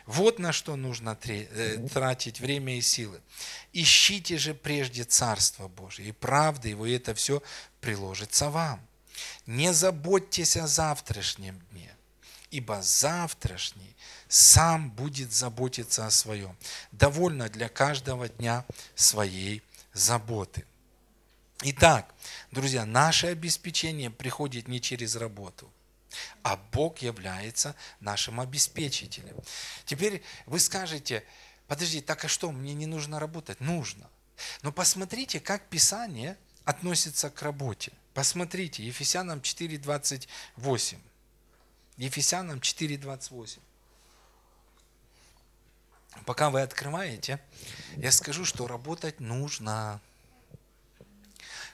Вот 0.06 0.40
на 0.40 0.52
что 0.52 0.76
нужно 0.76 1.18
э, 1.24 1.88
тратить 1.94 2.40
время 2.40 2.78
и 2.78 2.82
силы. 2.82 3.22
Ищите 3.72 4.38
же 4.38 4.54
прежде 4.54 5.04
Царство 5.04 5.68
Божие 5.68 6.10
и 6.10 6.12
правды 6.12 6.70
Его, 6.70 6.86
и 6.86 6.94
это 6.94 7.14
все 7.16 7.42
приложится 7.80 8.50
вам. 8.50 8.86
Не 9.46 9.74
заботьтесь 9.74 10.58
о 10.58 10.68
завтрашнем 10.68 11.60
дне, 11.72 11.96
ибо 12.52 12.82
завтрашний 12.82 13.96
сам 14.28 14.90
будет 14.92 15.32
заботиться 15.32 16.06
о 16.06 16.12
своем. 16.12 16.58
Довольно 16.92 17.48
для 17.50 17.70
каждого 17.70 18.28
дня 18.28 18.66
своей 18.96 19.62
заботы. 19.94 20.66
Итак, 21.62 22.14
друзья, 22.52 22.86
наше 22.86 23.28
обеспечение 23.28 24.10
приходит 24.10 24.68
не 24.68 24.82
через 24.82 25.16
работу, 25.16 25.72
а 26.44 26.58
Бог 26.58 27.00
является 27.00 27.76
нашим 28.00 28.40
обеспечителем. 28.40 29.36
Теперь 29.86 30.24
вы 30.46 30.60
скажете, 30.60 31.24
подожди, 31.68 32.02
так 32.02 32.26
а 32.26 32.28
что, 32.28 32.52
мне 32.52 32.74
не 32.74 32.86
нужно 32.86 33.20
работать? 33.20 33.60
Нужно. 33.60 34.10
Но 34.62 34.72
посмотрите, 34.72 35.40
как 35.40 35.64
Писание 35.68 36.38
относится 36.66 37.30
к 37.30 37.42
работе. 37.42 37.92
Посмотрите, 38.14 38.84
Ефесянам 38.84 39.40
4.28. 39.40 40.98
Ефесянам 41.98 42.60
4.28. 42.60 43.60
Пока 46.26 46.50
вы 46.50 46.62
открываете, 46.62 47.40
я 47.98 48.12
скажу, 48.12 48.46
что 48.46 48.68
работать 48.68 49.20
нужно. 49.20 50.00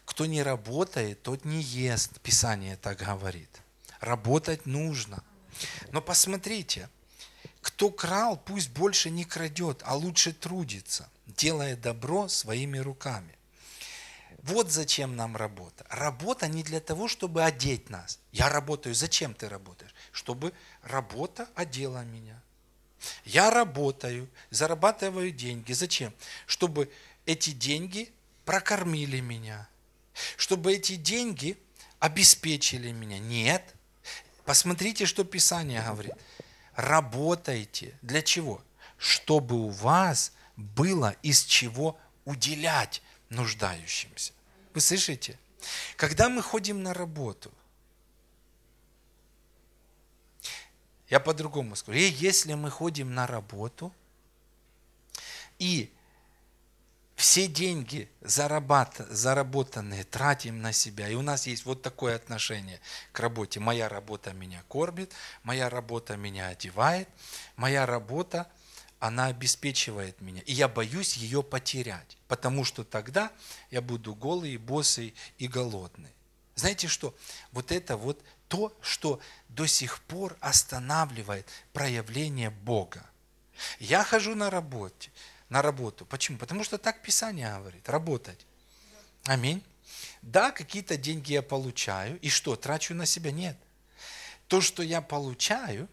Кто 0.05 0.25
не 0.25 0.41
работает, 0.41 1.21
тот 1.21 1.45
не 1.45 1.61
ест. 1.61 2.19
Писание 2.21 2.77
так 2.77 2.97
говорит. 2.97 3.49
Работать 3.99 4.65
нужно. 4.65 5.23
Но 5.91 6.01
посмотрите, 6.01 6.89
кто 7.61 7.91
крал, 7.91 8.37
пусть 8.37 8.69
больше 8.69 9.09
не 9.09 9.25
крадет, 9.25 9.81
а 9.83 9.95
лучше 9.95 10.33
трудится, 10.33 11.09
делая 11.25 11.75
добро 11.75 12.27
своими 12.27 12.77
руками. 12.77 13.35
Вот 14.43 14.71
зачем 14.71 15.15
нам 15.15 15.35
работа. 15.35 15.85
Работа 15.89 16.47
не 16.47 16.63
для 16.63 16.79
того, 16.79 17.07
чтобы 17.07 17.43
одеть 17.43 17.89
нас. 17.89 18.19
Я 18.31 18.49
работаю. 18.49 18.95
Зачем 18.95 19.33
ты 19.33 19.49
работаешь? 19.49 19.93
Чтобы 20.11 20.53
работа 20.81 21.49
одела 21.55 22.03
меня. 22.05 22.41
Я 23.25 23.49
работаю, 23.49 24.29
зарабатываю 24.49 25.31
деньги. 25.31 25.73
Зачем? 25.73 26.13
Чтобы 26.45 26.91
эти 27.25 27.51
деньги 27.51 28.11
прокормили 28.45 29.19
меня. 29.19 29.67
Чтобы 30.37 30.73
эти 30.73 30.95
деньги 30.95 31.57
обеспечили 31.99 32.91
меня. 32.91 33.19
Нет. 33.19 33.75
Посмотрите, 34.49 35.05
что 35.05 35.23
Писание 35.23 35.79
говорит. 35.83 36.13
Работайте. 36.73 37.93
Для 38.01 38.23
чего? 38.23 38.63
Чтобы 38.97 39.55
у 39.55 39.69
вас 39.69 40.33
было 40.55 41.15
из 41.21 41.43
чего 41.43 41.99
уделять 42.25 43.03
нуждающимся. 43.29 44.33
Вы 44.73 44.81
слышите? 44.81 45.37
Когда 45.97 46.29
мы 46.29 46.41
ходим 46.41 46.81
на 46.81 46.95
работу, 46.95 47.51
я 51.11 51.19
по-другому 51.19 51.75
скажу, 51.75 51.99
если 51.99 52.55
мы 52.55 52.71
ходим 52.71 53.13
на 53.13 53.27
работу, 53.27 53.93
и 55.59 55.93
все 57.19 57.47
деньги 57.47 58.09
заработанные 58.21 60.05
тратим 60.05 60.61
на 60.61 60.71
себя. 60.71 61.09
И 61.09 61.15
у 61.15 61.21
нас 61.21 61.47
есть 61.47 61.65
вот 61.65 61.81
такое 61.81 62.15
отношение 62.15 62.79
к 63.11 63.19
работе. 63.19 63.59
Моя 63.59 63.89
работа 63.89 64.31
меня 64.31 64.63
кормит, 64.69 65.11
моя 65.43 65.69
работа 65.69 66.15
меня 66.15 66.47
одевает, 66.47 67.09
моя 67.57 67.85
работа, 67.85 68.49
она 68.99 69.25
обеспечивает 69.25 70.21
меня. 70.21 70.41
И 70.45 70.53
я 70.53 70.69
боюсь 70.69 71.17
ее 71.17 71.43
потерять, 71.43 72.17
потому 72.29 72.63
что 72.63 72.85
тогда 72.85 73.33
я 73.69 73.81
буду 73.81 74.15
голый, 74.15 74.55
босый 74.55 75.13
и 75.37 75.49
голодный. 75.49 76.13
Знаете 76.55 76.87
что? 76.87 77.13
Вот 77.51 77.73
это 77.73 77.97
вот 77.97 78.23
то, 78.47 78.73
что 78.79 79.19
до 79.49 79.67
сих 79.67 79.99
пор 80.03 80.37
останавливает 80.39 81.45
проявление 81.73 82.49
Бога. 82.49 83.05
Я 83.77 84.05
хожу 84.05 84.35
на 84.35 84.49
работе, 84.49 85.11
на 85.49 85.61
работу. 85.61 86.05
Почему? 86.05 86.37
Потому 86.37 86.63
что 86.63 86.77
так 86.77 87.01
Писание 87.01 87.51
говорит, 87.57 87.89
работать. 87.89 88.45
Аминь. 89.25 89.63
Да, 90.21 90.51
какие-то 90.51 90.97
деньги 90.97 91.33
я 91.33 91.41
получаю. 91.41 92.19
И 92.19 92.29
что, 92.29 92.55
трачу 92.55 92.93
на 92.93 93.05
себя? 93.05 93.31
Нет. 93.31 93.57
То, 94.47 94.61
что 94.61 94.83
я 94.83 95.01
получаю, 95.01 95.87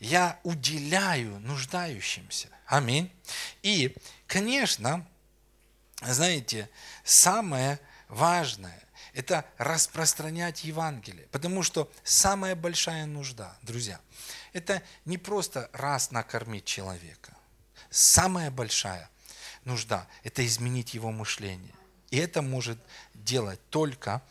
я 0.00 0.38
уделяю 0.42 1.38
нуждающимся. 1.40 2.48
Аминь. 2.66 3.10
И, 3.62 3.94
конечно, 4.26 5.06
знаете, 6.02 6.68
самое 7.04 7.78
важное– 8.08 8.78
это 9.12 9.44
распространять 9.58 10.64
Евангелие. 10.64 11.26
Потому 11.28 11.62
что 11.62 11.90
самая 12.02 12.54
большая 12.56 13.06
нужда, 13.06 13.56
друзья, 13.62 14.00
это 14.52 14.82
не 15.04 15.18
просто 15.18 15.70
раз 15.72 16.10
накормить 16.10 16.64
человека. 16.64 17.36
Самая 17.92 18.50
большая 18.50 19.10
нужда– 19.66 20.08
это 20.24 20.44
изменить 20.46 20.94
его 20.94 21.12
мышление. 21.12 21.74
И 22.10 22.16
это 22.16 22.40
может 22.40 22.78
делать 23.12 23.60
только 23.68 24.22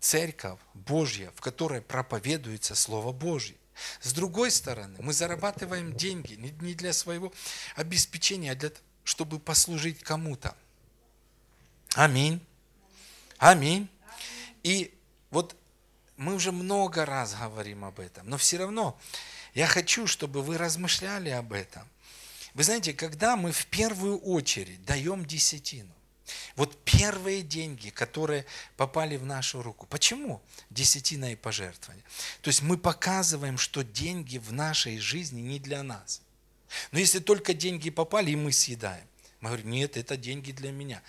церковь 0.00 0.58
Божья, 0.72 1.30
в 1.36 1.42
которой 1.42 1.82
проповедуется 1.82 2.74
Слово 2.74 3.12
Божье. 3.12 3.54
С 4.00 4.14
другой 4.14 4.50
стороны, 4.50 4.96
мы 4.98 5.12
зарабатываем 5.12 5.94
деньги 5.94 6.34
не 6.34 6.74
для 6.74 6.94
своего 6.94 7.32
обеспечения, 7.76 8.52
а 8.52 8.54
для 8.54 8.70
того, 8.70 8.82
чтобы 9.04 9.38
послужить 9.38 10.02
кому-то. 10.02 10.56
Аминь. 11.94 12.40
Аминь. 13.36 13.90
И 14.62 14.94
вот 15.30 15.54
мы 16.16 16.34
уже 16.34 16.50
много 16.50 17.04
раз 17.04 17.34
говорим 17.34 17.84
об 17.84 18.00
этом, 18.00 18.26
но 18.26 18.38
все 18.38 18.56
равно 18.56 18.98
я 19.52 19.66
хочу, 19.66 20.06
чтобы 20.06 20.42
вы 20.42 20.56
размышляли 20.56 21.28
об 21.28 21.52
этом. 21.52 21.86
Вы 22.54 22.64
знаете, 22.64 22.92
когда 22.92 23.36
мы 23.36 23.52
в 23.52 23.66
первую 23.66 24.18
очередь 24.18 24.84
даем 24.84 25.24
десятину, 25.24 25.92
вот 26.56 26.76
первые 26.84 27.42
деньги, 27.42 27.90
которые 27.90 28.46
попали 28.76 29.16
в 29.16 29.24
нашу 29.24 29.62
руку. 29.62 29.86
Почему 29.86 30.40
десятина 30.70 31.32
и 31.32 31.36
пожертвование? 31.36 32.04
То 32.40 32.48
есть 32.48 32.62
мы 32.62 32.78
показываем, 32.78 33.58
что 33.58 33.82
деньги 33.82 34.38
в 34.38 34.52
нашей 34.52 34.98
жизни 34.98 35.40
не 35.40 35.58
для 35.58 35.82
нас. 35.82 36.22
Но 36.92 36.98
если 36.98 37.18
только 37.18 37.52
деньги 37.54 37.90
попали, 37.90 38.30
и 38.30 38.36
мы 38.36 38.52
съедаем. 38.52 39.06
Мы 39.40 39.48
говорим, 39.48 39.70
нет, 39.70 39.96
это 39.96 40.16
деньги 40.16 40.52
для 40.52 40.70
меня. 40.70 41.02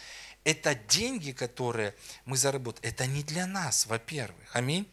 Это 0.44 0.74
деньги, 0.74 1.32
которые 1.32 1.94
мы 2.26 2.38
заработали, 2.38 2.88
это 2.88 3.06
не 3.06 3.24
для 3.24 3.46
нас, 3.46 3.86
во-первых. 3.86 4.56
Аминь. 4.56 4.88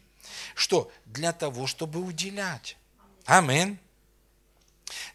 Что? 0.53 0.91
Для 1.05 1.33
того, 1.33 1.65
чтобы 1.65 2.01
уделять. 2.01 2.77
Аминь. 3.25 3.79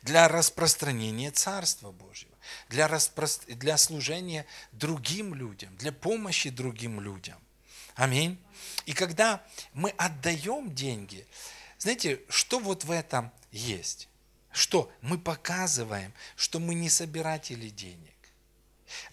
Для 0.02 0.28
распространения 0.28 1.30
Царства 1.30 1.90
Божьего 1.90 2.34
для, 2.68 2.88
распро... 2.88 3.26
для 3.48 3.76
служения 3.76 4.46
другим 4.72 5.34
людям, 5.34 5.74
для 5.76 5.92
помощи 5.92 6.50
другим 6.50 7.00
людям. 7.00 7.38
Аминь. 7.94 8.38
И 8.86 8.92
когда 8.92 9.42
мы 9.72 9.90
отдаем 9.90 10.74
деньги, 10.74 11.26
знаете, 11.78 12.20
что 12.28 12.58
вот 12.58 12.84
в 12.84 12.90
этом 12.90 13.30
есть? 13.52 14.08
Что? 14.52 14.90
Мы 15.00 15.18
показываем, 15.18 16.12
что 16.36 16.58
мы 16.58 16.74
не 16.74 16.88
собиратели 16.88 17.68
денег, 17.68 18.14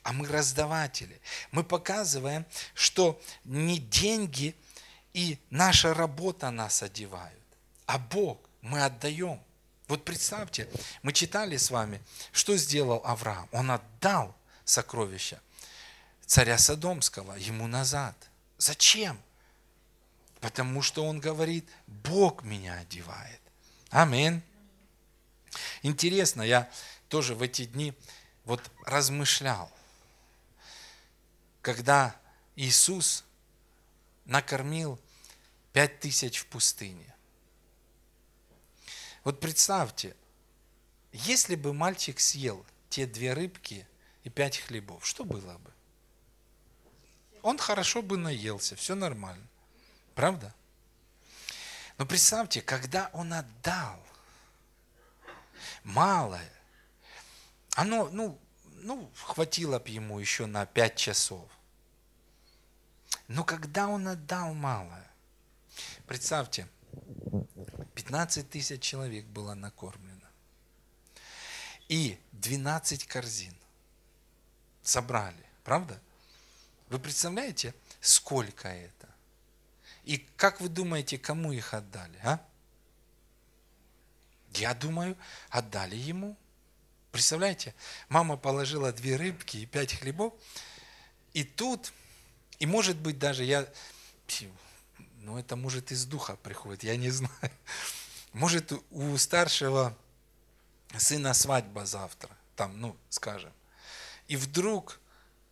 а 0.04 0.14
мы 0.14 0.28
раздаватели. 0.28 1.20
Мы 1.52 1.64
показываем, 1.64 2.46
что 2.74 3.22
не 3.44 3.80
деньги 3.80 4.56
и 5.14 5.38
наша 5.50 5.94
работа 5.94 6.50
нас 6.52 6.82
одевают, 6.82 7.44
а 7.86 7.98
Бог 7.98 8.40
мы 8.62 8.84
отдаем. 8.84 9.42
Вот 9.92 10.06
представьте, 10.06 10.70
мы 11.02 11.12
читали 11.12 11.58
с 11.58 11.70
вами, 11.70 12.02
что 12.32 12.56
сделал 12.56 13.02
Авраам. 13.04 13.50
Он 13.52 13.72
отдал 13.72 14.34
сокровища 14.64 15.42
царя 16.26 16.58
Содомского 16.58 17.34
ему 17.34 17.68
назад. 17.68 18.16
Зачем? 18.58 19.22
Потому 20.40 20.82
что 20.82 21.04
он 21.04 21.20
говорит, 21.20 21.70
Бог 21.88 22.44
меня 22.44 22.76
одевает. 22.76 23.42
Аминь. 23.90 24.42
Интересно, 25.82 26.42
я 26.42 26.72
тоже 27.10 27.36
в 27.36 27.42
эти 27.42 27.66
дни 27.66 27.94
вот 28.46 28.62
размышлял, 28.86 29.70
когда 31.62 32.16
Иисус 32.56 33.26
накормил 34.24 34.98
пять 35.74 36.00
тысяч 36.00 36.38
в 36.38 36.46
пустыне. 36.46 37.14
Вот 39.24 39.40
представьте, 39.40 40.16
если 41.12 41.56
бы 41.56 41.74
мальчик 41.74 42.20
съел 42.20 42.66
те 42.90 43.06
две 43.06 43.34
рыбки 43.34 43.88
и 44.24 44.30
пять 44.30 44.58
хлебов, 44.58 45.06
что 45.06 45.26
было 45.26 45.58
бы? 45.58 45.72
Он 47.44 47.58
хорошо 47.58 48.02
бы 48.02 48.18
наелся, 48.18 48.76
все 48.76 48.96
нормально. 48.96 49.46
Правда? 50.16 50.54
Но 51.98 52.06
представьте, 52.06 52.62
когда 52.62 53.10
он 53.14 53.34
отдал 53.34 54.00
малое, 55.84 56.52
оно, 57.76 58.10
ну, 58.10 58.40
ну, 58.82 59.12
хватило 59.16 59.80
бы 59.80 59.90
ему 59.90 60.20
еще 60.20 60.46
на 60.48 60.66
пять 60.66 60.96
часов. 60.96 61.48
Но 63.28 63.44
когда 63.44 63.88
он 63.88 64.08
отдал 64.08 64.54
малое, 64.54 65.10
представьте, 66.08 66.68
15 67.96 68.50
тысяч 68.50 68.82
человек 68.82 69.26
было 69.26 69.54
накормлено. 69.54 70.28
И 71.88 72.18
12 72.32 73.06
корзин 73.06 73.56
собрали, 74.82 75.46
правда? 75.64 76.00
Вы 76.90 77.00
представляете, 77.00 77.74
сколько 78.00 78.68
это? 78.68 79.08
И 80.04 80.18
как 80.36 80.62
вы 80.62 80.70
думаете, 80.70 81.18
кому 81.18 81.52
их 81.52 81.74
отдали, 81.74 82.18
а? 82.24 82.40
Я 84.54 84.74
думаю, 84.74 85.18
отдали 85.50 85.96
ему. 85.96 86.38
Представляете, 87.12 87.76
мама 88.10 88.38
положила 88.38 88.92
две 88.92 89.16
рыбки 89.16 89.58
и 89.58 89.66
пять 89.66 89.94
хлебов, 89.94 90.34
и 91.34 91.44
тут, 91.44 91.94
и 92.60 92.66
может 92.66 92.98
быть 92.98 93.20
даже 93.20 93.44
я 93.44 93.68
но 95.22 95.40
это 95.40 95.56
может 95.56 95.92
из 95.92 96.06
духа 96.06 96.36
приходит, 96.36 96.84
я 96.84 96.98
не 96.98 97.10
знаю. 97.10 97.32
Может 98.34 98.72
у 98.90 99.18
старшего 99.18 99.96
сына 100.98 101.34
свадьба 101.34 101.86
завтра, 101.86 102.30
там, 102.56 102.80
ну, 102.80 102.98
скажем. 103.10 103.52
И 104.28 104.36
вдруг, 104.36 105.00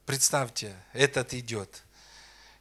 представьте, 0.05 0.75
этот 0.93 1.33
идет. 1.33 1.83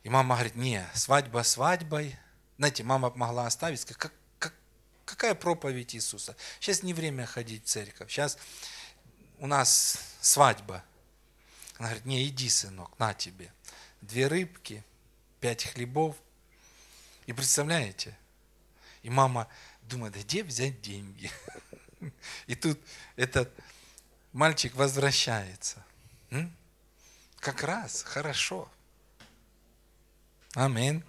И 0.03 0.11
мама 0.11 0.35
говорит, 0.35 0.55
не, 0.55 0.87
свадьба 0.95 1.43
свадьбой. 1.45 2.17
Знаете, 2.59 2.83
мама 2.83 3.11
могла 3.15 3.47
оставить, 3.47 3.85
как, 3.85 4.13
как, 4.39 4.53
какая 5.05 5.35
проповедь 5.35 5.95
Иисуса? 5.95 6.37
Сейчас 6.61 6.83
не 6.83 6.93
время 6.93 7.25
ходить 7.25 7.65
в 7.65 7.69
церковь, 7.69 8.11
сейчас 8.11 8.37
у 9.39 9.47
нас 9.47 9.99
свадьба. 10.21 10.85
Она 11.79 11.89
говорит, 11.89 12.05
не, 12.05 12.27
иди, 12.27 12.51
сынок, 12.51 12.99
на 12.99 13.15
тебе. 13.15 13.53
Две 14.01 14.27
рыбки, 14.27 14.85
пять 15.41 15.65
хлебов– 15.65 16.17
и 17.29 17.33
представляете? 17.35 18.17
И 19.03 19.11
мама 19.11 19.49
думает, 19.83 20.15
где 20.15 20.43
взять 20.43 20.81
деньги? 20.81 21.31
И 22.47 22.55
тут 22.55 22.81
этот 23.17 23.53
мальчик 24.33 24.75
возвращается. 24.75 25.85
Как 27.39 27.63
раз, 27.63 28.03
хорошо. 28.03 28.71
Аминь. 30.55 31.05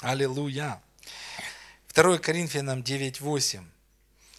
Аллилуйя. 0.00 0.82
2 1.94 2.16
Коринфянам 2.16 2.80
9.8 2.80 3.66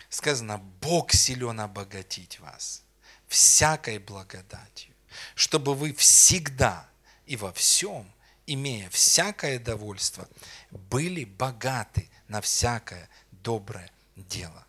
сказано, 0.09 0.57
Бог 0.57 1.13
силен 1.13 1.59
обогатить 1.59 2.39
вас 2.39 2.83
всякой 3.27 3.99
благодатью, 3.99 4.95
чтобы 5.35 5.75
вы 5.75 5.93
всегда 5.93 6.89
и 7.27 7.35
во 7.35 7.53
всем 7.53 8.11
имея 8.47 8.89
всякое 8.89 9.59
довольство, 9.59 10.27
были 10.71 11.25
богаты 11.25 12.09
на 12.27 12.41
всякое 12.41 13.07
доброе 13.31 13.91
дело. 14.15 14.65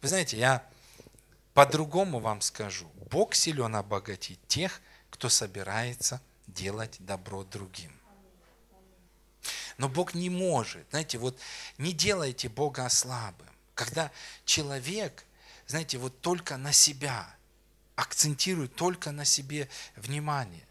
Вы 0.00 0.08
знаете, 0.08 0.38
я 0.38 0.66
по-другому 1.52 2.20
вам 2.20 2.40
скажу. 2.40 2.90
Бог 3.10 3.34
силен 3.34 3.76
обогатить 3.76 4.40
тех, 4.46 4.80
кто 5.10 5.28
собирается 5.28 6.20
делать 6.46 6.96
добро 7.00 7.44
другим. 7.44 7.92
Но 9.78 9.88
Бог 9.88 10.14
не 10.14 10.30
может. 10.30 10.86
Знаете, 10.90 11.18
вот 11.18 11.38
не 11.78 11.92
делайте 11.92 12.48
Бога 12.48 12.88
слабым. 12.88 13.48
Когда 13.74 14.10
человек, 14.44 15.24
знаете, 15.66 15.98
вот 15.98 16.20
только 16.20 16.56
на 16.56 16.72
себя, 16.72 17.34
акцентирует 17.94 18.74
только 18.74 19.10
на 19.10 19.24
себе 19.24 19.68
внимание. 19.96 20.66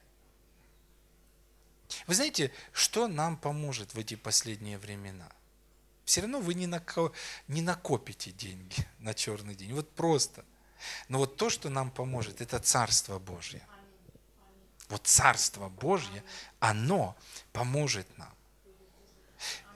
Вы 2.07 2.15
знаете, 2.15 2.51
что 2.71 3.07
нам 3.07 3.37
поможет 3.37 3.93
в 3.93 3.99
эти 3.99 4.15
последние 4.15 4.77
времена? 4.77 5.29
Все 6.05 6.21
равно 6.21 6.39
вы 6.39 6.53
не, 6.53 6.67
нако, 6.67 7.11
не 7.47 7.61
накопите 7.61 8.31
деньги 8.31 8.87
на 8.99 9.13
черный 9.13 9.55
день. 9.55 9.73
Вот 9.73 9.89
просто. 9.91 10.45
Но 11.07 11.19
вот 11.19 11.37
то, 11.37 11.49
что 11.49 11.69
нам 11.69 11.89
поможет, 11.89 12.41
это 12.41 12.59
Царство 12.59 13.17
Божье. 13.17 13.65
Вот 14.89 15.07
Царство 15.07 15.69
Божье, 15.69 16.23
оно 16.59 17.17
поможет 17.51 18.05
нам. 18.17 18.34